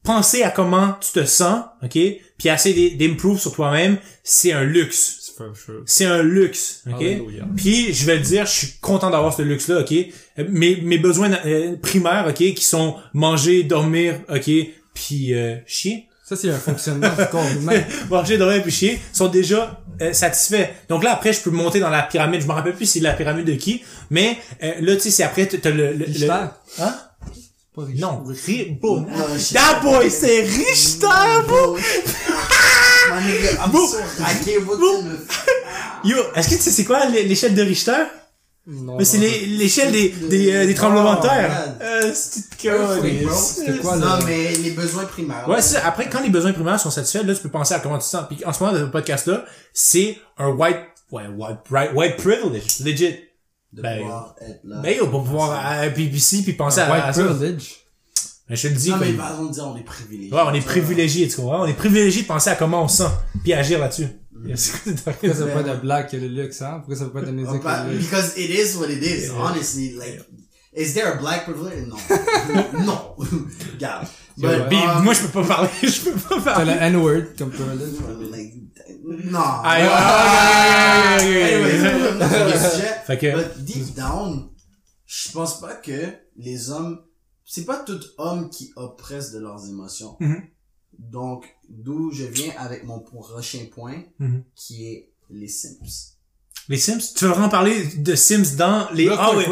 Penser 0.03 0.43
à 0.43 0.51
comment 0.51 0.95
tu 1.01 1.12
te 1.12 1.25
sens, 1.25 1.63
ok? 1.84 1.91
Puis 1.91 2.49
essayer 2.49 2.91
d'improve 2.95 3.39
sur 3.39 3.51
toi-même, 3.51 3.97
c'est 4.23 4.53
un 4.53 4.63
luxe. 4.63 5.15
C'est. 5.38 5.43
C'est 5.86 6.06
un 6.06 6.23
luxe, 6.23 6.82
ok? 6.88 6.95
Alléluia. 7.01 7.43
Puis 7.56 7.93
je 7.93 8.06
vais 8.06 8.15
le 8.15 8.21
dire, 8.21 8.45
je 8.47 8.51
suis 8.51 8.67
content 8.82 9.10
d'avoir 9.12 9.34
ce 9.36 9.41
luxe-là, 9.43 9.82
ok? 9.82 9.93
Mes, 10.49 10.82
mes 10.82 10.97
besoins 10.97 11.32
euh, 11.45 11.75
primaires, 11.80 12.25
ok, 12.27 12.36
qui 12.36 12.63
sont 12.63 12.95
manger, 13.13 13.63
dormir, 13.63 14.15
ok, 14.34 14.49
puis 14.97 15.33
euh, 15.33 15.55
chier. 15.67 16.07
Ça, 16.27 16.36
c'est 16.36 16.49
un 16.49 16.57
fonctionnement 16.57 17.07
du 17.10 17.25
corps 17.31 17.47
humain. 17.55 17.81
manger, 18.10 18.38
dormir, 18.38 18.62
puis 18.62 18.71
chier, 18.71 18.99
sont 19.13 19.27
déjà 19.29 19.79
euh, 20.01 20.12
satisfaits. 20.12 20.67
Donc 20.89 21.03
là, 21.03 21.13
après, 21.13 21.31
je 21.31 21.39
peux 21.39 21.51
monter 21.51 21.79
dans 21.79 21.89
la 21.89 22.01
pyramide. 22.01 22.41
Je 22.41 22.47
me 22.47 22.51
rappelle 22.51 22.73
plus 22.75 22.86
c'est 22.86 22.99
la 22.99 23.13
pyramide 23.13 23.45
de 23.45 23.53
qui, 23.53 23.81
mais 24.10 24.38
euh, 24.63 24.73
là, 24.81 24.95
tu 24.95 25.03
sais, 25.03 25.12
c'est 25.12 25.23
après, 25.23 25.45
t'as 25.45 25.69
le... 25.69 25.93
le, 25.93 25.93
le- 25.93 26.05
Richter. 26.05 26.27
Hein? 26.79 26.95
Pas 27.75 27.83
riche. 27.83 27.99
Non, 27.99 28.23
ri- 28.45 28.77
je- 29.38 29.53
That 29.53 29.79
boy, 29.81 30.10
c'est 30.12 30.41
me- 35.03 36.10
Yo, 36.10 36.17
est-ce 36.36 36.49
que 36.49 36.55
tu 36.55 36.62
sais 36.62 36.71
c'est 36.71 36.83
quoi 36.83 37.05
l'é- 37.05 37.23
l'échelle 37.23 37.55
de 37.55 37.62
Richter? 37.62 38.03
Non, 38.69 38.97
Mais 38.97 39.06
c'est 39.06 39.17
non. 39.17 39.23
les- 39.23 39.45
l'échelle 39.45 39.93
des, 39.93 40.10
des, 40.10 40.51
euh, 40.53 40.65
des 40.65 40.73
tremblements 40.73 41.13
de 41.13 41.19
Oh, 41.19 41.23
terre. 41.23 41.49
man. 41.49 41.77
Euh. 41.82 42.12
C'était 42.13 42.69
quoi, 43.80 43.95
Non, 43.95 44.17
le- 44.17 44.25
mais 44.25 44.56
les 44.58 44.71
besoins 44.71 45.06
primaires. 45.06 45.47
Ouais, 45.47 45.62
c'est 45.62 45.75
ça. 45.75 45.88
Après, 45.88 46.10
quand 46.10 46.21
les 46.21 46.30
besoins 46.30 46.51
primaires 46.51 46.80
sont 46.80 46.91
satisfaits, 46.91 47.23
là, 47.25 47.34
tu 47.34 47.41
peux 47.41 47.49
penser 47.49 47.73
à 47.75 47.80
comment 47.80 47.97
tu 47.97 48.03
te 48.03 48.10
sens. 48.10 48.25
Puis 48.30 48.43
en 48.45 48.51
ce 48.51 48.62
moment, 48.62 48.75
dans 48.77 48.84
le 48.84 48.91
podcast-là, 48.91 49.45
c'est 49.73 50.17
un 50.38 50.49
white, 50.49 50.77
ouais, 51.12 51.27
white, 51.27 51.58
right- 51.71 51.93
white 51.95 52.17
privilege, 52.17 52.80
legit. 52.84 53.15
De 53.73 53.82
Ben, 53.82 53.99
pouvoir 53.99 54.36
être 54.41 54.60
là. 54.63 54.80
Ben, 54.82 54.97
yo, 54.97 55.08
pour 55.08 55.23
pouvoir, 55.23 55.51
à, 55.65 55.88
puis, 55.89 56.08
puis 56.10 56.53
penser 56.53 56.80
à, 56.82 56.86
à 56.88 57.06
White 57.08 57.15
ça. 57.15 57.23
privilege. 57.23 57.75
Mais 58.49 58.56
je 58.56 58.62
te 58.63 58.67
le 58.73 58.80
dis, 58.80 58.89
Non, 58.89 58.97
mais 58.97 59.08
comme- 59.08 59.17
par 59.17 59.30
exemple, 59.32 59.53
dire 59.53 59.67
on 59.67 59.77
est 59.77 59.84
privilégié. 59.84 60.34
ouais, 60.34 60.41
on 60.45 60.53
est 60.53 60.62
privilégié, 60.65 61.27
tu 61.27 61.36
comprends? 61.38 61.62
On 61.63 61.67
est 61.67 61.73
privilégié 61.73 62.21
de 62.23 62.27
penser 62.27 62.49
à 62.49 62.56
comment 62.56 62.84
on 62.84 62.88
se 62.88 62.97
sent, 63.03 63.10
puis 63.43 63.53
agir 63.53 63.80
là-dessus. 63.80 64.08
C'est 64.56 64.71
quoi 64.71 64.80
cette 64.86 65.04
Pourquoi 65.04 65.34
ça 65.34 65.45
peut 65.45 65.52
pas 65.52 65.60
être 65.62 65.69
un 65.69 65.76
black 65.76 66.12
le 66.13 66.28
luxe, 66.28 66.62
hein? 66.62 66.78
Pourquoi 66.80 66.95
ça 66.95 67.06
peut 67.06 67.12
pas 67.12 67.19
être 67.21 67.30
Oh, 67.30 67.88
le 67.88 67.93
luxe? 67.93 68.06
Because 68.06 68.34
it 68.38 68.50
is 68.50 68.78
what 68.78 68.88
it 68.89 69.04
is, 69.04 69.26
Yeah. 69.28 69.34
honestly. 69.39 69.93
Like, 69.93 70.21
is 70.73 70.93
there 70.93 71.08
a 71.13 71.15
black 71.17 71.45
privilege? 71.45 71.88
Non. 71.88 71.97
non. 72.86 73.15
Regarde. 73.73 74.08
Yeah, 74.39 74.67
But, 74.69 74.73
um, 74.73 75.04
moi, 75.04 75.13
je 75.13 75.21
peux 75.23 75.41
pas 75.41 75.43
parler, 75.47 75.69
je 75.82 76.02
peux 76.02 76.12
pas 76.12 76.36
T'as 76.36 76.54
parler. 76.54 76.73
le 76.76 76.80
N-word 76.82 77.23
comme 77.38 77.50
privilege. 77.50 77.93
like, 78.32 78.54
non. 79.32 79.39
Ah. 79.39 81.17
Fait 83.08 83.17
que, 83.17 83.36
But 83.36 83.63
deep 83.63 83.95
down, 83.95 84.50
je 85.06 85.32
pense 85.32 85.60
pas 85.60 85.73
que 85.76 86.13
les 86.38 86.69
hommes, 86.69 87.00
c'est 87.45 87.65
pas 87.65 87.78
tout 87.78 88.00
homme 88.17 88.50
qui 88.50 88.71
oppresse 88.76 89.32
de 89.32 89.39
leurs 89.39 89.67
émotions. 89.67 90.15
Mhm. 90.19 90.43
Donc, 90.99 91.45
d'où 91.69 92.12
je 92.12 92.23
viens 92.25 92.53
avec 92.57 92.83
mon 92.86 92.99
prochain 92.99 93.65
point, 93.73 94.01
Mhm. 94.19 94.43
qui 94.55 94.86
est 94.88 95.10
les 95.29 95.47
Sims. 95.47 96.15
les 96.69 96.77
Sims, 96.77 97.13
tu 97.15 97.25
veux 97.25 97.31
vraiment 97.31 97.49
parler 97.49 97.86
de 97.97 98.15
Sims 98.15 98.55
dans 98.57 98.89
les, 98.91 99.07
ah 99.10 99.15
ah 99.19 99.31
oui. 99.38 99.45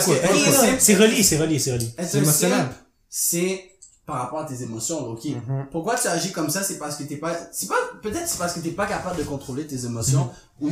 simp, 0.00 0.76
C'est 0.80 0.94
relié, 0.96 1.22
c'est 1.22 1.38
relié, 1.38 1.58
c'est 1.58 1.72
relié. 1.72 1.88
C'est 2.02 2.18
émotionnel. 2.18 2.66
c'est 3.08 3.64
par 4.06 4.16
rapport 4.22 4.38
à 4.40 4.44
tes 4.46 4.62
émotions, 4.62 5.06
ok. 5.10 5.24
Mhm. 5.26 5.66
Pourquoi 5.70 5.94
tu 5.96 6.08
agis 6.08 6.32
comme 6.32 6.48
ça, 6.48 6.62
c'est 6.62 6.78
parce 6.78 6.96
que 6.96 7.02
t'es 7.04 7.16
pas, 7.18 7.36
c'est 7.52 7.68
pas, 7.68 7.76
peut-être 8.02 8.26
c'est 8.26 8.38
parce 8.38 8.54
que 8.54 8.60
t'es 8.60 8.70
pas 8.70 8.86
capable 8.86 9.18
de 9.18 9.22
contrôler 9.24 9.66
tes 9.66 9.84
émotions 9.84 10.30
ou 10.62 10.70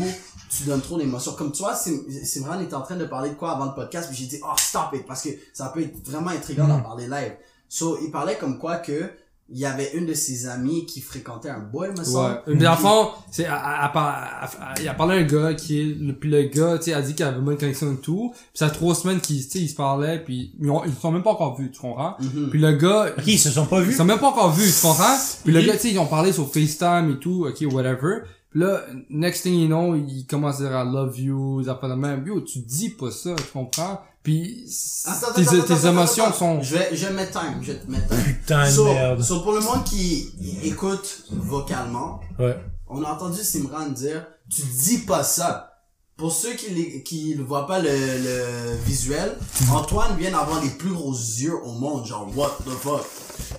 tu 0.48 0.62
donnes 0.64 0.80
trop 0.80 0.96
d'émotions. 0.98 1.32
Comme 1.34 1.52
tu 1.52 1.58
vois, 1.62 1.76
c'est, 1.76 1.92
Simran 2.24 2.58
était 2.60 2.74
en 2.74 2.80
train 2.80 2.96
de 2.96 3.04
parler 3.04 3.28
de 3.30 3.34
quoi 3.34 3.52
avant 3.52 3.66
le 3.66 3.74
podcast, 3.74 4.08
puis 4.08 4.16
j'ai 4.16 4.26
dit, 4.26 4.40
oh, 4.42 4.54
stop 4.56 4.88
it, 4.94 5.04
parce 5.06 5.22
que 5.22 5.28
ça 5.52 5.68
peut 5.68 5.82
être 5.82 6.02
vraiment 6.08 6.30
intriguant 6.30 6.66
d'en 6.66 6.78
Mhm. 6.78 6.82
parler 6.84 7.08
live. 7.08 7.32
So, 7.68 7.98
il 8.02 8.10
parlait 8.10 8.38
comme 8.38 8.58
quoi 8.58 8.78
que, 8.78 9.10
il 9.48 9.58
y 9.58 9.64
avait 9.64 9.92
une 9.94 10.06
de 10.06 10.14
ses 10.14 10.48
amies 10.48 10.86
qui 10.86 11.00
fréquentait 11.00 11.50
un 11.50 11.60
boy, 11.60 11.90
me 11.90 12.02
semble. 12.02 12.42
Ouais. 12.48 12.54
Mais 12.54 12.64
dans 12.64 12.72
le 12.72 12.76
fond, 12.76 13.08
c'est, 13.30 13.44
elle, 13.44 13.50
a 13.52 14.94
parlé 14.96 15.16
à 15.16 15.18
un 15.20 15.22
gars 15.22 15.54
qui 15.54 15.80
est, 15.80 15.84
le, 15.84 16.12
puis 16.14 16.28
le 16.28 16.42
gars, 16.44 16.78
tu 16.78 16.84
sais, 16.86 16.94
a 16.94 17.00
dit 17.00 17.14
qu'il 17.14 17.24
avait 17.24 17.38
une 17.38 17.44
bonne 17.44 17.56
connexion 17.56 17.92
et 17.92 17.96
tout. 18.00 18.32
Puis 18.34 18.48
ça 18.54 18.68
fait 18.68 18.74
trois 18.74 18.94
semaines 18.96 19.20
qu'ils, 19.20 19.44
tu 19.44 19.50
sais, 19.50 19.58
ils 19.60 19.68
se 19.68 19.76
parlaient, 19.76 20.22
puis 20.24 20.52
ils, 20.60 20.68
ont, 20.68 20.84
ils 20.84 20.92
se 20.92 21.00
sont 21.00 21.12
même 21.12 21.22
pas 21.22 21.30
encore 21.30 21.56
vus, 21.56 21.70
tu 21.70 21.80
comprends? 21.80 22.16
Mhm. 22.20 22.50
Puis 22.50 22.60
le 22.60 22.72
gars, 22.72 23.12
Ok, 23.16 23.24
ils 23.26 23.38
se 23.38 23.50
sont 23.50 23.66
pas 23.66 23.78
ils 23.80 23.86
vus. 23.86 23.92
sont 23.94 24.04
même 24.04 24.18
pas 24.18 24.28
encore 24.28 24.50
vus, 24.52 24.72
tu 24.72 24.80
comprends? 24.82 25.16
Puis 25.44 25.52
le 25.52 25.62
gars, 25.62 25.74
tu 25.74 25.78
sais, 25.78 25.90
ils 25.92 25.98
ont 25.98 26.06
parlé 26.06 26.32
sur 26.32 26.52
FaceTime 26.52 27.12
et 27.12 27.18
tout, 27.20 27.46
ok, 27.48 27.72
whatever. 27.72 28.22
Puis 28.50 28.60
là, 28.60 28.80
next 29.10 29.42
thing 29.42 29.54
you 29.60 29.66
know, 29.66 29.94
il 29.94 30.26
commence 30.26 30.60
à 30.60 30.64
dire 30.64 30.72
I 30.72 30.92
love 30.92 31.20
you, 31.20 31.60
ils 31.60 31.68
appellent 31.68 31.90
la 31.90 31.96
même. 31.96 32.26
Yo, 32.26 32.40
tu 32.40 32.58
dis 32.60 32.90
pas 32.90 33.10
ça, 33.10 33.34
tu 33.36 33.44
comprends? 33.52 34.00
Puis 34.26 34.64
Attends, 35.04 35.32
tes, 35.34 35.42
attends, 35.42 35.62
tes 35.62 35.72
attends, 35.74 35.88
émotions 35.90 36.24
attends. 36.24 36.36
sont... 36.36 36.60
Je 36.62 36.74
vais, 36.76 36.88
je 36.96 37.06
vais 37.06 37.12
mettre 37.12 37.40
time, 37.40 37.58
je 37.62 37.70
vais 37.70 37.78
te 37.78 37.88
mettre 37.88 38.08
time. 38.08 38.24
Putain 38.24 38.66
de 38.66 38.70
So, 38.72 38.84
merde. 38.86 39.22
so, 39.22 39.38
pour 39.40 39.52
le 39.52 39.60
monde 39.60 39.84
qui 39.84 40.32
écoute 40.64 41.26
vocalement, 41.30 42.18
Ouais. 42.36 42.56
on 42.88 43.04
a 43.04 43.08
entendu 43.12 43.40
Simran 43.44 43.86
dire, 43.90 44.26
tu 44.52 44.62
dis 44.62 44.98
pas 44.98 45.22
ça. 45.22 45.74
Pour 46.16 46.32
ceux 46.32 46.54
qui 46.54 46.70
les- 46.70 47.02
qui 47.04 47.36
ne 47.36 47.44
voient 47.44 47.68
pas 47.68 47.78
le, 47.78 47.88
le 47.88 48.76
visuel, 48.84 49.36
Antoine 49.70 50.16
vient 50.18 50.32
d'avoir 50.32 50.60
les 50.60 50.70
plus 50.70 50.90
gros 50.90 51.12
yeux 51.12 51.54
au 51.62 51.70
monde, 51.70 52.04
genre 52.04 52.28
what 52.34 52.58
the 52.66 52.70
fuck. 52.70 53.06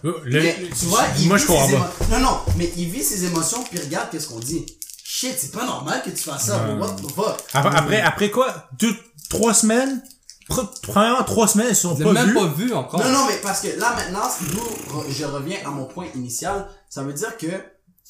Le- 0.04 0.22
mais, 0.30 0.58
tu 0.78 0.86
vois, 0.88 1.04
il 1.18 1.30
moi 1.30 1.38
vit 1.38 1.44
je 1.44 1.48
comprends 1.48 1.70
pas. 1.70 1.92
Non, 2.12 2.20
non, 2.20 2.40
mais 2.58 2.74
il 2.76 2.90
vit 2.90 3.04
ses 3.04 3.24
émotions 3.24 3.64
puis 3.72 3.80
regarde 3.80 4.10
qu'est-ce 4.12 4.28
qu'on 4.28 4.40
dit. 4.40 4.66
Shit, 5.02 5.36
c'est 5.38 5.54
pas 5.54 5.66
normal 5.66 6.02
que 6.04 6.10
tu 6.10 6.18
fasses 6.24 6.48
ça, 6.48 6.68
what 6.78 6.90
the 6.90 7.10
fuck. 7.16 7.38
Après, 7.54 7.78
après, 7.78 8.02
après 8.02 8.32
quoi? 8.32 8.54
Deux, 8.78 8.94
trois 9.30 9.54
semaines? 9.54 10.04
Pre- 10.50 10.68
Premièrement, 10.82 11.24
trois 11.24 11.48
semaines, 11.48 11.68
ils 11.72 11.76
se 11.76 11.82
sont 11.82 11.96
Ils 11.96 12.04
pas 12.04 12.10
l'ont 12.10 12.14
même 12.14 12.28
vus. 12.30 12.34
pas 12.36 12.46
vu 12.48 12.74
encore. 12.74 13.00
Non, 13.04 13.12
non, 13.12 13.26
mais 13.28 13.38
parce 13.44 13.62
que 13.62 13.68
là 13.80 13.94
maintenant, 13.96 14.28
d'où 14.52 15.04
je 15.10 15.26
reviens 15.26 15.58
à 15.66 15.70
mon 15.70 15.86
point 15.86 16.06
initial, 16.16 16.68
ça 16.90 17.04
veut 17.04 17.14
dire 17.14 17.36
que 17.38 17.48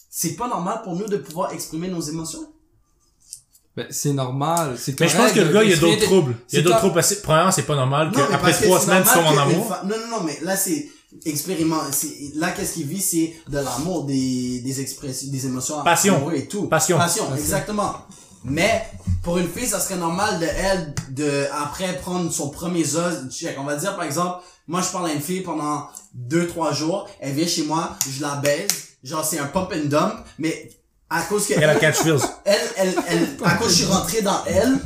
c'est 0.09 0.35
pas 0.35 0.47
normal 0.47 0.81
pour 0.83 0.95
nous 0.95 1.07
de 1.07 1.17
pouvoir 1.17 1.51
exprimer 1.53 1.87
nos 1.87 2.01
émotions? 2.01 2.47
Ben, 3.75 3.85
c'est 3.91 4.13
normal, 4.13 4.75
c'est 4.79 4.99
Mais 4.99 5.07
je 5.07 5.15
pense 5.17 5.31
que 5.31 5.39
le 5.39 5.53
gars, 5.53 5.63
il 5.63 5.69
y 5.69 5.73
a 5.73 5.77
d'autres 5.77 6.01
troubles. 6.03 6.35
Il 6.51 6.55
y 6.55 6.59
a 6.59 6.61
d'autres 6.63 6.77
troubles 6.79 6.95
parce 6.95 7.13
que, 7.13 7.21
premièrement, 7.21 7.51
c'est 7.51 7.61
pas 7.63 7.75
normal 7.75 8.11
qu'après 8.11 8.53
trois 8.53 8.79
semaines, 8.79 9.03
tu 9.03 9.13
tombes 9.13 9.25
en 9.27 9.37
amour. 9.37 9.67
fa- 9.67 9.83
Non, 9.85 9.95
non, 9.97 10.17
non, 10.19 10.23
mais 10.23 10.39
là, 10.41 10.55
c'est 10.57 10.87
expériment, 11.25 11.79
c'est, 11.91 12.11
là, 12.35 12.51
qu'est-ce 12.51 12.73
qu'il 12.73 12.87
vit, 12.87 13.01
c'est 13.01 13.35
de 13.47 13.59
l'amour, 13.59 14.05
des, 14.05 14.59
des 14.61 14.81
expressions, 14.81 15.29
des 15.31 15.45
émotions 15.45 15.83
Passion. 15.83 16.31
et 16.31 16.47
tout. 16.47 16.63
Passion. 16.67 16.97
Passion, 16.97 17.25
Passion. 17.25 17.37
exactement. 17.37 17.93
Mais, 18.43 18.85
pour 19.23 19.37
une 19.37 19.47
fille, 19.47 19.67
ça 19.67 19.79
serait 19.79 19.97
normal 19.97 20.39
de 20.39 20.45
elle, 20.45 20.93
de, 21.09 21.45
après 21.51 21.93
prendre 21.97 22.31
son 22.31 22.49
premier 22.49 22.83
check, 22.85 23.55
on 23.59 23.63
va 23.63 23.75
dire, 23.75 23.95
par 23.95 24.05
exemple, 24.05 24.43
moi, 24.67 24.81
je 24.81 24.91
parle 24.91 25.09
à 25.09 25.13
une 25.13 25.21
fille 25.21 25.41
pendant 25.41 25.87
deux, 26.13 26.47
trois 26.47 26.73
jours, 26.73 27.07
elle 27.19 27.33
vient 27.33 27.47
chez 27.47 27.63
moi, 27.63 27.97
je 28.09 28.21
la 28.21 28.35
baise, 28.35 28.67
genre, 29.03 29.23
c'est 29.23 29.39
un 29.39 29.45
pump 29.47 29.71
and 29.73 29.85
dump, 29.87 30.13
mais, 30.39 30.69
à 31.09 31.21
cause 31.21 31.47
que, 31.47 31.53
Elle 31.53 31.69
a 31.69 31.75
catch 31.75 31.97
feels. 31.97 32.19
elle, 32.45 32.55
elle, 32.77 32.95
elle, 33.07 33.37
à 33.45 33.55
cause 33.55 33.67
que 33.67 33.73
je 33.73 33.77
suis 33.83 33.85
rentré 33.85 34.21
dans 34.21 34.43
elle, 34.45 34.77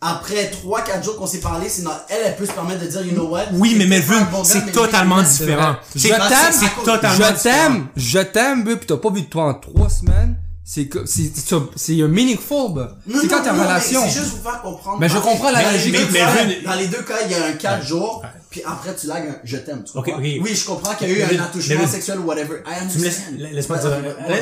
après 0.00 0.50
3-4 0.50 1.04
jours 1.04 1.16
qu'on 1.16 1.26
s'est 1.26 1.40
parlé, 1.40 1.68
c'est 1.68 1.84
elle, 2.08 2.22
elle 2.24 2.36
peut 2.36 2.46
se 2.46 2.52
permettre 2.52 2.80
de 2.80 2.86
dire, 2.86 3.06
you 3.06 3.12
know 3.12 3.28
what? 3.28 3.44
Oui, 3.52 3.76
mais 3.78 3.86
Melvin, 3.86 4.22
bon 4.32 4.42
c'est 4.42 4.72
totalement 4.72 5.22
différent. 5.22 5.76
Je 5.94 6.08
t'aime, 6.08 6.52
c'est 6.52 6.84
totalement 6.84 7.16
je 7.16 7.32
différent. 7.34 7.68
t'aime, 7.68 7.86
je 7.96 8.18
t'aime, 8.18 8.64
pis 8.64 8.86
t'as 8.86 8.96
pas 8.96 9.10
vu 9.10 9.22
de 9.22 9.26
toi 9.26 9.44
en 9.44 9.54
trois 9.54 9.88
semaines. 9.88 10.36
C'est 10.64 10.86
que, 10.86 11.04
c'est, 11.06 11.32
c'est, 11.34 11.56
c'est 11.74 12.00
un 12.02 12.06
meaningful. 12.08 12.74
Non, 13.06 13.18
C'est 13.20 13.26
quand 13.26 13.38
non, 13.38 13.42
t'es 13.42 13.50
en 13.50 13.52
non, 13.54 13.58
mais 13.58 13.64
relation. 13.66 14.00
C'est 14.04 14.20
juste 14.20 14.36
vous 14.36 14.42
faire 14.42 14.62
comprendre. 14.62 15.00
Mais 15.00 15.08
je 15.08 15.18
comprends 15.18 15.50
la 15.50 15.72
logique 15.72 15.96
fais. 15.96 16.62
Dans 16.64 16.74
les 16.74 16.86
deux 16.86 17.02
cas, 17.02 17.16
il 17.26 17.32
y 17.32 17.34
a 17.34 17.46
un 17.46 17.52
4 17.54 17.80
Ouais. 17.80 17.86
jours, 17.86 18.20
Ouais. 18.22 18.28
puis 18.48 18.62
après 18.64 18.94
tu 18.94 19.08
lagues 19.08 19.28
un 19.28 19.36
je 19.42 19.56
t'aime, 19.56 19.82
tu 19.82 19.98
Ok, 19.98 20.04
comprends? 20.04 20.20
ok. 20.20 20.24
Oui, 20.40 20.54
je 20.54 20.64
comprends 20.64 20.94
qu'il 20.94 21.08
y 21.08 21.10
a 21.10 21.14
eu 21.14 21.18
Mais- 21.32 21.38
un 21.38 21.42
attouchement 21.42 21.80
mais- 21.80 21.86
sexuel 21.88 22.20
ou 22.20 22.24
whatever. 22.24 22.62
I 22.64 22.88
Tu 22.92 22.98
me 22.98 23.04
laisses, 23.04 23.22
understand. 23.28 23.52
laisse-moi 23.54 23.78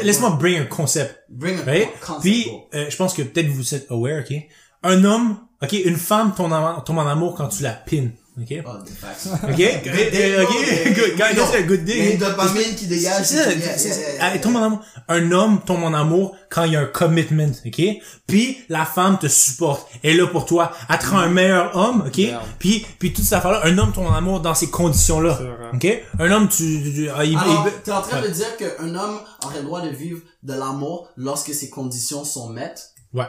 laisse-moi 0.02 0.30
ouais. 0.32 0.36
bring 0.36 0.58
un 0.60 0.66
concept. 0.66 1.20
Bring 1.30 1.58
a 1.58 1.62
Right? 1.64 1.88
concept, 2.00 2.20
Puis, 2.20 2.46
euh, 2.74 2.90
je 2.90 2.96
pense 2.96 3.14
que 3.14 3.22
peut-être 3.22 3.48
vous 3.48 3.74
êtes 3.74 3.90
aware, 3.90 4.20
ok? 4.28 4.36
Un 4.82 5.04
homme, 5.04 5.38
ok, 5.62 5.72
une 5.72 5.96
femme 5.96 6.34
tombe 6.36 6.52
en, 6.52 6.80
tombe 6.82 6.98
en 6.98 7.06
amour 7.06 7.34
quand 7.34 7.48
tu 7.48 7.62
la 7.62 7.70
pines, 7.72 8.12
ok? 8.40 8.64
Oh, 8.66 8.70
facts. 9.00 9.28
Ok? 9.44 9.50
Ok? 9.50 10.94
Good, 10.94 11.16
guys, 11.16 11.34
that's 11.36 11.54
a 11.54 11.62
good 11.62 11.80
Il 11.88 11.96
y 11.96 12.00
a 12.00 12.04
une 12.04 12.10
day. 12.12 12.16
dopamine 12.16 12.74
qui 12.76 12.86
dégage. 12.86 13.24
C'est 13.24 13.36
ça, 13.36 13.50
Yeah, 13.52 13.76
yeah, 13.76 14.32
yeah, 14.32 14.38
tombe 14.38 14.56
en 14.56 14.62
amour. 14.64 14.80
Un 15.08 15.32
homme 15.32 15.60
tombe 15.64 15.82
en 15.84 15.92
amour 15.94 16.36
quand 16.50 16.64
il 16.64 16.72
y 16.72 16.76
a 16.76 16.80
un 16.80 16.86
commitment, 16.86 17.52
ok? 17.66 17.82
Puis 18.26 18.58
la 18.68 18.84
femme 18.84 19.18
te 19.18 19.26
supporte, 19.28 19.88
elle 20.02 20.10
est 20.12 20.16
là 20.18 20.26
pour 20.26 20.46
toi, 20.46 20.72
elle 20.88 20.98
te 20.98 21.06
rend 21.06 21.18
un 21.18 21.28
meilleur 21.28 21.76
homme, 21.76 22.04
ok? 22.06 22.20
Puis 22.58 22.86
puis 22.98 23.12
toute 23.12 23.24
cette 23.24 23.34
affaire-là, 23.34 23.62
un 23.64 23.76
homme 23.78 23.92
tombe 23.92 24.06
en 24.06 24.14
amour 24.14 24.40
dans 24.40 24.54
ces 24.54 24.70
conditions-là, 24.70 25.38
ok? 25.74 25.86
Un 26.18 26.30
homme, 26.32 26.48
tu, 26.48 26.82
tu- 26.82 26.92
tu- 26.94 27.10
ah, 27.10 27.24
il, 27.24 27.36
Alors, 27.36 27.66
il- 27.66 27.82
t'es 27.82 27.92
en 27.92 28.02
train 28.02 28.20
Ouais. 28.20 28.28
de 28.28 28.32
dire 28.34 28.56
qu'un 28.56 28.94
homme 28.94 29.20
aurait 29.44 29.58
le 29.58 29.64
droit 29.64 29.80
de 29.82 29.90
vivre 29.90 30.20
de 30.42 30.52
l'amour 30.54 31.08
lorsque 31.16 31.52
ses 31.54 31.70
conditions 31.70 32.24
sont 32.24 32.48
mettes? 32.50 32.90
ouais. 33.14 33.24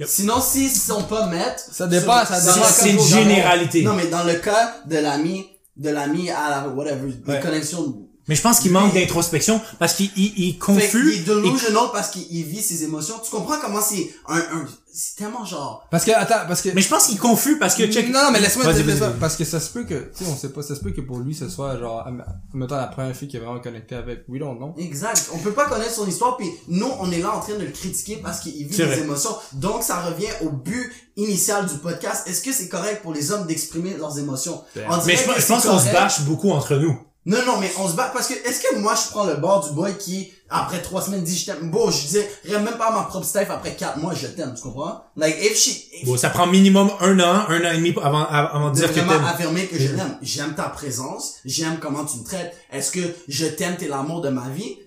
Yep. 0.00 0.08
Sinon, 0.08 0.40
s'ils 0.40 0.70
sont 0.70 1.02
pas 1.04 1.26
mettent, 1.26 1.68
Ça 1.70 1.86
dépend, 1.86 2.24
ça 2.24 2.40
dans 2.40 2.54
dépend. 2.54 2.66
C'est 2.66 2.90
une 2.90 3.00
généralité. 3.00 3.82
Non, 3.82 3.92
mais 3.94 4.06
dans 4.06 4.24
le 4.24 4.34
cas 4.34 4.76
de 4.86 4.96
l'ami, 4.96 5.46
de 5.76 5.90
l'ami 5.90 6.30
à 6.30 6.48
la, 6.50 6.68
whatever, 6.68 7.12
des 7.12 7.32
Ouais. 7.32 7.40
connexions. 7.40 7.94
Mais 8.30 8.36
je 8.36 8.42
pense 8.42 8.60
qu'il 8.60 8.70
manque 8.70 8.94
d'introspection 8.94 9.60
parce 9.80 9.94
qu'il 9.94 10.08
il, 10.16 10.32
il 10.38 10.58
confus. 10.58 10.88
qu'il 10.88 11.20
est 11.20 11.24
delusional 11.24 11.88
parce 11.92 12.10
qu'il 12.10 12.24
il 12.30 12.44
vit 12.44 12.62
ses 12.62 12.84
émotions. 12.84 13.16
Tu 13.24 13.28
comprends 13.28 13.58
comment 13.60 13.80
c'est 13.80 14.08
un, 14.28 14.38
un, 14.38 14.66
c'est 14.92 15.16
tellement 15.16 15.44
genre, 15.44 15.84
Parce 15.90 16.04
que, 16.04 16.12
attends, 16.12 16.46
parce 16.46 16.62
que... 16.62 16.68
Mais 16.70 16.80
je 16.80 16.88
pense 16.88 17.06
qu'il 17.06 17.18
confus 17.18 17.58
parce 17.58 17.74
que 17.74 17.86
check. 17.88 18.08
Non, 18.08 18.22
non, 18.24 18.30
mais 18.30 18.38
laisse-moi 18.38 18.66
Vas-y, 18.66 18.84
dire 18.84 18.96
ça. 18.96 19.12
Parce 19.18 19.34
que 19.34 19.44
ça 19.44 19.58
se 19.58 19.70
peut 19.70 19.82
que, 19.82 20.12
tu 20.16 20.24
sais, 20.24 20.30
on 20.30 20.36
sait 20.36 20.50
pas, 20.50 20.62
ça 20.62 20.76
se 20.76 20.80
peut 20.80 20.92
que 20.92 21.00
pour 21.00 21.18
lui, 21.18 21.34
ce 21.34 21.48
soit 21.48 21.76
genre, 21.76 22.08
mettons 22.54 22.76
la 22.76 22.86
première 22.86 23.16
fille 23.16 23.26
qui 23.26 23.36
est 23.36 23.40
vraiment 23.40 23.58
connectée 23.58 23.96
avec. 23.96 24.24
We 24.28 24.40
don't 24.40 24.56
know. 24.58 24.74
exact. 24.78 25.28
On 25.34 25.38
peut 25.38 25.52
pas 25.52 25.66
connaître 25.66 25.92
son 25.92 26.06
histoire 26.06 26.36
puis 26.36 26.48
nous, 26.68 26.90
on 27.00 27.10
est 27.10 27.18
là 27.18 27.34
en 27.34 27.40
train 27.40 27.54
de 27.54 27.64
le 27.64 27.72
critiquer 27.72 28.20
parce 28.22 28.38
qu'il 28.38 28.64
vit 28.66 28.76
des 28.76 28.98
émotions. 29.00 29.36
Donc, 29.54 29.82
ça 29.82 30.02
revient 30.02 30.30
au 30.42 30.50
but 30.50 30.92
initial 31.16 31.66
du 31.66 31.78
podcast. 31.78 32.28
Est-ce 32.28 32.42
que 32.42 32.52
c'est 32.52 32.68
correct 32.68 33.02
pour 33.02 33.12
les 33.12 33.32
hommes 33.32 33.46
d'exprimer 33.48 33.96
leurs 33.96 34.18
émotions? 34.20 34.62
On 34.88 35.04
Mais 35.04 35.16
je, 35.16 35.40
je 35.40 35.46
pense 35.46 35.66
qu'on 35.66 35.80
se 35.80 35.92
bâche 35.92 36.20
beaucoup 36.22 36.50
entre 36.50 36.76
nous. 36.76 36.96
Non, 37.26 37.38
non, 37.44 37.58
mais 37.60 37.70
on 37.78 37.86
se 37.86 37.94
bat 37.94 38.10
parce 38.14 38.28
que 38.28 38.32
est-ce 38.48 38.62
que 38.62 38.76
moi 38.76 38.94
je 38.94 39.10
prends 39.10 39.26
le 39.26 39.34
bord 39.36 39.68
du 39.68 39.74
boy 39.74 39.94
qui 39.98 40.32
après 40.48 40.80
trois 40.80 41.02
semaines 41.02 41.22
dit 41.22 41.36
je 41.36 41.44
t'aime? 41.46 41.70
Bon, 41.70 41.90
je 41.90 42.00
disais 42.06 42.28
même 42.48 42.78
pas 42.78 42.86
à 42.86 42.92
ma 42.92 43.02
propre 43.02 43.26
Steph 43.26 43.48
après 43.50 43.76
quatre 43.76 43.98
mois 43.98 44.14
je 44.14 44.26
t'aime, 44.26 44.54
tu 44.56 44.62
comprends? 44.62 45.04
Like 45.16 45.36
if 45.38 45.54
she 45.56 45.68
if 46.00 46.06
Bon, 46.06 46.16
ça 46.16 46.30
prend 46.30 46.46
minimum 46.46 46.90
un 47.00 47.20
an, 47.20 47.44
un 47.48 47.60
an 47.64 47.72
et 47.72 47.76
demi 47.76 47.94
avant, 48.02 48.24
avant 48.24 48.70
de 48.70 48.74
dire 48.76 48.88
que 48.88 49.00
vraiment 49.00 49.12
t'aimes. 49.12 49.24
affirmer 49.26 49.66
que 49.66 49.78
je 49.78 49.88
l'aime. 49.94 50.16
J'aime 50.22 50.54
ta 50.54 50.70
présence, 50.70 51.34
j'aime 51.44 51.78
comment 51.78 52.06
tu 52.06 52.16
me 52.18 52.24
traites. 52.24 52.56
Est-ce 52.72 52.90
que 52.90 53.00
je 53.28 53.44
t'aime, 53.46 53.76
t'es 53.76 53.88
l'amour 53.88 54.22
de 54.22 54.30
ma 54.30 54.48
vie? 54.48 54.78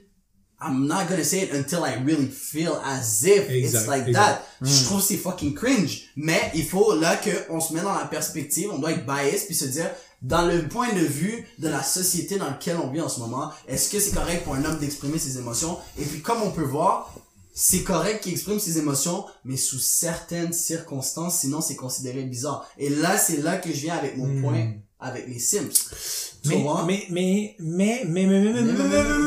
I'm 0.65 0.88
not 0.88 1.08
gonna 1.10 1.26
say 1.26 1.39
it 1.43 1.54
until 1.54 1.80
I 1.86 1.96
really 2.06 2.28
feel 2.30 2.72
as 2.86 3.26
if 3.26 3.50
Exact, 3.50 3.82
it's 3.82 3.88
like 3.88 4.08
exact. 4.08 4.41
that. 4.62 4.65
Je 4.65 4.86
trouve 4.86 5.02
que 5.02 5.08
c'est 5.08 5.17
fucking 5.17 5.54
cringe. 5.54 6.04
Mais 6.15 6.39
il 6.56 6.63
faut 6.65 6.96
là 6.96 7.17
que 7.17 7.30
on 7.50 7.60
se 7.60 7.74
met 7.74 7.82
dans 7.82 7.93
la 7.93 8.06
perspective, 8.06 8.69
on 8.72 8.78
doit 8.80 8.91
être 8.93 9.06
biased 9.06 9.46
puis 9.48 9.56
se 9.56 9.65
dire 9.65 9.89
dans 10.24 10.48
le 10.48 10.68
point 10.68 10.92
de 10.94 11.06
vue 11.06 11.46
de 11.60 11.68
la 11.68 11.84
société 11.84 12.38
dans 12.38 12.48
laquelle 12.48 12.78
on 12.78 12.90
vit 12.90 13.02
en 13.02 13.10
ce 13.10 13.20
moment, 13.20 13.52
est-ce 13.68 13.92
que 13.92 14.00
c'est 14.00 14.16
correct 14.16 14.44
pour 14.46 14.56
un 14.56 14.64
homme 14.66 14.80
d'exprimer 14.80 15.20
ses 15.20 15.38
émotions? 15.38 15.78
Et 16.00 16.06
puis 16.06 16.22
comme 16.22 16.42
on 16.42 16.52
peut 16.52 16.64
voir, 16.64 17.14
c'est 17.54 17.84
correct 17.84 18.24
qu'il 18.24 18.32
exprime 18.32 18.60
ses 18.60 18.80
émotions, 18.80 19.26
mais 19.44 19.58
sous 19.58 19.80
certaines 19.80 20.54
circonstances, 20.54 21.40
sinon 21.40 21.62
c'est 21.62 21.76
considéré 21.76 22.24
bizarre. 22.24 22.68
Et 22.78 22.90
là, 22.90 23.18
c'est 23.18 23.38
là 23.38 23.58
que 23.58 23.70
je 23.70 23.82
viens 23.82 23.96
avec 23.96 24.18
mon 24.18 24.42
point 24.42 24.74
avec 25.00 25.28
les 25.28 25.40
Sims. 25.40 25.70
Mais, 26.46 26.64
mais, 26.86 27.06
mais, 27.10 27.56
mais, 27.60 28.02
mais, 28.06 28.26
mais, 28.28 28.40
mais, 28.40 28.62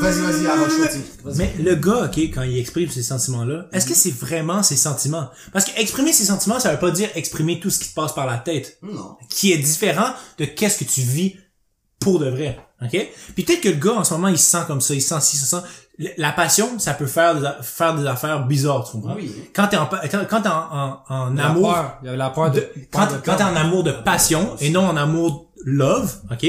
Vas-y, 0.01 0.21
vas-y, 0.21 1.37
Mais 1.37 1.55
le 1.59 1.75
gars, 1.75 2.05
ok, 2.05 2.19
quand 2.19 2.43
il 2.43 2.59
exprime 2.59 2.91
ces 2.91 3.03
sentiments-là, 3.03 3.69
est-ce 3.73 3.87
que 3.87 3.95
c'est 3.95 4.15
vraiment 4.15 4.63
ses 4.63 4.77
sentiments? 4.77 5.31
Parce 5.53 5.65
que 5.65 5.81
exprimer 5.81 6.13
ses 6.13 6.25
sentiments, 6.25 6.61
ça 6.61 6.73
veut 6.73 6.79
pas 6.79 6.91
dire 6.91 7.09
exprimer 7.15 7.59
tout 7.59 7.71
ce 7.71 7.79
qui 7.79 7.89
te 7.89 7.95
passe 7.95 8.15
par 8.15 8.27
la 8.27 8.37
tête. 8.37 8.79
Non. 8.83 9.17
Qui 9.31 9.53
est 9.53 9.59
différent 9.59 10.11
de 10.39 10.45
qu'est-ce 10.45 10.85
que 10.85 10.91
tu 10.91 11.01
vis 11.01 11.37
pour 12.01 12.19
de 12.19 12.29
vrai. 12.29 12.59
OK? 12.83 13.09
Puis 13.35 13.45
peut-être 13.45 13.63
que 13.63 13.71
le 13.71 13.77
gars, 13.77 13.95
en 13.95 14.05
ce 14.05 14.13
moment, 14.13 14.29
il 14.29 14.39
se 14.39 14.51
sent 14.51 14.65
comme 14.67 14.83
ça, 14.83 14.93
il 14.93 15.01
sent 15.01 15.21
si, 15.21 15.37
se 15.39 15.47
sent... 15.47 15.63
La 16.19 16.33
passion, 16.33 16.79
ça 16.79 16.93
peut 16.93 17.07
faire 17.07 17.41
des, 17.41 17.49
faire 17.63 17.95
des 17.95 18.07
affaires 18.07 18.47
bizarres, 18.47 18.85
tu 18.85 18.93
comprends? 18.93 19.15
Oui. 19.15 19.33
Quand 19.55 19.67
t'es 19.69 19.79
en, 19.79 19.87
quand, 19.87 20.43
t'es 20.43 20.49
en, 20.51 21.01
en, 21.09 21.39
amour... 21.39 21.73
La 21.73 21.75
peur. 21.75 21.99
Il 22.03 22.13
y 22.13 22.17
la 22.17 22.31
peur 22.31 22.51
de... 22.51 22.69
quand, 22.93 23.09
quand 23.25 23.37
t'es 23.37 23.43
en 23.43 23.57
amour 23.57 23.83
de 23.83 23.93
passion 23.93 24.57
et 24.61 24.69
non 24.69 24.87
en 24.87 24.97
amour 24.99 25.51
love, 25.65 26.21
OK? 26.31 26.47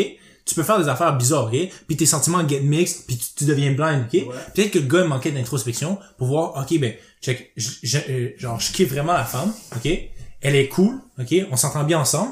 Tu 0.47 0.55
peux 0.55 0.63
faire 0.63 0.79
des 0.79 0.87
affaires 0.87 1.15
bizarres, 1.17 1.45
ok? 1.53 1.57
Puis 1.87 1.97
tes 1.97 2.05
sentiments 2.05 2.47
get 2.47 2.61
mixed, 2.61 3.05
puis 3.05 3.17
tu, 3.17 3.25
tu 3.35 3.45
deviens 3.45 3.71
blind, 3.73 4.05
ok? 4.07 4.13
Ouais. 4.13 4.35
Peut-être 4.55 4.71
que 4.71 4.79
le 4.79 4.85
gars 4.87 5.03
manquait 5.03 5.31
d'introspection 5.31 5.99
pour 6.17 6.27
voir, 6.27 6.55
ok, 6.57 6.79
ben, 6.79 6.93
check, 7.21 7.51
je, 7.57 7.69
je- 7.83 7.97
euh, 8.09 8.29
genre, 8.37 8.59
je 8.59 8.71
kiffe 8.71 8.89
vraiment 8.89 9.13
la 9.13 9.25
femme, 9.25 9.53
ok? 9.75 9.91
Elle 10.41 10.55
est 10.55 10.67
cool, 10.69 10.99
ok? 11.19 11.33
On 11.51 11.55
s'entend 11.57 11.83
bien 11.83 11.99
ensemble. 11.99 12.31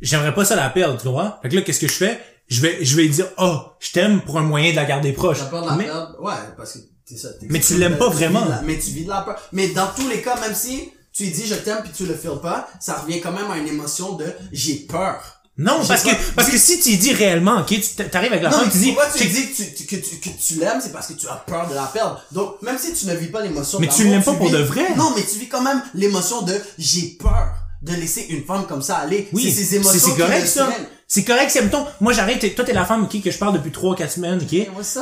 J'aimerais 0.00 0.34
pas 0.34 0.44
ça 0.44 0.56
la 0.56 0.68
perdre, 0.70 1.00
tu 1.00 1.08
vois? 1.08 1.38
Fait 1.42 1.48
que 1.48 1.56
là, 1.56 1.62
qu'est-ce 1.62 1.80
que 1.80 1.88
je 1.88 1.92
fais? 1.94 2.20
Je 2.48 2.60
vais, 2.60 2.84
je 2.84 2.94
vais 2.96 3.08
dire, 3.08 3.26
oh, 3.38 3.58
je 3.80 3.90
t'aime 3.92 4.20
pour 4.20 4.38
un 4.38 4.42
moyen 4.42 4.70
de 4.70 4.76
la 4.76 4.84
garder 4.84 5.12
proche. 5.12 5.38
T'as 5.38 5.46
peur 5.46 5.62
de 5.62 5.68
la 5.68 5.74
Mais-? 5.76 5.90
Ouais, 6.20 6.32
parce 6.56 6.74
que 6.74 6.78
c'est 7.04 7.16
ça. 7.16 7.28
Mais 7.48 7.58
tu 7.60 7.76
l'aimes 7.78 7.96
pas 7.96 8.08
vraiment. 8.08 8.44
la- 8.44 8.62
mais 8.62 8.78
tu 8.78 8.90
vis 8.90 9.04
de 9.04 9.08
la 9.08 9.22
peur. 9.22 9.36
Mais 9.52 9.68
dans 9.68 9.88
tous 9.96 10.08
les 10.08 10.20
cas, 10.22 10.38
même 10.40 10.54
si 10.54 10.92
tu 11.12 11.24
dis 11.28 11.46
je 11.46 11.54
t'aime 11.54 11.78
puis 11.82 11.90
tu 11.96 12.04
le 12.06 12.14
feels 12.14 12.40
pas, 12.42 12.68
ça 12.78 12.94
revient 12.98 13.20
quand 13.20 13.32
même 13.32 13.50
à 13.50 13.56
une 13.56 13.66
émotion 13.66 14.12
de 14.16 14.26
j'ai 14.52 14.74
peur. 14.86 15.35
Non, 15.58 15.80
parce 15.88 16.02
que, 16.02 16.10
parce 16.34 16.50
que 16.50 16.58
si 16.58 16.80
tu 16.80 16.96
dis 16.96 17.14
réellement, 17.14 17.60
ok, 17.60 17.68
tu 17.68 17.80
t'arrives 18.10 18.32
avec 18.32 18.42
la 18.42 18.50
femme, 18.50 18.68
tu 18.70 18.76
dis, 18.78 18.92
pourquoi 18.92 19.10
tu 19.10 19.24
dis 19.26 19.46
que 19.52 19.56
tu, 19.56 19.86
que 19.86 19.96
tu, 19.96 20.16
que 20.16 20.28
tu 20.28 20.54
l'aimes, 20.60 20.80
c'est 20.82 20.92
parce 20.92 21.06
que 21.06 21.14
tu 21.14 21.26
as 21.28 21.36
peur 21.46 21.66
de 21.68 21.74
la 21.74 21.84
perdre. 21.86 22.22
Donc, 22.32 22.60
même 22.60 22.76
si 22.78 22.92
tu 22.92 23.06
ne 23.06 23.14
vis 23.14 23.28
pas 23.28 23.40
l'émotion 23.40 23.78
Mais 23.80 23.88
tu 23.88 24.04
l'aimes 24.04 24.22
pas 24.22 24.34
pour 24.34 24.50
de 24.50 24.58
vrai. 24.58 24.94
Non, 24.96 25.12
mais 25.16 25.22
tu 25.22 25.38
vis 25.38 25.48
quand 25.48 25.62
même 25.62 25.82
l'émotion 25.94 26.42
de 26.42 26.54
j'ai 26.78 27.16
peur 27.18 27.54
de 27.82 27.92
laisser 27.94 28.26
une 28.30 28.44
femme 28.44 28.66
comme 28.66 28.82
ça 28.82 28.96
aller. 28.96 29.28
Oui, 29.32 29.44
c'est 29.44 29.62
ces 29.64 29.76
émotions 29.76 29.98
c'est 30.14 30.20
correct 30.20 30.46
ça. 30.46 30.68
C'est 31.08 31.22
correct, 31.22 31.50
c'est 31.52 31.62
mettons, 31.62 31.86
moi 32.00 32.12
j'arrête, 32.12 32.40
t'es- 32.40 32.50
toi 32.50 32.64
t'es 32.64 32.72
la 32.72 32.84
femme 32.84 33.04
ok, 33.04 33.22
que 33.22 33.30
je 33.30 33.38
parle 33.38 33.54
depuis 33.54 33.70
3-4 33.70 34.10
semaines, 34.10 34.40
ok? 34.42 34.48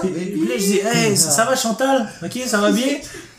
Puis- 0.02 0.10
baby? 0.10 0.30
puis 0.32 0.48
là 0.48 0.54
je 0.58 0.64
dis, 0.64 0.80
hey, 0.84 1.16
ça, 1.16 1.30
ça 1.30 1.44
va 1.46 1.56
Chantal? 1.56 2.12
Ok, 2.22 2.38
ça 2.46 2.58
va 2.58 2.70
bien? 2.72 2.98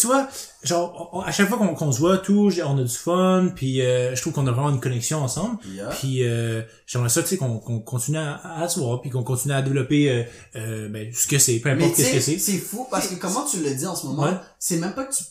tu 0.00 0.06
vois, 0.06 0.26
genre, 0.66 1.10
on- 1.12 1.20
à 1.20 1.30
chaque 1.32 1.48
fois 1.48 1.58
qu'on 1.58 1.74
qu'on 1.74 1.92
se 1.92 1.98
voit, 2.00 2.18
tout, 2.18 2.50
on 2.64 2.78
a 2.78 2.82
du 2.82 2.88
fun, 2.94 3.50
puis 3.54 3.80
euh, 3.80 4.14
je 4.14 4.20
trouve 4.20 4.32
qu'on 4.32 4.46
a 4.46 4.50
vraiment 4.52 4.70
une 4.70 4.80
connexion 4.80 5.18
ensemble. 5.22 5.58
Yeah. 5.68 5.88
Puis 5.90 6.24
euh, 6.24 6.62
j'aimerais 6.86 7.08
ça, 7.08 7.22
tu 7.22 7.28
sais, 7.28 7.36
qu'on 7.36 7.58
qu'on 7.58 7.80
continue 7.80 8.18
à, 8.18 8.40
à 8.62 8.68
se 8.68 8.80
voir, 8.80 9.00
puis 9.00 9.10
qu'on 9.10 9.22
continue 9.22 9.54
à 9.54 9.62
développer 9.62 10.10
euh, 10.10 10.22
euh, 10.56 10.88
ben, 10.88 11.10
ce 11.12 11.26
que 11.26 11.38
c'est, 11.38 11.58
peu 11.60 11.70
importe 11.70 11.94
qu'est-ce 11.94 12.12
que 12.12 12.20
c'est. 12.20 12.38
c'est 12.38 12.58
fou 12.58 12.86
parce 12.90 13.08
que 13.08 13.14
comment 13.14 13.44
tu 13.44 13.62
le 13.62 13.74
dis 13.74 13.86
en 13.86 13.94
ce 13.96 14.06
moment, 14.06 14.24
Ouais. 14.24 14.36
c'est 14.58 14.76
même 14.78 14.92
pas 14.94 15.04
que 15.04 15.14
tu 15.14 15.24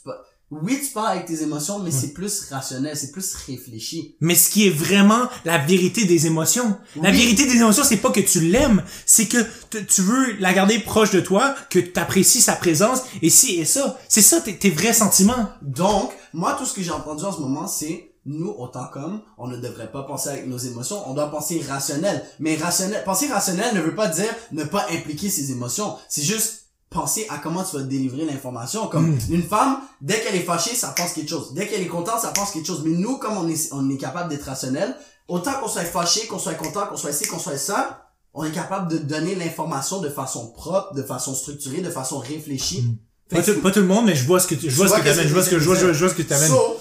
oui, 0.51 0.79
tu 0.85 0.91
parles 0.93 1.13
avec 1.17 1.25
tes 1.25 1.41
émotions, 1.41 1.79
mais 1.79 1.91
c'est 1.91 2.13
plus 2.13 2.49
rationnel, 2.51 2.95
c'est 2.95 3.11
plus 3.11 3.33
réfléchi. 3.47 4.15
Mais 4.21 4.35
ce 4.35 4.49
qui 4.49 4.67
est 4.67 4.71
vraiment 4.71 5.27
la 5.43 5.57
vérité 5.57 6.05
des 6.05 6.27
émotions. 6.27 6.77
La 7.01 7.11
vérité 7.11 7.45
des 7.45 7.55
émotions, 7.57 7.83
c'est 7.83 7.97
pas 7.97 8.11
que 8.11 8.19
tu 8.19 8.39
l'aimes, 8.41 8.83
c'est 9.05 9.25
que 9.27 9.39
tu- 9.87 10.01
veux 10.01 10.33
la 10.39 10.53
garder 10.53 10.79
proche 10.79 11.11
de 11.11 11.19
toi, 11.19 11.55
que 11.69 11.79
tu 11.79 11.99
apprécies 11.99 12.41
sa 12.41 12.53
présence, 12.53 13.01
et 13.21 13.29
si 13.29 13.55
et 13.59 13.65
ça. 13.65 13.97
C'est 14.07 14.21
ça 14.21 14.39
tes, 14.39 14.57
tes 14.57 14.69
vrais 14.69 14.93
sentiments. 14.93 15.49
Donc, 15.61 16.11
moi, 16.33 16.55
tout 16.57 16.65
ce 16.65 16.73
que 16.73 16.81
j'ai 16.83 16.91
entendu 16.91 17.23
en 17.23 17.31
ce 17.31 17.39
moment, 17.41 17.67
c'est 17.67 18.11
nous, 18.27 18.53
autant 18.57 18.85
qu'hommes, 18.93 19.21
on 19.37 19.47
ne 19.47 19.57
devrait 19.57 19.91
pas 19.91 20.03
penser 20.03 20.29
avec 20.29 20.47
nos 20.47 20.57
émotions, 20.57 21.07
on 21.09 21.13
doit 21.13 21.29
penser 21.31 21.61
rationnel. 21.67 22.23
Mais 22.39 22.55
rationnel, 22.55 23.03
penser 23.03 23.27
rationnel 23.27 23.75
ne 23.75 23.81
veut 23.81 23.95
pas 23.95 24.07
dire 24.07 24.33
ne 24.51 24.63
pas 24.63 24.85
impliquer 24.91 25.29
ses 25.29 25.51
émotions. 25.51 25.95
C'est 26.09 26.23
juste 26.23 26.64
penser 26.95 27.27
à 27.29 27.37
comment 27.37 27.63
tu 27.63 27.75
vas 27.75 27.83
délivrer 27.83 28.25
l'information. 28.25 28.87
Comme 28.87 29.15
une 29.29 29.43
femme, 29.43 29.77
dès 30.01 30.19
qu'elle 30.21 30.35
est 30.35 30.39
fâchée, 30.53 30.73
ça 30.75 30.93
pense 30.97 31.13
quelque 31.13 31.29
chose. 31.29 31.53
Dès 31.53 31.67
qu'elle 31.67 31.81
est 31.81 31.87
contente, 31.87 32.19
ça 32.21 32.29
pense 32.29 32.51
quelque 32.51 32.65
chose. 32.65 32.81
Mais 32.85 32.95
nous, 32.97 33.17
comme 33.17 33.37
on 33.37 33.47
est, 33.47 33.69
on 33.73 33.87
est 33.89 33.97
capable 33.97 34.29
d'être 34.29 34.45
rationnel, 34.45 34.95
autant 35.27 35.53
qu'on 35.59 35.67
soit 35.67 35.83
fâché, 35.83 36.25
qu'on 36.27 36.39
soit 36.39 36.55
content, 36.55 36.87
qu'on 36.87 36.97
soit 36.97 37.11
ci, 37.11 37.27
qu'on 37.27 37.39
soit 37.39 37.57
ça, 37.57 38.01
on 38.33 38.43
est 38.43 38.51
capable 38.51 38.91
de 38.91 38.97
donner 38.97 39.35
l'information 39.35 39.99
de 40.01 40.09
façon 40.09 40.47
propre, 40.51 40.93
de 40.95 41.03
façon 41.03 41.35
structurée, 41.35 41.81
de 41.81 41.89
façon 41.91 42.17
réfléchie. 42.19 42.83
Fait 43.29 43.37
Pas 43.37 43.43
tout, 43.43 43.61
pas 43.61 43.71
tout 43.71 43.79
le 43.79 43.87
monde, 43.87 44.05
mais 44.05 44.15
je 44.15 44.25
vois 44.25 44.39
ce 44.39 44.47
que 44.47 44.55
tu, 44.55 44.69
je 44.69 44.75
vois 44.75 44.87
ce 44.87 44.93
que 44.93 45.03
t'amènes, 45.03 45.27
je 45.27 45.33
vois 45.33 45.43
ce 45.43 45.49
que, 45.49 45.59
je 45.59 45.65
vois, 45.65 45.75
je 45.75 45.85
vois- 45.91 46.09
ce 46.09 46.13
que 46.15 46.21
t'amènes. 46.21 46.47
So, 46.49 46.77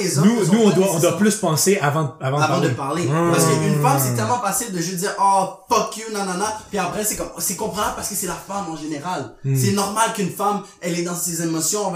les 0.00 0.18
hommes 0.18 0.26
Nous, 0.26 0.44
nous, 0.52 0.60
on 0.64 0.70
doit, 0.70 0.86
on 0.94 0.98
doit 0.98 1.16
plus 1.16 1.36
penser 1.36 1.78
avant, 1.78 2.14
avant, 2.20 2.40
avant 2.40 2.60
de 2.60 2.68
de 2.68 2.74
parler. 2.74 3.06
parler. 3.06 3.28
Mmh. 3.28 3.32
Parce 3.32 3.44
qu'une 3.46 3.82
femme, 3.82 3.98
c'est 4.02 4.14
tellement 4.14 4.40
facile 4.40 4.72
de 4.72 4.78
juste 4.78 4.96
dire, 4.98 5.14
oh, 5.20 5.48
fuck 5.68 5.96
you, 5.96 6.04
nanana. 6.12 6.46
Puis 6.70 6.78
après, 6.78 7.04
c'est 7.04 7.16
comme, 7.16 7.30
c'est 7.38 7.56
comprenable 7.56 7.94
parce 7.96 8.08
que 8.08 8.14
c'est 8.14 8.26
la 8.26 8.34
femme 8.34 8.66
en 8.70 8.76
général. 8.76 9.34
Mmh. 9.44 9.56
C'est 9.56 9.72
normal 9.72 10.12
qu'une 10.14 10.30
femme, 10.30 10.62
elle 10.80 10.98
est 10.98 11.02
dans 11.04 11.14
ses 11.14 11.42
émotions. 11.42 11.92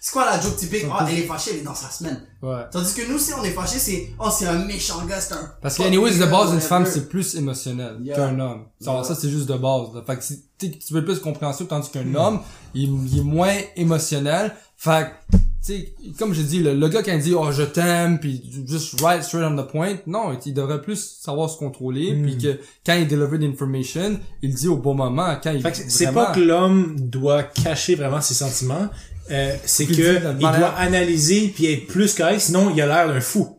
C'est 0.00 0.12
quoi 0.12 0.24
la 0.24 0.40
joke 0.40 0.56
typique? 0.56 0.84
Oh, 0.88 0.94
elle 1.08 1.18
est 1.18 1.22
fâchée, 1.22 1.50
elle 1.54 1.58
est 1.58 1.62
dans 1.62 1.74
sa 1.74 1.90
semaine. 1.90 2.22
Ouais. 2.40 2.62
Tandis 2.70 2.94
que 2.94 3.10
nous, 3.10 3.18
si 3.18 3.32
on 3.34 3.42
est 3.42 3.50
fâché, 3.50 3.78
c'est, 3.78 4.10
oh, 4.20 4.28
c'est 4.30 4.46
un 4.46 4.64
méchant 4.64 5.04
gars, 5.06 5.20
c'est 5.20 5.34
un... 5.34 5.50
Parce 5.60 5.76
que, 5.76 5.82
anyways, 5.82 6.18
de 6.18 6.24
base, 6.26 6.52
une 6.52 6.60
femme, 6.60 6.86
c'est 6.86 7.08
plus 7.08 7.34
émotionnel 7.34 7.96
Yeah. 8.00 8.14
qu'un 8.14 8.38
homme. 8.38 8.66
Ça, 8.80 8.92
Yeah. 8.92 9.02
ça 9.04 9.14
c'est 9.16 9.28
juste 9.28 9.46
de 9.46 9.54
base. 9.54 9.88
là. 9.94 10.02
Fait 10.06 10.16
que 10.16 10.22
si 10.22 10.44
tu 10.58 10.94
veux 10.94 11.04
plus 11.04 11.18
compréhensible, 11.18 11.68
tandis 11.68 11.90
qu'un 11.90 12.14
homme, 12.14 12.40
il, 12.74 12.90
il 13.12 13.18
est 13.20 13.24
moins 13.24 13.54
émotionnel. 13.76 14.54
Fait 14.76 15.10
sais, 15.60 15.94
comme 16.18 16.32
je 16.34 16.42
dis, 16.42 16.60
le, 16.60 16.74
le 16.74 16.88
gars 16.88 17.02
qui 17.02 17.16
dit, 17.18 17.34
oh, 17.34 17.50
je 17.52 17.62
t'aime, 17.62 18.18
puis 18.20 18.42
just 18.66 19.00
right 19.00 19.22
straight 19.22 19.44
on 19.44 19.56
the 19.56 19.66
point, 19.66 19.96
non, 20.06 20.38
il 20.46 20.54
devrait 20.54 20.80
plus 20.80 21.18
savoir 21.20 21.50
se 21.50 21.58
contrôler, 21.58 22.12
Mm. 22.14 22.22
puis 22.22 22.38
que 22.38 22.60
quand 22.86 22.94
il 22.94 23.08
deliver 23.08 23.38
l'information, 23.38 24.18
il 24.42 24.54
dit 24.54 24.68
au 24.68 24.76
bon 24.76 24.94
moment, 24.94 25.36
quand 25.42 25.50
il 25.52 25.62
c'est 25.88 26.12
pas 26.12 26.32
que 26.32 26.40
l'homme 26.40 26.96
doit 26.98 27.42
cacher 27.42 27.94
vraiment 27.96 28.20
ses 28.20 28.34
sentiments, 28.34 28.88
euh, 29.30 29.54
c'est 29.64 29.84
Il 29.84 29.96
que 29.96 30.18
dit 30.18 30.26
il 30.38 30.42
manière- 30.42 30.58
doit 30.60 30.74
analyser 30.78 31.48
puis 31.54 31.66
être 31.72 31.86
plus 31.86 32.14
correct, 32.14 32.40
sinon 32.40 32.70
il 32.74 32.80
a 32.80 32.86
l'air 32.86 33.08
d'un 33.08 33.20
fou. 33.20 33.56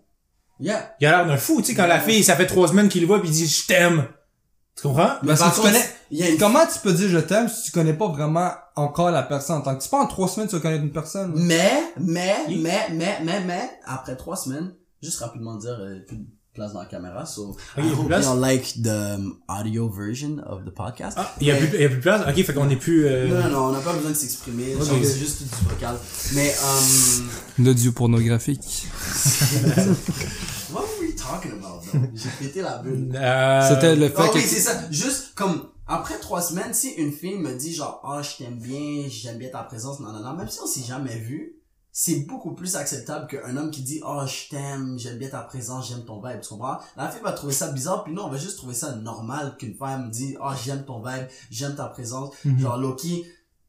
Yeah. 0.59 0.93
Il 0.99 1.07
a 1.07 1.11
l'air 1.11 1.27
d'un 1.27 1.37
fou, 1.37 1.61
tu 1.61 1.67
sais, 1.67 1.73
quand 1.75 1.85
la 1.87 1.99
fille, 1.99 2.23
ça 2.23 2.35
fait 2.35 2.47
trois 2.47 2.67
semaines 2.67 2.89
qu'il 2.89 3.01
le 3.01 3.07
voit 3.07 3.19
puis 3.21 3.29
il 3.29 3.33
dit 3.33 3.47
je 3.47 3.67
t'aime. 3.67 4.05
Tu 4.81 4.87
comprends? 4.87 5.11
Mais 5.21 5.27
Parce 5.29 5.39
par 5.39 5.49
que 5.51 5.55
tu 5.55 5.61
contre, 5.61 5.73
connais- 5.73 5.85
il 6.11 6.17
y 6.19 6.23
a 6.23 6.29
une 6.29 6.37
Comment 6.37 6.65
tu 6.65 6.79
peux 6.79 6.93
dire 6.93 7.09
je 7.09 7.17
t'aime 7.19 7.49
si 7.49 7.63
tu 7.63 7.71
connais 7.71 7.93
pas 7.93 8.07
vraiment 8.07 8.51
encore 8.75 9.11
la 9.11 9.23
personne? 9.23 9.61
Tant 9.63 9.75
que 9.75 9.83
c'est 9.83 9.89
pas 9.91 9.99
en 9.99 10.07
trois 10.07 10.27
semaines 10.27 10.47
tu 10.47 10.55
vas 10.55 10.61
connaître 10.61 10.83
une 10.83 10.91
personne. 10.91 11.33
là. 11.35 11.41
Mais, 11.41 11.83
mais, 11.99 12.35
Oui. 12.47 12.59
mais, 12.61 12.87
mais, 12.93 13.19
mais, 13.23 13.41
mais, 13.45 13.69
après 13.85 14.15
trois 14.15 14.35
semaines, 14.37 14.73
juste 15.03 15.19
rapidement 15.19 15.55
dire, 15.57 15.77
euh, 15.79 15.99
plus 16.07 16.17
de 16.17 16.23
place 16.53 16.73
dans 16.73 16.79
la 16.79 16.85
caméra, 16.87 17.25
so, 17.25 17.55
I 17.77 17.81
il 17.81 17.85
y 17.85 17.89
a 17.89 17.91
plus 17.91 17.95
de 17.95 18.01
hope 18.01 18.07
place? 18.07 18.25
y'all 18.25 18.39
like 18.39 18.81
the 18.81 18.87
um, 18.87 19.37
audio 19.47 19.89
version 19.89 20.37
of 20.47 20.65
the 20.65 20.71
podcast. 20.73 21.17
Ah, 21.19 21.31
il 21.41 21.47
y 21.47 21.51
a 21.51 21.53
Mais- 21.53 21.59
plus, 21.67 21.77
il 21.77 21.81
y 21.81 21.85
a 21.85 21.89
plus 21.89 21.97
de 21.97 22.01
place? 22.01 22.21
Ok, 22.27 22.43
fait 22.45 22.53
qu'on 22.53 22.69
est 22.69 22.75
plus. 22.75 23.05
euh, 23.05 23.27
Non, 23.27 23.41
non, 23.43 23.49
non, 23.49 23.65
on 23.67 23.71
n'a 23.73 23.79
pas 23.79 23.93
besoin 23.93 24.11
de 24.11 24.15
s'exprimer, 24.15 24.75
Ok. 24.75 24.87
c'est 25.03 25.19
juste 25.19 25.43
du 25.43 25.49
vocal. 25.69 25.95
Mais, 26.33 26.53
um, 26.63 27.29
L'audio 27.65 27.91
pornographique. 27.91 28.87
what 30.71 30.81
were 30.83 30.99
we 31.01 31.15
talking? 31.15 31.58
J'ai 32.13 32.29
pété 32.39 32.61
la 32.61 32.77
bulle. 32.79 33.11
euh, 33.15 33.69
C'était 33.69 33.95
le 33.95 34.09
fait 34.09 34.15
Ah 34.17 34.27
que... 34.29 34.35
oui, 34.35 34.41
c'est 34.41 34.59
ça. 34.59 34.79
Juste 34.91 35.33
comme, 35.35 35.69
après 35.87 36.19
trois 36.19 36.41
semaines, 36.41 36.73
si 36.73 36.89
une 36.91 37.11
fille 37.11 37.37
me 37.37 37.53
dit 37.57 37.73
genre, 37.73 38.01
ah, 38.03 38.21
je 38.21 38.43
t'aime 38.43 38.57
bien, 38.59 39.05
j'aime 39.09 39.37
bien 39.37 39.49
ta 39.49 39.63
présence, 39.63 39.99
non, 39.99 40.11
non, 40.11 40.19
non, 40.21 40.33
même 40.33 40.49
si 40.49 40.59
on 40.61 40.67
s'est 40.67 40.83
jamais 40.83 41.17
vu, 41.17 41.55
c'est 41.91 42.25
beaucoup 42.27 42.53
plus 42.53 42.75
acceptable 42.75 43.27
qu'un 43.27 43.57
homme 43.57 43.71
qui 43.71 43.81
dit, 43.81 43.99
oh, 44.05 44.21
je 44.25 44.49
t'aime, 44.49 44.97
j'aime 44.99 45.17
bien 45.17 45.29
ta 45.29 45.41
présence, 45.41 45.89
j'aime 45.89 46.05
ton 46.05 46.21
vibe, 46.21 46.39
tu 46.41 46.49
comprends? 46.49 46.77
La 46.95 47.09
fille 47.09 47.21
va 47.23 47.31
trouver 47.33 47.51
ça 47.53 47.71
bizarre, 47.71 48.03
puis 48.03 48.13
nous, 48.13 48.21
on 48.21 48.29
va 48.29 48.37
juste 48.37 48.57
trouver 48.57 48.75
ça 48.75 48.95
normal 48.95 49.55
qu'une 49.57 49.75
femme 49.75 50.09
dit, 50.11 50.37
oh, 50.41 50.51
j'aime 50.63 50.85
ton 50.85 51.01
vibe, 51.03 51.25
j'aime 51.49 51.75
ta 51.75 51.85
présence. 51.87 52.33
Mhm. 52.45 52.59
Genre, 52.59 52.77
Loki, 52.77 53.25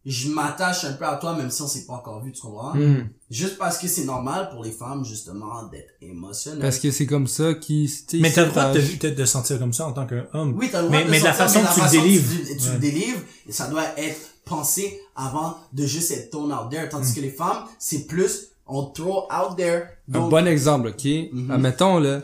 je 0.06 0.28
m'attache 0.30 0.84
un 0.84 0.94
peu 0.94 1.04
à 1.04 1.16
toi, 1.16 1.36
même 1.36 1.50
si 1.50 1.60
on 1.62 1.66
s'est 1.68 1.84
pas 1.84 1.92
encore 1.94 2.22
vu, 2.22 2.32
tu 2.32 2.40
comprends? 2.40 2.74
Hmm. 2.74 3.08
Juste 3.30 3.58
parce 3.58 3.76
que 3.78 3.86
c'est 3.86 4.04
normal 4.04 4.48
pour 4.50 4.64
les 4.64 4.70
femmes, 4.70 5.04
justement, 5.04 5.64
d'être 5.64 5.92
émotionnelles. 6.00 6.60
Parce 6.60 6.78
que 6.78 6.90
c'est 6.90 7.06
comme 7.06 7.26
ça 7.26 7.54
qui... 7.54 7.90
Mais 8.14 8.32
t'as 8.32 8.44
le 8.46 8.50
droit 8.50 8.72
de 8.72 8.80
te, 8.80 9.06
de 9.08 9.24
sentir 9.26 9.58
comme 9.58 9.72
ça 9.74 9.86
en 9.86 9.92
tant 9.92 10.06
qu'homme. 10.06 10.56
Oui, 10.58 10.68
t'as 10.72 10.80
le 10.82 10.88
droit 10.88 10.98
Mais- 11.00 11.04
de 11.04 11.10
mais 11.10 11.18
de 11.20 11.24
la 11.24 11.32
façon 11.34 11.60
mais 11.60 11.68
que 11.68 11.74
tu 11.74 11.80
le 11.80 12.02
délivres. 12.02 12.32
tu, 12.46 12.56
tu 12.56 12.64
Ouais. 12.66 12.72
le 12.72 12.78
délivres, 12.78 13.20
et 13.46 13.52
ça 13.52 13.66
doit 13.68 13.84
être 13.98 14.20
pensé 14.44 14.98
avant 15.14 15.56
de 15.72 15.84
juste 15.84 16.10
être 16.12 16.30
thrown 16.30 16.52
out 16.52 16.70
there. 16.70 16.86
Mm. 16.86 16.88
Tandis 16.88 17.14
que 17.14 17.20
les 17.20 17.30
femmes, 17.30 17.64
c'est 17.78 18.06
plus, 18.06 18.48
on 18.66 18.84
throw 18.86 19.24
out 19.30 19.56
there. 19.56 19.82
Un 20.14 20.28
bon 20.28 20.46
exemple, 20.46 20.88
ok? 20.88 21.04
Mhm. 21.32 21.50
Admettons, 21.50 21.98
là, 21.98 22.22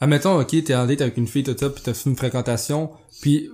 admettons, 0.00 0.40
ok, 0.40 0.50
t'es 0.64 0.74
en 0.74 0.86
date 0.86 1.00
avec 1.00 1.16
une 1.16 1.26
fille, 1.26 1.42
tout 1.42 1.56
ça, 1.58 1.68
pis 1.68 1.82
t'as 1.82 1.94
fait 1.94 2.08
une 2.08 2.16
fréquentation, 2.16 2.90
puis 3.20 3.50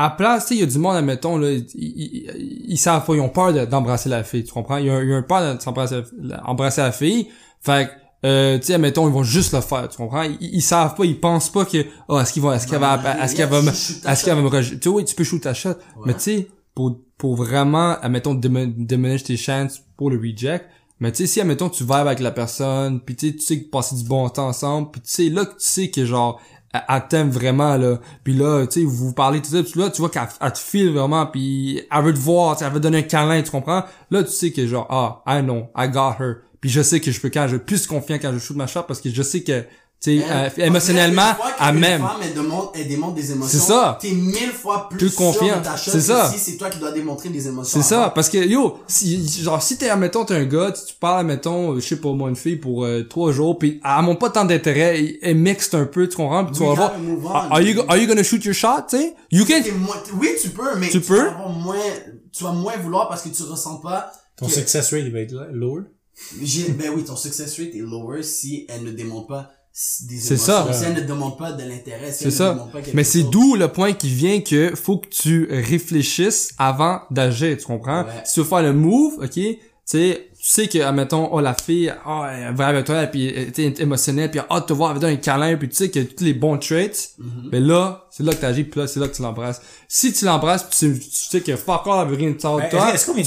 à 0.00 0.04
la 0.04 0.10
place, 0.10 0.44
tu 0.46 0.48
sais, 0.48 0.54
il 0.56 0.60
y 0.60 0.62
a 0.62 0.66
du 0.66 0.78
monde, 0.78 0.96
admettons, 0.96 1.36
là, 1.38 1.50
ils, 1.50 1.66
ils, 1.74 2.64
ils- 2.68 2.76
savent 2.78 3.04
pas, 3.04 3.14
ils 3.14 3.20
ont 3.20 3.28
peur 3.28 3.52
de- 3.52 3.64
d'embrasser 3.64 4.08
la 4.08 4.22
fille, 4.24 4.44
tu 4.44 4.52
comprends? 4.52 4.76
Il 4.78 4.86
y 4.86 4.90
a, 4.90 5.02
il 5.02 5.08
y 5.08 5.12
a 5.12 5.16
un 5.16 5.22
peur 5.22 5.56
de 5.56 5.60
s'embrasser 5.60 6.02
la- 6.20 6.48
embrasser 6.48 6.80
la 6.80 6.92
fille, 6.92 7.28
fait 7.60 7.86
que, 7.88 8.26
euh, 8.26 8.58
tu 8.58 8.66
sais, 8.66 8.74
admettons, 8.74 9.08
ils 9.08 9.12
vont 9.14 9.22
juste 9.22 9.52
le 9.54 9.60
faire, 9.60 9.88
tu 9.88 9.96
comprends? 9.96 10.22
Ils, 10.22 10.36
ils 10.40 10.60
savent 10.62 10.94
pas, 10.94 11.04
ils 11.04 11.18
pensent 11.18 11.50
pas 11.50 11.64
que, 11.64 11.84
oh, 12.08 12.18
est-ce 12.20 12.32
qu'il 12.32 12.42
va, 12.42 12.54
est-ce 12.56 12.66
qu'elle 12.66 12.80
va, 12.80 12.96
est-ce 13.24 13.34
qu'elle 13.36 13.48
va 13.48 13.60
est-ce 14.12 14.24
qu'elle 14.24 14.34
va 14.36 14.42
me 14.42 14.48
rejeter? 14.48 14.78
Tu 14.78 14.88
sais, 14.88 14.94
oui, 14.94 15.04
tu 15.04 15.14
peux 15.14 15.24
shoot 15.24 15.40
ta 15.42 15.54
shot, 15.54 15.74
mais 16.06 16.14
tu 16.14 16.20
sais, 16.20 16.48
pour, 16.74 16.98
pour 17.18 17.34
vraiment, 17.36 17.96
admettons, 18.00 18.34
diminuer 18.34 19.20
tes 19.20 19.36
chances 19.36 19.82
pour 19.96 20.10
le 20.10 20.18
reject, 20.18 20.66
mais 21.00 21.12
tu 21.12 21.18
sais, 21.18 21.26
si, 21.26 21.40
admettons, 21.40 21.68
tu 21.70 21.82
vibes 21.82 21.92
avec 21.92 22.20
la 22.20 22.30
personne, 22.30 23.00
puis 23.00 23.16
tu 23.16 23.28
sais, 23.30 23.34
tu 23.34 23.40
sais 23.40 23.60
que 23.62 23.70
passer 23.70 23.96
du 23.96 24.04
bon 24.04 24.28
temps 24.28 24.48
ensemble, 24.48 24.90
puis 24.90 25.00
tu 25.00 25.10
sais, 25.10 25.28
là, 25.30 25.44
que 25.46 25.52
tu 25.52 25.56
sais 25.66 25.90
que 25.90 26.04
genre, 26.04 26.40
elle, 26.72 27.08
t'aime 27.08 27.30
vraiment, 27.30 27.76
là, 27.76 27.98
puis 28.22 28.32
là, 28.32 28.66
tu 28.66 28.80
sais, 28.80 28.86
vous 28.86 29.08
vous 29.08 29.12
parlez, 29.12 29.40
tout 29.42 29.50
ça, 29.50 29.62
puis 29.62 29.80
là, 29.80 29.90
tu 29.90 30.00
vois 30.00 30.10
qu'elle 30.10 30.28
elle 30.40 30.52
te 30.52 30.58
file 30.58 30.90
vraiment, 30.90 31.26
puis 31.26 31.82
elle 31.90 32.04
veut 32.04 32.14
te 32.14 32.18
voir, 32.18 32.56
elle 32.60 32.72
veut 32.72 32.80
donner 32.80 32.98
un 32.98 33.02
câlin, 33.02 33.42
tu 33.42 33.50
comprends? 33.50 33.84
Là, 34.10 34.22
tu 34.22 34.30
sais 34.30 34.52
que 34.52 34.66
genre, 34.66 34.86
ah, 34.88 35.22
I 35.26 35.42
know, 35.42 35.68
I 35.76 35.88
got 35.88 36.14
her. 36.20 36.36
Puis 36.60 36.70
je 36.70 36.82
sais 36.82 37.00
que 37.00 37.10
je 37.10 37.20
peux 37.20 37.30
quand 37.30 37.48
je 37.48 37.56
plus 37.56 37.86
confiant 37.86 38.18
quand 38.20 38.32
je 38.32 38.38
shoot 38.38 38.56
ma 38.56 38.66
shot 38.66 38.82
parce 38.86 39.00
que 39.00 39.10
je 39.10 39.22
sais 39.22 39.42
que, 39.42 39.64
tu 40.02 40.18
sais, 40.18 40.24
Elle- 40.26 40.52
euh, 40.62 40.66
émotionnellement, 40.66 41.34
femme, 41.58 41.84
elle 42.22 42.32
démontre, 42.34 42.72
elle 42.74 42.88
démontre 42.88 43.14
des 43.14 43.32
émotions. 43.32 43.58
C'est 43.60 43.66
ça. 43.66 43.98
T'es 44.00 44.12
mille 44.12 44.50
fois 44.50 44.88
plus, 44.88 44.96
Plus 44.98 45.08
sûr 45.10 45.18
confiant. 45.18 45.58
de 45.58 45.62
ta 45.64 45.76
shot 45.76 45.90
C'est 45.90 45.98
que 45.98 46.04
ça. 46.04 46.30
si 46.32 46.38
c'est 46.38 46.56
toi 46.56 46.70
qui 46.70 46.78
dois 46.78 46.92
démontrer 46.92 47.28
des 47.28 47.46
émotions. 47.48 47.80
C'est 47.82 47.86
ça, 47.86 48.04
avant. 48.04 48.14
parce 48.14 48.30
que 48.30 48.38
yo, 48.38 48.78
si, 48.86 49.28
genre 49.42 49.60
si 49.62 49.76
t'es, 49.76 49.90
admettons, 49.90 50.24
t'es 50.24 50.34
un 50.34 50.44
gars, 50.46 50.72
tu, 50.72 50.86
tu 50.86 50.94
parles, 50.98 51.20
admettons, 51.20 51.74
je 51.78 51.80
sais 51.86 51.96
pas 51.96 52.12
moi, 52.12 52.30
une 52.30 52.36
fille 52.36 52.56
pour 52.56 52.84
euh, 52.84 53.02
trois 53.08 53.32
jours, 53.32 53.58
puis 53.58 53.80
elle 53.84 54.02
montre 54.04 54.20
pas 54.20 54.30
tant 54.30 54.44
d'intérêt, 54.46 54.98
elle, 55.00 55.18
elle 55.20 55.36
mixe 55.36 55.72
un 55.74 55.84
peu, 55.84 56.08
tu 56.08 56.16
comprends, 56.16 56.46
puis 56.46 56.54
tu 56.56 56.64
vas 56.64 56.72
voir, 56.74 57.52
are 57.52 57.60
you, 57.60 57.82
are 57.86 57.96
you 57.98 58.06
gonna 58.08 58.22
shoot 58.22 58.42
your 58.44 58.54
shot, 58.54 58.86
tu 58.88 58.96
sais? 58.96 59.14
You 59.30 59.44
can, 59.44 59.60
T'es 59.62 59.72
moins- 59.72 59.96
oui, 60.18 60.30
tu 60.40 60.48
peux, 60.48 60.76
mais 60.78 60.88
Tu 60.88 61.00
tu, 61.00 61.06
peux? 61.08 61.24
vas 61.24 61.30
avoir 61.32 61.48
moins, 61.50 61.76
tu 62.32 62.42
vas 62.44 62.52
moins 62.52 62.76
vouloir 62.78 63.06
parce 63.08 63.20
que 63.22 63.28
tu 63.28 63.42
ressens 63.42 63.76
pas 63.76 64.10
Ton 64.36 64.46
que- 64.46 64.52
success 64.52 64.92
rate, 64.94 65.02
il 65.04 65.12
va 65.12 65.20
être 65.20 65.34
lower? 65.52 65.82
J'ai, 66.42 66.70
ben 66.72 66.90
oui, 66.94 67.04
ton 67.04 67.16
success 67.16 67.58
rate 67.58 67.74
est 67.74 67.78
lower 67.78 68.22
si 68.22 68.66
elle 68.68 68.84
ne 68.84 68.90
démontre 68.92 69.26
pas 69.28 69.50
C'est 69.72 70.10
émotions. 70.34 70.36
ça. 70.36 70.72
Si 70.72 70.84
elle 70.84 70.94
ne 70.94 71.00
demande 71.08 71.38
pas 71.38 71.52
de 71.52 71.62
l'intérêt, 71.62 72.12
si 72.12 72.24
c'est 72.24 72.30
ça. 72.30 72.68
pas 72.72 72.80
Mais 72.92 73.04
c'est 73.04 73.22
d'où 73.22 73.54
le 73.56 73.68
point 73.68 73.92
qui 73.92 74.08
vient 74.08 74.40
que 74.40 74.74
faut 74.74 74.98
que 74.98 75.08
tu 75.08 75.48
réfléchisses 75.50 76.54
avant 76.58 77.00
d'agir, 77.10 77.56
tu 77.56 77.64
comprends? 77.66 78.02
Ouais. 78.02 78.22
Si 78.24 78.34
tu 78.34 78.40
veux 78.40 78.46
faire 78.46 78.62
le 78.62 78.72
move, 78.72 79.14
ok, 79.22 79.30
tu 79.30 79.58
sais, 79.84 80.28
tu 80.38 80.48
sais 80.48 80.68
que, 80.68 80.78
admettons, 80.78 81.28
oh, 81.32 81.40
la 81.40 81.54
fille, 81.54 81.92
oh, 82.06 82.22
elle 82.30 82.54
va 82.54 82.68
avec 82.68 82.84
toi, 82.86 83.06
puis 83.06 83.26
elle 83.28 83.52
est 83.58 83.80
émotionnelle, 83.80 84.30
puis 84.30 84.40
oh, 84.48 84.60
te 84.60 84.72
voir 84.72 84.90
avec 84.90 85.00
toi 85.02 85.10
un 85.10 85.16
câlin, 85.16 85.56
puis 85.56 85.68
tu 85.68 85.76
sais 85.76 85.90
que 85.90 86.00
tous 86.00 86.24
les 86.24 86.32
bons 86.34 86.58
traits, 86.58 87.10
Mhm. 87.18 87.48
mais 87.52 87.60
là, 87.60 88.06
c'est 88.10 88.22
là 88.22 88.32
que 88.32 88.40
t'agis, 88.40 88.64
puis 88.64 88.80
là, 88.80 88.86
c'est 88.86 89.00
là 89.00 89.08
que 89.08 89.14
tu 89.14 89.22
l'embrasses. 89.22 89.60
Si 89.88 90.12
tu 90.12 90.24
l'embrasses, 90.24 90.68
tu, 90.70 90.98
tu 90.98 91.10
sais 91.10 91.40
que 91.40 91.56
fuck 91.56 91.82
all, 91.86 92.02
elle 92.02 92.08
veut 92.10 92.16
rien 92.16 92.30
de 92.30 92.34
Ben, 92.34 92.68
toi, 92.70 92.94
Est-ce 92.94 93.06
qu'on 93.06 93.14
vient, 93.14 93.24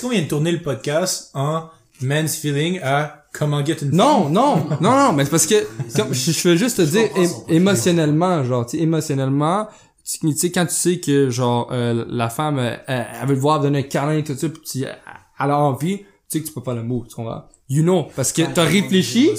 qu'on 0.00 0.08
vient 0.08 0.22
de 0.22 0.28
tourner 0.28 0.52
le 0.52 0.62
podcast 0.62 1.30
en 1.34 1.64
men's 2.00 2.36
feeling 2.36 2.80
à 2.82 3.24
comment 3.32 3.64
get 3.64 3.76
une 3.82 3.90
Non, 3.90 4.28
non, 4.28 4.56
non, 4.80 4.96
non, 4.96 5.12
mais 5.12 5.24
c'est 5.24 5.30
parce 5.30 5.46
que, 5.46 5.66
comme, 5.96 6.12
je, 6.14 6.32
je 6.32 6.48
veux 6.48 6.56
juste 6.56 6.78
te 6.78 6.82
Je 6.84 6.90
dire, 6.90 7.08
é- 7.16 7.54
émotionnellement, 7.54 8.44
genre, 8.44 8.66
tu 8.66 8.76
sais, 8.76 8.82
émotionnellement, 8.82 9.68
tu 10.04 10.32
sais, 10.32 10.50
quand 10.50 10.66
tu 10.66 10.74
sais 10.74 11.00
que, 11.00 11.30
genre, 11.30 11.68
euh, 11.72 12.04
la 12.08 12.28
femme, 12.28 12.58
euh, 12.58 12.76
elle, 12.86 13.06
elle 13.20 13.28
veut 13.28 13.34
te 13.34 13.40
voir, 13.40 13.60
donner 13.60 13.80
un 13.80 13.82
câlin, 13.82 14.22
tout 14.22 14.36
ça, 14.36 14.48
puis 14.48 14.62
tu, 14.62 14.82
elle 14.84 15.50
a 15.50 15.58
envie, 15.58 15.98
tu 15.98 16.04
sais 16.28 16.40
que 16.40 16.46
tu 16.46 16.52
peux 16.52 16.62
pas 16.62 16.74
le 16.74 16.82
move, 16.82 17.06
tu 17.08 17.14
comprends? 17.14 17.44
You 17.68 17.82
know, 17.82 18.06
parce 18.14 18.32
que 18.32 18.42
t'as 18.42 18.64
réfléchi, 18.64 19.30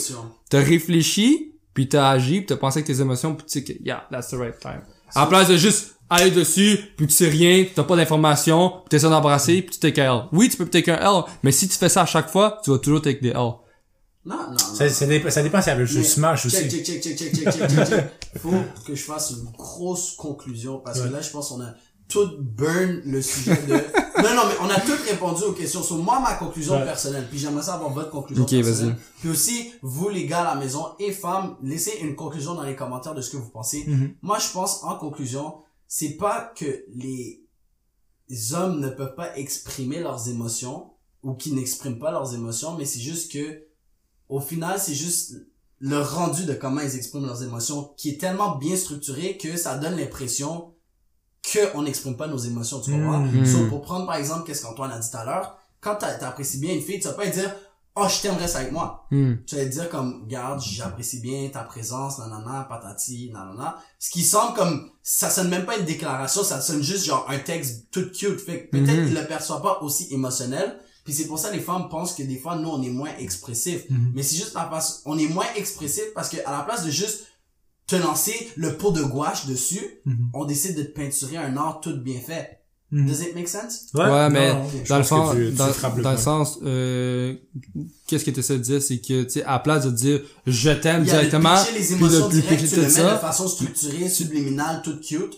t'as 0.50 0.60
réfléchi, 0.62 1.54
puis 1.74 1.88
t'as 1.88 2.10
agi, 2.10 2.40
puis 2.40 2.46
t'as 2.48 2.58
pensé 2.58 2.80
avec 2.80 2.88
tes 2.88 3.02
émotions, 3.02 3.36
puis 3.36 3.46
tu 3.46 3.54
sais 3.60 3.64
que, 3.64 3.74
yeah, 3.84 4.06
that's 4.12 4.30
the 4.30 4.34
right 4.36 4.60
time. 4.60 4.82
À 5.16 5.22
la 5.22 5.28
place 5.28 5.48
de 5.48 5.56
juste 5.56 5.97
aller 6.10 6.32
dessus, 6.32 6.80
puis 6.96 7.08
tu 7.08 7.14
sais 7.14 7.30
rien, 7.30 7.66
t'as 7.76 7.84
pas 7.84 7.96
d'informations, 7.96 8.70
puis 8.70 8.90
t'essaies 8.90 9.10
d'embrasser, 9.10 9.62
puis 9.62 9.72
tu 9.72 9.80
take 9.80 10.02
un 10.02 10.16
L. 10.16 10.24
Oui, 10.32 10.50
tu 10.50 10.58
peux 10.58 10.66
take 10.68 10.92
un 10.92 10.98
L, 10.98 11.24
mais 11.44 11.52
si 11.52 11.68
tu 11.68 11.78
fais 11.78 11.90
ça 11.90 12.04
à 12.04 12.06
chaque 12.06 12.30
fois, 12.30 12.60
tu 12.64 12.72
vas 12.72 12.78
toujours 12.80 13.02
take 13.02 13.20
des 13.22 13.30
L. 13.30 13.36
Non, 13.36 13.56
non, 14.26 14.52
non. 14.52 14.58
Ça, 14.58 14.90
ça, 14.90 15.06
dépend, 15.06 15.30
ça 15.30 15.42
dépend 15.42 15.62
si 15.62 15.70
elle 15.70 15.84
veut 15.86 15.96
Mais 15.98 16.04
Smash 16.04 16.48
check, 16.48 16.66
aussi. 16.66 16.70
Check, 16.70 16.86
check, 16.86 17.02
check, 17.02 17.18
check, 17.18 17.34
check, 17.36 17.52
check, 17.54 17.70
check, 17.70 17.88
check. 17.88 18.06
Faut 18.42 18.52
que 18.86 18.94
je 18.94 19.04
fasse 19.04 19.32
une 19.32 19.50
grosse 19.58 20.16
conclusion 20.18 20.80
parce 20.84 21.00
que 21.02 21.08
là, 21.08 21.22
je 21.22 21.30
pense 21.30 21.48
qu'on 21.50 21.62
a 21.62 21.70
tout 22.10 22.30
burn 22.40 23.02
le 23.06 23.22
sujet 23.22 23.56
de... 23.68 23.74
non, 24.24 24.36
non, 24.36 24.42
mais 24.48 24.56
on 24.62 24.70
a 24.70 24.80
tout 24.82 24.94
répondu 25.10 25.44
aux 25.44 25.54
questions. 25.54 25.82
Sur 25.82 25.98
moi, 25.98 26.20
ma 26.20 26.34
conclusion 26.34 26.74
Ouais. 26.76 26.84
personnelle. 26.84 27.26
Puis 27.30 27.40
j'aimerais 27.40 27.64
savoir 27.64 27.90
votre 27.92 28.10
conclusion 28.10 28.44
Ok, 28.44 28.50
personnelle. 28.50 28.96
vas-y. 28.96 29.20
Puis 29.22 29.30
aussi, 29.30 29.72
vous 29.82 30.10
les 30.10 30.26
gars 30.26 30.42
à 30.42 30.56
la 30.56 30.60
maison 30.60 30.88
et 31.00 31.12
femmes, 31.14 31.56
laissez 31.64 31.94
une 32.02 32.16
conclusion 32.16 32.54
dans 32.54 32.64
les 32.64 32.76
commentaires 32.76 33.16
de 33.16 33.22
ce 33.22 33.30
que 33.30 33.38
vous 33.38 33.50
pensez. 33.50 33.86
Mhm. 33.88 34.14
Moi, 34.22 34.38
je 34.40 34.52
pense, 34.52 34.84
en 34.84 34.96
conclusion, 34.96 35.54
c'est 35.88 36.18
pas 36.18 36.54
que 36.56 36.86
les 36.96 37.42
hommes 38.54 38.80
ne 38.80 38.90
peuvent 38.90 39.16
pas 39.16 39.38
exprimer 39.38 40.00
leurs 40.00 40.30
émotions 40.30 40.92
ou 41.24 41.34
qu'ils 41.34 41.56
n'expriment 41.56 42.00
pas 42.00 42.12
leurs 42.12 42.34
émotions, 42.36 42.76
mais 42.78 42.86
c'est 42.86 43.00
juste 43.00 43.32
que, 43.32 43.64
au 44.30 44.40
final, 44.40 44.80
c'est 44.80 44.94
juste 44.94 45.36
le 45.80 46.00
rendu 46.02 46.46
de 46.46 46.54
comment 46.54 46.82
ils 46.82 46.96
expriment 46.96 47.26
leurs 47.26 47.44
émotions 47.44 47.94
qui 47.98 48.10
est 48.10 48.18
tellement 48.20 48.56
bien 48.58 48.76
structuré 48.76 49.38
que 49.38 49.56
ça 49.58 49.78
donne 49.78 49.96
l'impression 49.96 50.74
qu'on 51.72 51.84
n'exprime 51.84 52.18
pas 52.18 52.28
nos 52.28 52.38
émotions, 52.38 52.82
tu 52.82 52.92
comprends? 52.92 53.20
Mhm. 53.20 53.46
So, 53.46 53.68
pour 53.70 53.82
prendre 53.82 54.06
par 54.06 54.16
exemple, 54.18 54.46
qu'est-ce 54.46 54.64
qu'Antoine 54.64 54.92
a 54.92 55.00
dit 55.00 55.10
tout 55.10 55.18
à 55.18 55.24
l'heure, 55.24 55.58
quand 55.80 55.96
t'a- 55.96 56.16
t'apprécies 56.16 56.58
bien 56.60 56.74
une 56.74 56.82
fille, 56.82 57.00
tu 57.00 57.08
vas 57.08 57.14
pas 57.14 57.28
dire, 57.28 57.56
oh, 58.00 58.08
je 58.08 58.22
t'aimerais 58.22 58.48
ça 58.48 58.60
avec 58.60 58.72
moi 58.72 59.06
Hmm. 59.12 59.36
tu 59.46 59.56
vas 59.56 59.66
dire 59.66 59.90
comme 59.90 60.28
garde 60.28 60.62
j'apprécie 60.62 61.20
bien 61.22 61.48
ta 61.50 61.62
présence 61.64 62.20
nanana 62.20 62.66
patati 62.70 63.30
nanana 63.32 63.78
ce 64.00 64.10
qui 64.10 64.24
semble 64.24 64.54
comme 64.56 64.90
ça 65.02 65.30
sonne 65.30 65.48
même 65.50 65.66
pas 65.66 65.78
une 65.78 65.86
déclaration 65.86 66.44
ça 66.44 66.60
sonne 66.62 66.84
juste 66.84 67.06
genre 67.06 67.26
un 67.30 67.40
texte 67.40 67.88
tout 67.92 68.10
cute 68.12 68.40
fait 68.42 68.66
que 68.66 68.72
peut-être 68.78 69.00
Mhm. 69.02 69.08
il 69.08 69.14
le 69.14 69.26
perçoit 69.26 69.62
pas 69.62 69.80
aussi 69.82 70.08
émotionnel 70.14 70.78
puis 71.06 71.14
c'est 71.14 71.28
pour 71.28 71.40
ça 71.40 71.50
que 71.50 71.56
les 71.56 71.62
femmes 71.62 71.88
pensent 71.90 72.14
que 72.16 72.24
des 72.24 72.38
fois 72.38 72.58
nous 72.58 72.70
on 72.70 72.82
est 72.84 72.90
moins 72.90 73.16
expressifs 73.18 73.90
Mhm. 73.90 74.12
mais 74.14 74.24
c'est 74.24 74.36
juste 74.36 74.54
la 74.56 74.70
on 75.06 75.18
est 75.18 75.30
moins 75.30 75.48
expressif 75.56 76.04
parce 76.14 76.28
que 76.30 76.38
à 76.46 76.52
la 76.52 76.64
place 76.64 76.84
de 76.86 76.92
juste 76.92 77.28
te 77.88 77.96
lancer 77.96 78.52
le 78.58 78.76
pot 78.76 78.92
de 78.92 79.02
gouache 79.04 79.46
dessus 79.46 80.02
Mhm. 80.06 80.32
on 80.34 80.44
décide 80.44 80.76
de 80.76 80.84
te 80.84 80.92
peinturer 80.92 81.38
un 81.38 81.56
art 81.56 81.80
tout 81.80 81.96
bien 82.02 82.20
fait 82.20 82.60
Mhm. 82.90 83.06
does 83.08 83.22
it 83.22 83.36
make 83.36 83.48
sense? 83.50 83.88
Ouais, 83.94 84.30
mais 84.30 84.54
non, 84.54 84.66
dans 84.88 84.98
le 84.98 85.04
fond, 85.04 85.32
tu- 85.34 85.48
tu 85.50 85.52
dans, 85.54 85.68
le 85.68 86.02
dans 86.04 86.12
le 86.14 86.18
sens, 86.18 86.58
euh, 86.64 87.36
qu'est-ce 88.08 88.24
que 88.24 88.32
tu 88.32 88.40
essaies 88.40 88.58
de 88.58 88.64
dire, 88.64 88.82
c'est 88.82 89.00
que, 89.00 89.24
tu 89.24 89.30
sais, 89.30 89.44
à 89.44 89.54
la 89.54 89.60
place 89.60 89.86
de 89.86 89.92
dire 89.92 90.22
je 90.46 90.70
t'aime 90.72 91.04
directement, 91.04 91.56
les 91.74 91.84
puis 91.84 91.94
émotions 91.96 92.28
de 92.28 92.32
puis 92.32 92.42
directes 92.42 92.62
pitcher 92.62 92.70
tu 92.70 92.76
le 92.78 92.82
mets 92.84 92.88
de 92.88 92.92
ça, 92.94 93.18
façon 93.18 93.48
structurée 93.48 94.08
subliminale 94.10 94.82
toute 94.84 95.02
cute 95.02 95.34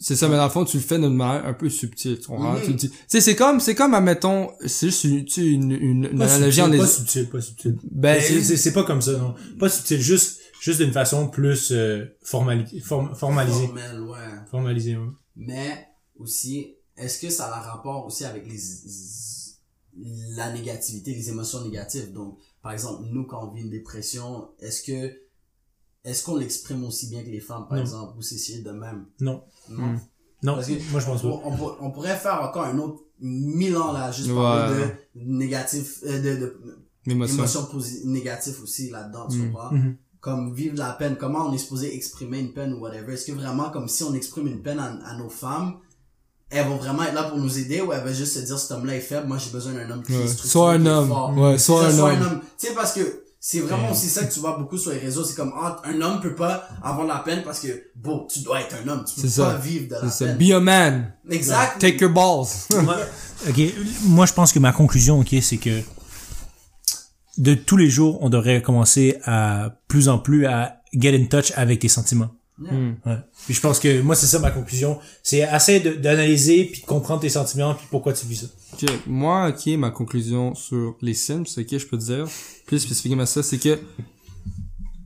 c'est 0.00 0.16
ça, 0.16 0.28
mais 0.28 0.36
dans 0.36 0.44
le 0.44 0.50
fond, 0.50 0.66
tu 0.66 0.76
le 0.76 0.82
fais 0.82 0.98
d'une 0.98 1.14
manière 1.14 1.46
un 1.46 1.54
peu 1.54 1.70
subtile, 1.70 2.18
tu 2.20 2.26
comprends? 2.26 2.52
Mhm. 2.52 2.62
Tu 2.62 2.74
dis, 2.74 2.90
tu 2.90 2.96
sais, 3.08 3.22
c'est 3.22 3.34
comme, 3.34 3.58
c'est 3.58 3.74
comme, 3.74 3.94
admettons, 3.94 4.50
c'est 4.66 4.88
juste 4.88 5.04
une, 5.04 5.24
tu 5.24 5.32
sais, 5.32 5.46
une, 5.46 5.72
une, 5.72 6.04
une 6.12 6.18
Pas 6.18 6.34
analogie 6.34 6.60
en 6.60 6.66
subtil, 6.66 6.78
pas 6.78 6.84
les- 6.84 6.90
subtil, 6.90 7.28
pas 7.30 7.40
subtil. 7.40 7.76
ben, 7.90 8.20
c'est 8.20 8.72
pas 8.74 8.84
comme 8.84 9.00
ça, 9.00 9.12
non. 9.12 9.34
Pas 9.58 9.70
subtil, 9.70 10.00
juste, 10.02 10.40
juste 10.60 10.82
d'une 10.82 10.92
façon 10.92 11.28
plus 11.28 11.72
euh, 11.72 12.04
formali 12.22 12.80
form- 12.82 13.14
formalisée. 13.16 13.66
Formel, 13.66 14.00
ouais. 14.02 14.18
Formalisée, 14.50 14.96
ouais. 14.96 15.08
Mais 15.36 15.86
aussi, 16.18 16.73
est-ce 16.96 17.20
que 17.20 17.30
ça 17.30 17.46
a 17.46 17.58
un 17.58 17.62
rapport 17.62 18.06
aussi 18.06 18.24
avec 18.24 18.46
les 18.46 18.58
la 20.36 20.52
négativité, 20.52 21.14
les 21.14 21.28
émotions 21.30 21.62
négatives? 21.62 22.12
Donc, 22.12 22.38
par 22.62 22.72
exemple, 22.72 23.04
nous, 23.10 23.24
quand 23.26 23.44
on 23.48 23.52
vit 23.52 23.62
une 23.62 23.70
dépression, 23.70 24.48
est-ce 24.60 24.82
que 24.82 25.20
est-ce 26.04 26.22
qu'on 26.24 26.36
l'exprime 26.36 26.84
aussi 26.84 27.06
bien 27.08 27.22
que 27.22 27.30
les 27.30 27.40
femmes, 27.40 27.66
par 27.66 27.76
Non. 27.78 27.82
exemple, 27.82 28.18
ou 28.18 28.22
c'est 28.22 28.58
de 28.62 28.70
même? 28.70 29.06
Non. 29.20 29.42
Non? 29.70 29.84
Hmm. 29.94 29.98
Non, 30.42 30.54
Parce 30.56 30.66
que 30.66 30.90
moi 30.90 31.00
je 31.00 31.06
pense 31.06 31.22
pas. 31.22 31.28
on, 31.28 31.40
on 31.52 31.56
pour- 31.56 31.78
on 31.80 31.90
pourrait 31.90 32.16
faire 32.16 32.42
encore 32.42 32.64
un 32.64 32.76
autre 32.78 33.00
mille 33.20 33.74
ans 33.78 33.92
là, 33.92 34.12
juste 34.12 34.28
Ouais. 34.28 34.34
parler 34.34 34.84
de 34.84 34.90
négatif, 35.14 36.00
euh, 36.04 36.20
de, 36.20 36.36
de 37.06 37.10
émotions 37.10 37.66
négatives 38.04 38.60
aussi 38.62 38.90
là-dedans, 38.90 39.28
tu 39.28 39.38
Mm. 39.38 39.52
comprends? 39.52 39.72
Mhm. 39.72 39.96
Comme 40.20 40.54
vivre 40.54 40.76
la 40.76 40.92
peine, 40.92 41.16
comment 41.16 41.46
on 41.48 41.52
est 41.54 41.58
supposé 41.58 41.94
exprimer 41.94 42.40
une 42.40 42.52
peine 42.52 42.74
ou 42.74 42.80
whatever? 42.80 43.14
Est-ce 43.14 43.26
que 43.26 43.32
vraiment, 43.32 43.70
comme 43.70 43.88
si 43.88 44.02
on 44.04 44.12
exprime 44.12 44.46
une 44.48 44.60
peine 44.62 44.78
à, 44.78 44.86
à 45.06 45.16
nos 45.16 45.30
femmes, 45.30 45.78
elles 46.50 46.66
vont 46.66 46.76
vraiment 46.76 47.02
être 47.04 47.14
là 47.14 47.24
pour 47.24 47.38
nous 47.38 47.58
aider 47.58 47.80
ou 47.80 47.92
elles 47.92 48.04
vont 48.04 48.12
juste 48.12 48.34
se 48.34 48.40
dire 48.40 48.58
cet 48.58 48.70
homme-là 48.72 48.96
est 48.96 49.00
faible, 49.00 49.26
moi 49.26 49.38
j'ai 49.38 49.50
besoin 49.50 49.72
d'un 49.72 49.90
homme 49.90 50.02
qui 50.02 50.12
Ouais. 50.12 50.24
est 50.24 50.28
structuré, 50.28 50.48
Soit 50.50 50.72
un 50.72 50.80
qui 50.80 50.86
est 50.86 50.90
homme. 50.90 51.08
fort. 51.08 51.36
Ouais, 51.38 51.58
soit 51.58 51.82
ça, 51.82 51.88
un 51.88 51.96
soit 51.96 52.12
homme. 52.12 52.40
Tu 52.58 52.66
sais, 52.68 52.74
parce 52.74 52.92
que 52.92 53.22
c'est 53.40 53.60
vraiment 53.60 53.86
Ouais. 53.86 53.90
aussi 53.92 54.08
ça 54.08 54.24
que 54.24 54.32
tu 54.32 54.40
vois 54.40 54.56
beaucoup 54.56 54.78
sur 54.78 54.90
les 54.92 54.98
réseaux, 54.98 55.24
c'est 55.24 55.34
comme, 55.34 55.52
ah, 55.60 55.82
un 55.84 56.00
homme 56.00 56.20
peut 56.20 56.34
pas 56.34 56.66
avoir 56.82 57.06
la 57.06 57.18
peine 57.18 57.42
parce 57.42 57.60
que, 57.60 57.68
bon, 57.96 58.26
tu 58.32 58.38
dois 58.40 58.60
être 58.60 58.76
un 58.84 58.88
homme, 58.88 59.04
tu 59.04 59.16
peux 59.20 59.26
pas 59.26 59.28
ça. 59.52 59.56
vivre 59.56 59.88
de 59.88 59.94
la 59.94 60.00
C'est 60.10 60.24
ça. 60.26 60.32
peine. 60.32 60.48
Be 60.48 60.52
a 60.52 60.60
man. 60.60 61.12
Exact. 61.28 61.78
Take 61.80 61.98
your 62.00 62.10
balls. 62.12 62.68
ok, 63.48 63.60
moi 64.04 64.24
je 64.26 64.32
pense 64.32 64.52
que 64.52 64.58
ma 64.60 64.72
conclusion, 64.72 65.20
ok, 65.20 65.34
c'est 65.42 65.58
que 65.58 65.80
de 67.36 67.54
tous 67.54 67.76
les 67.76 67.90
jours, 67.90 68.18
on 68.22 68.30
devrait 68.30 68.62
commencer 68.62 69.18
à 69.24 69.70
plus 69.88 70.08
en 70.08 70.18
plus 70.18 70.46
à 70.46 70.76
get 70.92 71.14
in 71.16 71.24
touch 71.26 71.52
avec 71.56 71.80
tes 71.80 71.88
sentiments. 71.88 72.30
Hmm. 72.56 72.92
Ouais. 73.04 73.16
Puis 73.46 73.54
je 73.54 73.60
pense 73.60 73.80
que 73.80 74.00
moi 74.00 74.14
c'est 74.14 74.26
ça 74.26 74.38
ma 74.38 74.52
conclusion, 74.52 74.98
c'est 75.24 75.42
assez 75.42 75.80
de- 75.80 75.94
d'analyser 75.94 76.66
puis 76.66 76.82
de 76.82 76.86
comprendre 76.86 77.20
tes 77.20 77.28
sentiments 77.28 77.74
puis 77.74 77.86
pourquoi 77.90 78.12
tu 78.12 78.26
vis 78.26 78.36
ça. 78.36 78.46
Ok, 78.74 78.90
moi, 79.06 79.48
ok, 79.48 79.66
ma 79.76 79.90
conclusion 79.90 80.54
sur 80.54 80.96
les 81.02 81.14
Sims, 81.14 81.42
ok, 81.58 81.78
je 81.78 81.86
peux 81.86 81.98
te 81.98 82.04
dire, 82.04 82.26
plus 82.66 82.78
spécifiquement 82.78 83.26
ça, 83.26 83.42
c'est 83.42 83.58
que, 83.58 83.78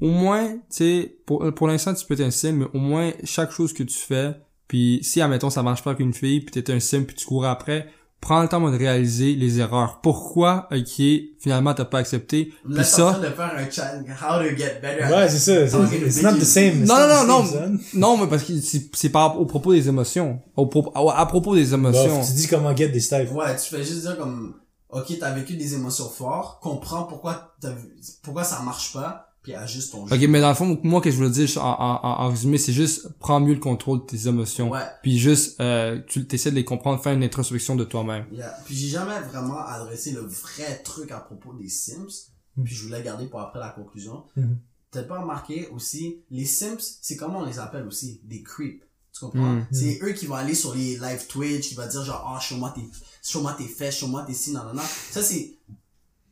au 0.00 0.10
moins, 0.10 0.52
tu 0.54 0.60
sais, 0.70 1.16
pour, 1.26 1.52
pour 1.54 1.68
l'instant, 1.68 1.94
tu 1.94 2.04
peux 2.06 2.14
être 2.14 2.20
un 2.20 2.30
Sim, 2.30 2.52
mais 2.52 2.66
au 2.74 2.78
moins, 2.78 3.12
chaque 3.24 3.50
chose 3.50 3.72
que 3.72 3.82
tu 3.82 3.96
fais, 3.98 4.34
Puis 4.68 5.00
si, 5.02 5.20
admettons, 5.22 5.48
ça 5.48 5.62
marche 5.62 5.82
pas 5.82 5.90
avec 5.92 6.00
une 6.00 6.12
fille, 6.12 6.42
puis 6.42 6.62
t'es 6.62 6.70
un 6.72 6.78
sim, 6.80 7.04
puis 7.04 7.16
tu 7.16 7.24
cours 7.24 7.46
après, 7.46 7.88
prends 8.20 8.42
le 8.42 8.48
temps 8.48 8.60
de 8.70 8.76
réaliser 8.76 9.34
les 9.34 9.60
erreurs. 9.60 10.00
Pourquoi, 10.02 10.68
ok, 10.72 11.02
finalement 11.38 11.72
t'as 11.74 11.84
pas 11.84 11.98
accepté, 11.98 12.52
puis 12.64 12.84
ça... 12.84 13.12
de 13.20 13.26
faire 13.28 13.52
un 13.56 13.70
challenge. 13.70 14.06
How 14.22 14.38
to 14.42 14.56
get 14.56 14.80
better. 14.82 15.02
at- 15.04 15.10
Ouais, 15.10 15.28
c'est 15.28 15.38
ça. 15.38 15.68
c'est- 15.68 15.96
It's 15.98 16.22
not 16.22 16.34
the 16.34 16.44
same. 16.44 16.82
it's 16.82 16.88
Non, 16.88 16.96
not 16.98 17.08
non, 17.08 17.24
the 17.24 17.28
non, 17.28 17.44
same, 17.46 17.78
non. 17.94 18.16
Non, 18.16 18.16
mais 18.24 18.28
parce 18.28 18.42
que 18.44 18.52
c'est 18.94 19.08
par 19.10 19.40
au 19.40 19.46
propos 19.46 19.72
des 19.72 19.88
émotions. 19.88 20.40
Au 20.56 20.66
propos, 20.66 20.92
à, 20.94 21.20
à 21.20 21.26
propos 21.26 21.54
des 21.54 21.66
Bon, 21.66 21.74
émotions. 21.74 22.20
tu 22.24 22.32
dis 22.32 22.46
comment 22.48 22.74
get 22.76 22.88
des 22.88 23.00
styles. 23.00 23.28
Ouais, 23.32 23.56
tu 23.56 23.74
fais 23.74 23.82
juste 23.84 24.00
dire 24.02 24.18
comme, 24.18 24.54
ok, 24.90 25.12
t'as 25.20 25.30
vécu 25.32 25.54
des 25.54 25.74
émotions 25.74 26.08
fortes, 26.08 26.60
comprends 26.62 27.04
pourquoi 27.04 27.54
t'as, 27.60 27.70
vu- 27.70 27.94
pourquoi 28.22 28.42
ça 28.44 28.60
marche 28.64 28.92
pas, 28.92 29.27
puis 29.42 29.54
ajuste 29.54 29.92
ton 29.92 30.06
jeu. 30.06 30.14
Ok, 30.14 30.22
mais 30.28 30.40
dans 30.40 30.48
le 30.48 30.54
fond, 30.54 30.78
moi, 30.82 31.00
que 31.00 31.10
je 31.10 31.16
veux 31.16 31.30
dire 31.30 31.48
en, 31.58 31.70
en, 31.70 32.00
en, 32.02 32.24
en 32.24 32.28
résumé, 32.28 32.58
c'est 32.58 32.72
juste 32.72 33.08
prends 33.18 33.40
mieux 33.40 33.54
le 33.54 33.60
contrôle 33.60 34.00
de 34.00 34.04
tes 34.04 34.28
émotions. 34.28 34.70
Ouais. 34.70 34.80
Puis 35.02 35.18
juste, 35.18 35.60
euh, 35.60 36.00
tu 36.06 36.26
essaies 36.30 36.50
de 36.50 36.56
les 36.56 36.64
comprendre, 36.64 37.02
faire 37.02 37.12
une 37.14 37.22
introspection 37.22 37.76
de 37.76 37.84
toi-même. 37.84 38.26
Yeah. 38.32 38.54
Puis 38.64 38.74
j'ai 38.74 38.88
jamais 38.88 39.18
vraiment 39.20 39.58
adressé 39.58 40.12
le 40.12 40.20
vrai 40.20 40.82
truc 40.84 41.10
à 41.12 41.20
propos 41.20 41.52
des 41.54 41.68
Sims. 41.68 42.30
Puis 42.64 42.74
je 42.74 42.84
voulais 42.84 43.02
garder 43.02 43.26
pour 43.26 43.40
après 43.40 43.60
la 43.60 43.68
conclusion. 43.70 44.24
Mhm. 44.36 44.58
T'as 44.90 45.02
pas 45.02 45.20
remarqué 45.20 45.68
aussi, 45.68 46.22
les 46.30 46.44
Sims, 46.44 46.98
c'est 47.02 47.16
comment 47.16 47.40
on 47.40 47.44
les 47.44 47.58
appelle 47.58 47.86
aussi? 47.86 48.20
Des 48.24 48.42
creeps. 48.42 48.82
Tu 49.12 49.20
comprends? 49.20 49.52
Mhm. 49.52 49.66
C'est 49.70 50.00
eux 50.02 50.12
qui 50.12 50.26
vont 50.26 50.34
aller 50.34 50.54
sur 50.54 50.74
les 50.74 50.96
live 50.98 51.26
Twitch, 51.28 51.68
qui 51.68 51.74
vont 51.74 51.86
dire 51.86 52.04
genre, 52.04 52.34
ah, 52.34 52.40
show-moi 52.40 52.72
tes, 52.74 52.82
show-moi 53.22 53.54
tes 53.56 53.68
fesses, 53.68 53.98
show-moi 53.98 54.26
tes 54.26 54.50
non, 54.52 54.72
non. 54.74 54.82
Ça, 55.10 55.22
c'est, 55.22 55.54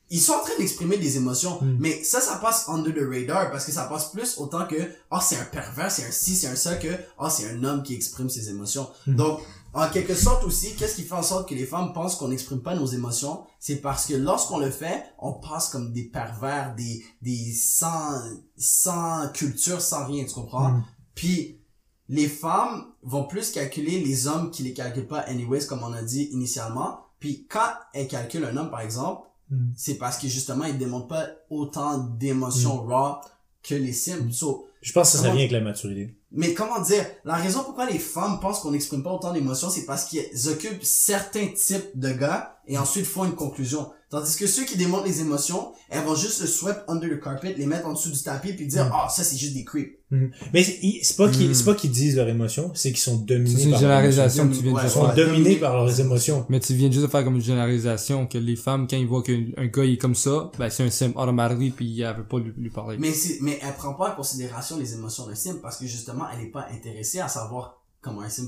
ils 0.09 0.21
sont 0.21 0.35
en 0.35 0.41
train 0.41 0.57
d'exprimer 0.59 0.99
des 0.99 1.17
émotions, 1.17 1.59
Mm. 1.61 1.77
mais 1.81 2.05
ça, 2.05 2.21
ça 2.21 2.37
passe 2.37 2.69
under 2.69 2.95
the 2.95 3.09
radar 3.09 3.51
parce 3.51 3.65
que 3.65 3.73
ça 3.73 3.85
passe 3.85 4.11
plus 4.13 4.39
autant 4.39 4.67
que, 4.67 4.77
ah, 5.11 5.21
c'est 5.21 5.37
un 5.37 5.45
pervers, 5.45 5.91
c'est 5.91 6.05
un 6.05 6.13
ci, 6.13 6.37
c'est 6.37 6.47
un 6.47 6.57
ça 6.57 6.77
que, 6.77 6.89
ah, 7.19 7.29
c'est 7.29 7.49
un 7.51 7.65
homme 7.65 7.83
qui 7.83 7.95
exprime 7.95 8.29
ses 8.31 8.49
émotions. 8.51 8.89
Donc, 9.07 9.41
en 9.75 9.91
quelque 9.91 10.15
sorte 10.15 10.45
aussi, 10.45 10.75
qu'est-ce 10.77 10.95
qui 10.97 11.03
fait 11.03 11.15
en 11.15 11.23
sorte 11.23 11.49
que 11.49 11.55
les 11.55 11.67
femmes 11.67 11.93
pensent 11.93 12.15
qu'on 12.17 12.29
n'exprime 12.29 12.63
pas 12.63 12.75
nos 12.75 12.87
émotions? 12.87 13.45
C'est 13.59 13.77
parce 13.77 14.07
que 14.07 14.15
lorsqu'on 14.15 14.59
le 14.59 14.71
fait, 14.71 15.03
on 15.19 15.33
passe 15.35 15.69
comme 15.71 15.93
des 15.93 16.05
pervers, 16.05 16.75
des, 16.77 17.05
des 17.21 17.53
sans, 17.53 18.13
sans 18.57 19.29
culture, 19.35 19.81
sans 19.81 20.07
rien, 20.07 20.25
tu 20.25 20.33
comprends? 20.35 20.71
Mm. 20.71 20.85
Puis, 21.15 21.61
les 22.09 22.29
femmes 22.29 22.87
vont 23.03 23.25
plus 23.25 23.51
calculer 23.51 23.99
les 24.01 24.29
hommes 24.29 24.51
qui 24.53 24.63
les 24.63 24.73
calculent 24.73 25.09
pas 25.09 25.21
anyways, 25.21 25.67
comme 25.67 25.83
on 25.83 25.93
a 25.93 26.03
dit 26.03 26.29
initialement. 26.33 27.01
Puis, 27.19 27.47
quand 27.51 27.69
elles 27.93 28.07
calculent 28.09 28.45
un 28.45 28.57
homme, 28.57 28.71
par 28.71 28.81
exemple, 28.81 29.23
Mm. 29.51 29.73
c'est 29.77 29.95
parce 29.95 30.19
que 30.19 30.29
justement, 30.29 30.65
ils 30.65 30.79
démontrent 30.79 31.09
pas 31.09 31.29
autant 31.51 31.99
d'émotions 31.99 32.79
raw 32.83 33.17
que 33.63 33.75
les 33.75 33.93
Sims. 33.93 34.33
So, 34.33 34.67
Je 34.81 34.93
pense 34.93 35.13
que 35.13 35.17
ça, 35.19 35.23
ça 35.25 35.31
vient 35.31 35.41
avec 35.41 35.51
la 35.53 35.61
maturité. 35.61 36.17
mais 36.33 36.55
comment 36.55 36.81
dire, 36.81 37.05
la 37.25 37.35
raison 37.35 37.63
pourquoi 37.65 37.89
les 37.91 37.99
femmes 37.99 38.41
pensent 38.41 38.61
qu'on 38.61 38.71
n'exprime 38.73 39.03
pas 39.03 39.13
autant 39.13 39.33
d'émotions, 39.33 39.71
c'est 39.71 39.87
parce 39.87 40.05
qu'ils 40.05 40.49
occupent 40.49 40.83
certains 40.83 41.49
types 41.49 41.91
de 41.95 42.13
gars 42.13 42.59
et 42.67 42.79
ensuite 42.79 43.07
font 43.07 43.25
une 43.25 43.35
conclusion. 43.35 43.91
Tandis 44.17 44.37
que 44.37 44.47
ceux 44.47 44.65
qui 44.65 44.79
démontrent 44.79 45.05
les 45.05 45.21
émotions, 45.21 45.73
elles 45.91 46.03
vont 46.05 46.15
juste 46.15 46.41
le 46.41 46.47
sweep 46.47 46.77
under 46.89 47.11
the 47.11 47.21
carpet, 47.23 47.55
les 47.59 47.67
mettre 47.67 47.87
en 47.87 47.93
dessous 47.93 48.11
du 48.11 48.23
tapis 48.23 48.55
puis 48.55 48.67
dire, 48.67 48.91
ah, 48.95 49.09
ça 49.11 49.23
c'est 49.23 49.37
juste 49.37 49.53
des 49.53 49.65
creeps. 49.65 49.93
Mais 50.11 50.63
c'est 51.03 51.17
pas 51.19 51.29
qu'ils 51.29 51.51
Mm. 51.51 51.55
c'est 51.55 51.65
pas 51.65 51.75
qu'ils 51.75 51.91
disent 51.91 52.17
leur 52.17 52.29
émotion, 52.29 52.71
c'est 52.75 52.91
qu'ils 52.93 53.01
sont 53.01 53.17
dominés 53.19 53.51
C'est 53.51 53.65
une 53.65 53.71
par 53.73 53.81
leurs 53.81 53.81
généralisation 53.81 54.45
émotions. 54.45 54.63
que 54.63 54.67
tu 54.69 54.71
viens 54.73 54.81
de 54.83 54.87
Ils 54.87 54.91
sont 54.91 55.07
ouais. 55.07 55.15
dominés 55.15 55.57
par 55.57 55.75
leurs 55.77 56.01
émotions. 56.01 56.47
Mais 56.49 56.61
tu 56.61 56.73
viens 56.75 56.91
juste 56.91 57.03
de 57.03 57.11
faire 57.11 57.25
comme 57.25 57.37
une 57.37 57.43
généralisation 57.43 58.27
que 58.27 58.39
les 58.39 58.57
femmes, 58.57 58.87
quand 58.89 58.97
ils 58.97 59.07
voient 59.07 59.23
qu'un 59.23 59.45
un 59.59 59.67
gars 59.67 59.85
est 59.85 59.99
comme 59.99 60.15
ça, 60.15 60.51
ben 60.59 60.71
c'est 60.71 60.85
un 60.85 60.91
sim 60.91 61.13
automatique 61.15 61.77
puis 61.77 62.01
elle 62.01 62.17
veut 62.17 62.25
pas 62.27 62.39
lui, 62.39 62.53
lui 62.57 62.71
parler. 62.71 62.97
Mais 62.99 63.13
c'est, 63.13 63.39
mais 63.43 63.59
elle 63.63 63.75
prend 63.75 63.93
pas 63.95 64.13
en 64.13 64.17
considération 64.17 64.79
les 64.79 64.95
émotions 64.95 65.27
d'un 65.27 65.35
sim 65.35 65.59
parce 65.61 65.77
que 65.77 65.87
justement, 65.87 66.25
elle 66.33 66.43
n'est 66.45 66.51
pas 66.51 66.67
intéressée 66.73 67.21
à 67.21 67.29
savoir 67.29 67.83
comment 68.01 68.23
un 68.23 68.29
sim, 68.31 68.47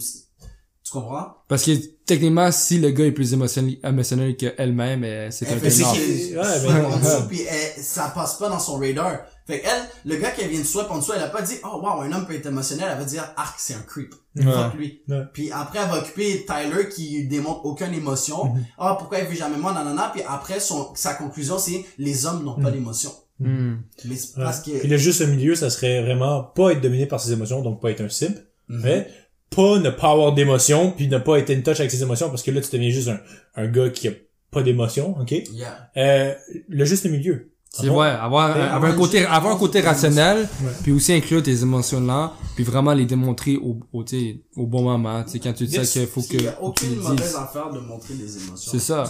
tu 0.91 0.99
comprends? 0.99 1.27
Parce 1.49 1.65
que 1.65 1.73
techniquement, 2.07 2.51
si 2.53 2.79
le 2.79 2.91
gars 2.91 3.05
est 3.07 3.13
plus 3.13 3.33
émotionnel, 3.33 3.77
émotionnel 3.85 4.37
qu'elle-même, 4.37 5.05
euh, 5.05 5.29
c'est 5.31 5.47
un 5.49 5.53
Elle 5.53 5.61
fait 5.61 5.85
ouais, 5.85 6.37
mais- 6.37 7.29
puis 7.29 7.41
elle- 7.43 7.83
ça 7.83 8.11
passe 8.15 8.35
pas 8.39 8.49
dans 8.49 8.59
son 8.59 8.79
radar. 8.79 9.19
Fait 9.47 9.63
elle, 9.65 9.83
le 10.05 10.17
gars 10.17 10.31
qui 10.31 10.47
vient 10.47 10.61
de 10.61 10.65
swipe 10.65 10.91
en 10.91 10.99
dessous, 10.99 11.13
elle 11.17 11.23
a 11.23 11.29
pas 11.29 11.41
dit, 11.43 11.55
oh 11.65 11.81
wow, 11.83 12.03
un 12.03 12.13
homme 12.13 12.27
peut 12.27 12.35
être 12.35 12.47
émotionnel, 12.47 12.89
elle 12.93 12.99
va 12.99 13.05
dire, 13.05 13.25
arc, 13.37 13.57
c'est 13.59 13.75
un 13.75 13.81
creep. 13.81 14.15
Ouais. 14.37 14.45
Fuck 14.45 14.75
lui. 14.75 15.01
Ouais. 15.09 15.23
Puis 15.33 15.51
après, 15.51 15.79
elle 15.83 15.89
va 15.91 15.99
occuper 15.99 16.45
Tyler 16.47 16.89
qui 16.91 17.27
démontre 17.27 17.65
aucune 17.65 17.95
émotion. 17.95 18.47
Mhm. 18.55 18.65
Ah, 18.79 18.97
pourquoi 18.99 19.19
elle 19.19 19.27
veut 19.27 19.35
jamais 19.37 19.57
moi, 19.57 19.73
nanana. 19.73 20.11
Puis 20.13 20.23
après, 20.29 20.61
son, 20.61 20.89
sa 20.95 21.15
conclusion, 21.15 21.59
c'est, 21.59 21.85
les 21.99 22.27
hommes 22.27 22.45
n'ont 22.45 22.55
pas 22.57 22.69
Mhm. 22.69 22.73
d'émotion. 22.73 23.11
Hmm. 23.41 23.77
Mais 24.05 24.17
c'est 24.17 24.37
Ouais. 24.37 24.45
parce 24.45 24.61
que, 24.61 24.71
Puis 24.81 24.89
le 24.89 24.97
juste 24.97 25.27
milieu, 25.27 25.55
ça 25.55 25.71
serait 25.71 26.03
vraiment 26.03 26.43
pas 26.43 26.73
être 26.73 26.81
dominé 26.81 27.07
par 27.07 27.21
ses 27.21 27.33
émotions, 27.33 27.63
donc 27.63 27.81
pas 27.81 27.91
être 27.93 28.01
un 28.03 28.09
simp, 28.09 28.37
Mhm. 28.69 28.81
mais 28.85 29.09
pas 29.55 29.79
ne 29.79 29.91
pas 29.91 30.11
avoir 30.11 30.33
d'émotions, 30.35 30.93
puis 30.93 31.09
ne 31.09 31.19
pas 31.19 31.39
être 31.39 31.51
in 31.51 31.61
touch 31.63 31.81
avec 31.81 31.91
ses 31.91 32.03
émotions, 32.03 32.29
parce 32.29 32.43
que 32.43 32.51
là, 32.51 32.61
tu 32.61 32.71
deviens 32.71 32.91
juste 32.91 33.09
un, 33.09 33.19
un 33.57 33.67
gars 33.69 33.91
qui 33.91 34.09
a 34.09 34.13
pas 34.51 34.63
d'émotions, 34.63 35.17
ok? 35.21 35.31
Yeah. 35.53 35.91
Euh, 35.97 36.35
le 36.69 36.85
juste 36.85 37.07
milieu. 37.07 37.53
C'est 37.71 37.91
ouais, 37.91 38.07
avoir, 38.09 38.57
avoir 38.57 38.91
un 38.91 38.97
côté, 38.97 39.27
avoir 39.27 39.55
un 39.55 39.59
côté 39.59 39.81
rationnel, 39.83 40.39
Ouais. 40.39 40.71
puis 40.83 40.91
aussi 40.91 41.13
inclure 41.13 41.43
tes 41.43 41.61
émotions 41.63 42.01
là, 42.01 42.33
puis 42.57 42.65
vraiment 42.65 42.95
les 42.95 43.05
démontrer 43.05 43.57
au, 43.59 43.79
au, 43.93 44.03
tu 44.05 44.19
sais, 44.19 44.41
au 44.57 44.67
bon 44.67 44.83
moment, 44.83 45.23
tu 45.23 45.33
sais, 45.33 45.39
quand 45.39 45.53
tu 45.53 45.67
dis 45.67 45.77
Yes. 45.77 45.93
qu'il 45.93 46.07
faut 46.07 46.23
que 46.23 46.33
Il 46.35 46.45
y 46.45 46.49
a 46.49 46.63
aucune 46.63 46.97
mauvaise 46.97 47.17
dises. 47.27 47.37
affaire 47.37 47.71
de 47.71 47.79
montrer 47.81 48.15
des 48.15 48.39
émotions. 48.43 48.73
C'est 48.73 48.79
ça. 48.79 49.05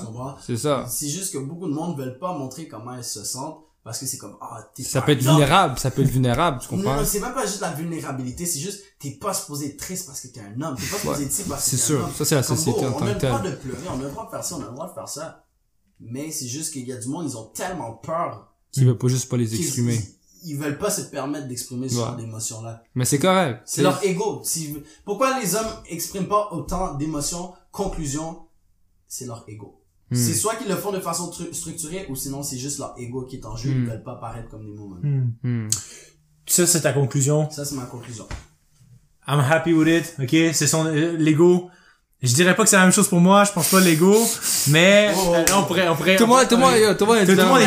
C'est 0.45 0.57
ça. 0.57 0.84
C'est 0.89 1.09
juste 1.09 1.32
que 1.32 1.39
beaucoup 1.39 1.68
de 1.68 1.72
monde 1.72 1.97
veulent 1.97 2.18
pas 2.18 2.36
montrer 2.36 2.66
comment 2.66 2.95
elles 2.97 3.05
se 3.05 3.22
sentent 3.22 3.59
parce 3.89 4.01
que 4.01 4.05
c'est 4.07 4.18
comme, 4.18 4.36
ah, 4.43 4.62
t'es 4.74 4.82
Ça 4.82 5.01
pas 5.01 5.07
peut 5.07 5.12
être 5.12 5.22
vulnérable, 5.22 5.78
ça 5.78 5.91
peut 5.91 6.03
être 6.03 6.11
vulnérable, 6.11 6.59
tu 6.61 6.74
Non, 6.74 6.82
comprends? 6.82 6.97
non, 7.01 7.05
c'est 7.07 7.20
même 7.20 7.32
pas 7.32 7.47
juste 7.47 7.62
la 7.62 7.72
vulnérabilité, 7.72 8.45
c'est 8.45 8.59
juste, 8.59 8.82
t'es 8.99 9.12
pas 9.12 9.32
supposé 9.32 9.68
être 9.68 9.78
triste 9.78 10.05
parce 10.07 10.20
que 10.20 10.28
t'es 10.28 10.41
un 10.41 10.61
homme, 10.61 10.76
t'es 10.76 10.86
pas 10.86 10.99
supposé 10.99 11.24
être 11.24 11.30
ici 11.32 11.45
parce 11.49 11.64
que 11.64 11.70
C'est 11.70 11.76
sûr. 11.78 12.01
un 12.01 12.05
homme. 12.05 12.12
Ça, 12.14 12.24
c'est 12.26 12.34
la 12.34 12.43
Comme, 12.43 12.57
société 12.59 12.80
bro, 12.80 12.89
en 12.89 12.93
on 12.93 12.99
tant 12.99 13.05
a 13.07 13.09
que 13.09 13.12
le 13.14 13.18
telle. 13.18 13.30
droit 13.30 13.43
de 13.43 13.55
pleurer, 13.57 13.78
on 13.89 14.01
a 14.01 14.03
le 14.03 14.11
droit 14.11 14.24
de 14.26 14.30
faire 14.30 14.45
ça, 14.45 14.57
on 14.57 14.61
a 14.62 14.66
le 14.66 14.72
droit 14.72 14.89
de 14.89 14.93
faire 14.93 15.09
ça. 15.09 15.45
Mais 16.01 16.30
c'est 16.30 16.47
juste 16.47 16.72
qu'il 16.74 16.86
y 16.86 16.93
a 16.93 16.97
du 16.99 17.09
monde, 17.09 17.24
ils 17.26 17.36
ont 17.39 17.47
tellement 17.47 17.93
peur 17.95 18.53
Qui 18.72 18.84
veut 18.84 18.99
pas 18.99 19.09
juste 19.09 19.30
pas 19.30 19.39
les 19.39 19.47
qu'ils 19.49 19.62
exprimer. 19.62 19.99
ils, 20.45 20.57
veulent 20.59 20.78
pas 20.78 20.91
se 20.91 21.01
permettre 21.01 21.49
d'exprimer 21.49 21.89
ce 21.89 21.95
Ouais. 21.97 22.01
genre 22.05 22.16
d'émotions-là. 22.16 22.82
Mais 22.95 23.07
c'est 23.07 23.18
correct. 23.18 23.62
C'est 23.64 23.82
leur 23.82 24.05
ego. 24.05 24.43
Si, 24.45 24.76
pourquoi 25.07 25.41
les 25.41 25.55
hommes 25.55 25.66
expriment 25.89 26.28
pas 26.28 26.51
autant 26.53 26.95
d'émotions? 26.95 27.53
Conclusion, 27.72 28.43
c'est 29.09 29.24
leur 29.26 29.45
ego. 29.49 29.78
Hmm. 30.11 30.16
C'est 30.16 30.34
soit 30.34 30.54
qu'ils 30.56 30.68
le 30.68 30.76
font 30.76 30.90
de 30.92 31.00
façon 31.00 31.30
tru- 31.30 31.52
structurée 31.52 32.06
ou 32.09 32.16
sinon 32.16 32.42
c'est 32.42 32.56
juste 32.59 32.78
leur 32.78 32.94
ego 32.98 33.22
qui 33.26 33.36
est 33.36 33.44
en 33.46 33.56
jeu, 33.56 33.70
Hmm. 33.70 33.82
ils 33.84 33.88
veulent 33.90 34.02
pas 34.02 34.14
paraître 34.16 34.48
comme 34.48 34.64
des 34.64 34.72
moments. 34.72 34.96
Hmm. 35.42 35.68
Ça, 36.46 36.66
c'est 36.66 36.80
ta 36.80 36.92
conclusion? 36.94 37.50
Ça, 37.50 37.64
c'est 37.64 37.74
ma 37.74 37.84
conclusion. 37.84 38.26
I'm 39.26 39.40
happy 39.40 39.74
with 39.74 39.88
it, 39.88 40.14
ok? 40.18 40.54
C'est 40.54 40.66
son, 40.66 40.86
euh, 40.86 41.16
l'ego. 41.18 41.68
Je 42.22 42.34
dirais 42.34 42.56
pas 42.56 42.64
que 42.64 42.68
c'est 42.70 42.76
la 42.76 42.82
même 42.82 42.92
chose 42.92 43.06
pour 43.06 43.20
moi, 43.20 43.44
je 43.44 43.52
pense 43.52 43.68
pas 43.70 43.78
l'ego, 43.80 44.16
mais, 44.70 45.12
Oh, 45.14 45.20
oh, 45.28 45.34
euh, 45.34 45.44
on 45.59 45.64
pourrait, 45.66 45.88
on 45.88 45.94
pourrait... 45.94 46.16
Tout 46.16 46.24
le 46.24 46.28
monde, 46.30 46.48
tout 46.48 46.56
le 46.56 46.61
monde, 46.62 46.96
tout 46.96 47.04
le 47.04 47.11
monde 47.11 47.18
est 47.18 47.26
Tout 47.26 47.32
le 47.36 47.44
monde 47.44 47.61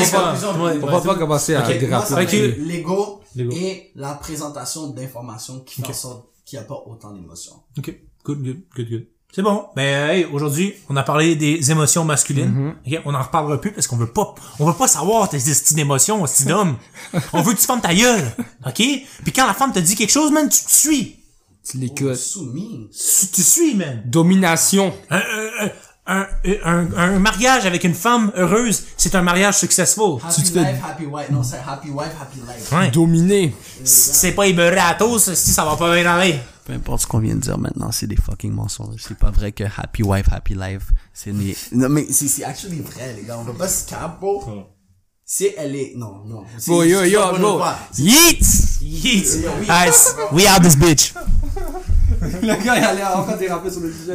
est 0.73 0.83
On 0.83 0.87
va 0.87 0.99
pas- 1.01 1.15
commencer 1.15 1.53
à 1.55 1.61
déraper. 1.61 2.55
l'ego 2.57 3.21
et 3.37 3.91
la 3.95 4.15
présentation 4.15 4.87
d'informations 4.89 5.59
qui 5.61 5.81
fait 5.83 5.87
en 5.89 5.93
sorte 5.93 6.25
qu'il 6.43 6.59
n'y 6.59 6.65
a 6.65 6.67
pas 6.67 6.83
autant 6.85 7.13
d'émotions. 7.13 7.53
Ok, 7.77 7.95
good, 8.25 8.41
good, 8.43 8.61
good, 8.75 8.89
good. 8.89 9.07
C'est 9.33 9.41
bon. 9.41 9.65
Ben, 9.77 10.09
hey, 10.09 10.25
aujourd'hui, 10.25 10.73
on 10.89 10.95
a 10.97 11.03
parlé 11.03 11.35
des 11.35 11.71
émotions 11.71 12.03
masculines. 12.03 12.73
Ok, 12.85 12.99
on 13.05 13.13
en 13.15 13.21
reparlera 13.21 13.61
plus 13.61 13.71
parce 13.71 13.87
qu'on 13.87 13.95
veut 13.95 14.11
pas, 14.11 14.35
on 14.59 14.65
veut 14.65 14.73
pas 14.77 14.89
savoir 14.89 15.29
tes 15.29 15.37
estimes 15.37 15.77
d'émotions, 15.77 16.25
esti 16.25 16.43
d'homme. 16.45 16.75
on 17.33 17.41
veut 17.41 17.53
que 17.53 17.59
tu 17.59 17.65
fermes 17.65 17.79
ta 17.81 17.93
gueule. 17.95 18.29
Ok? 18.65 18.75
Puis 18.75 19.31
quand 19.33 19.47
la 19.47 19.53
femme 19.53 19.71
te 19.71 19.79
dit 19.79 19.95
quelque 19.95 20.11
chose, 20.11 20.31
man, 20.31 20.49
tu 20.49 20.63
te 20.63 20.71
suis. 20.71 21.17
Tu 21.63 21.77
Oh, 21.77 21.79
l'écoutes. 21.79 22.15
soumis. 22.15 22.89
Tu 22.91 23.27
te 23.27 23.41
suis, 23.41 23.75
man. 23.75 24.01
Domination. 24.05 24.91
Un, 26.07 26.25
un, 26.65 26.87
un 26.97 27.19
mariage 27.19 27.65
avec 27.65 27.83
une 27.83 27.93
femme 27.93 28.31
heureuse, 28.35 28.83
c'est 28.97 29.13
un 29.15 29.21
mariage 29.21 29.57
successful. 29.57 30.19
Happy 30.23 30.43
te 30.43 30.49
fais- 30.49 30.59
life, 30.73 30.81
happy 30.83 31.05
wife. 31.05 31.29
Non, 31.29 31.43
c'est 31.43 31.57
happy 31.65 31.89
wife, 31.89 32.11
happy 32.19 32.39
life. 32.39 32.71
Ouais. 32.71 32.89
Dominer. 32.91 33.53
C'est 33.83 34.31
pas 34.33 34.47
ébeuré 34.47 34.77
à 34.79 34.95
toast, 34.95 35.35
si 35.35 35.51
ça 35.51 35.63
va 35.63 35.75
pas 35.75 35.93
bien 35.95 36.05
aller. 36.11 36.35
Peu 36.65 36.73
importe 36.73 37.01
ce 37.01 37.07
qu'on 37.07 37.19
vient 37.19 37.35
de 37.35 37.39
dire 37.39 37.57
maintenant, 37.57 37.91
c'est 37.91 38.07
des 38.07 38.15
fucking 38.15 38.51
mensonges. 38.51 39.01
C'est 39.07 39.17
pas 39.17 39.31
vrai 39.31 39.51
que 39.51 39.63
happy 39.63 40.03
wife, 40.03 40.27
happy 40.31 40.53
life, 40.55 40.91
c'est 41.13 41.31
des... 41.31 41.55
Non, 41.71 41.89
mais 41.89 42.05
c'est, 42.11 42.27
c'est 42.27 42.43
actually 42.43 42.81
vrai, 42.81 43.15
les 43.17 43.23
gars. 43.23 43.37
On 43.39 43.43
va 43.43 43.53
pas 43.53 43.67
se 43.67 43.87
cap, 43.87 44.19
bro. 44.19 44.43
Si 45.25 45.47
elle 45.57 45.75
est... 45.75 45.93
Non, 45.95 46.23
non. 46.25 46.43
C'est- 46.57 46.69
Bro, 46.71 46.83
yo, 46.83 46.99
c'est 47.01 47.11
yo, 47.11 47.21
bro. 47.37 47.61
Yeet! 47.97 48.39
Yeet! 48.81 49.45
Guys, 49.65 50.13
we 50.31 50.45
out 50.47 50.61
this 50.61 50.75
bitch. 50.75 51.13
Le 52.21 52.63
gars, 52.63 52.77
il 52.77 52.83
allait 52.83 53.03
encore 53.03 53.37
déraper 53.37 53.71
sur 53.71 53.81
le 53.81 53.91
sujet. 53.91 54.05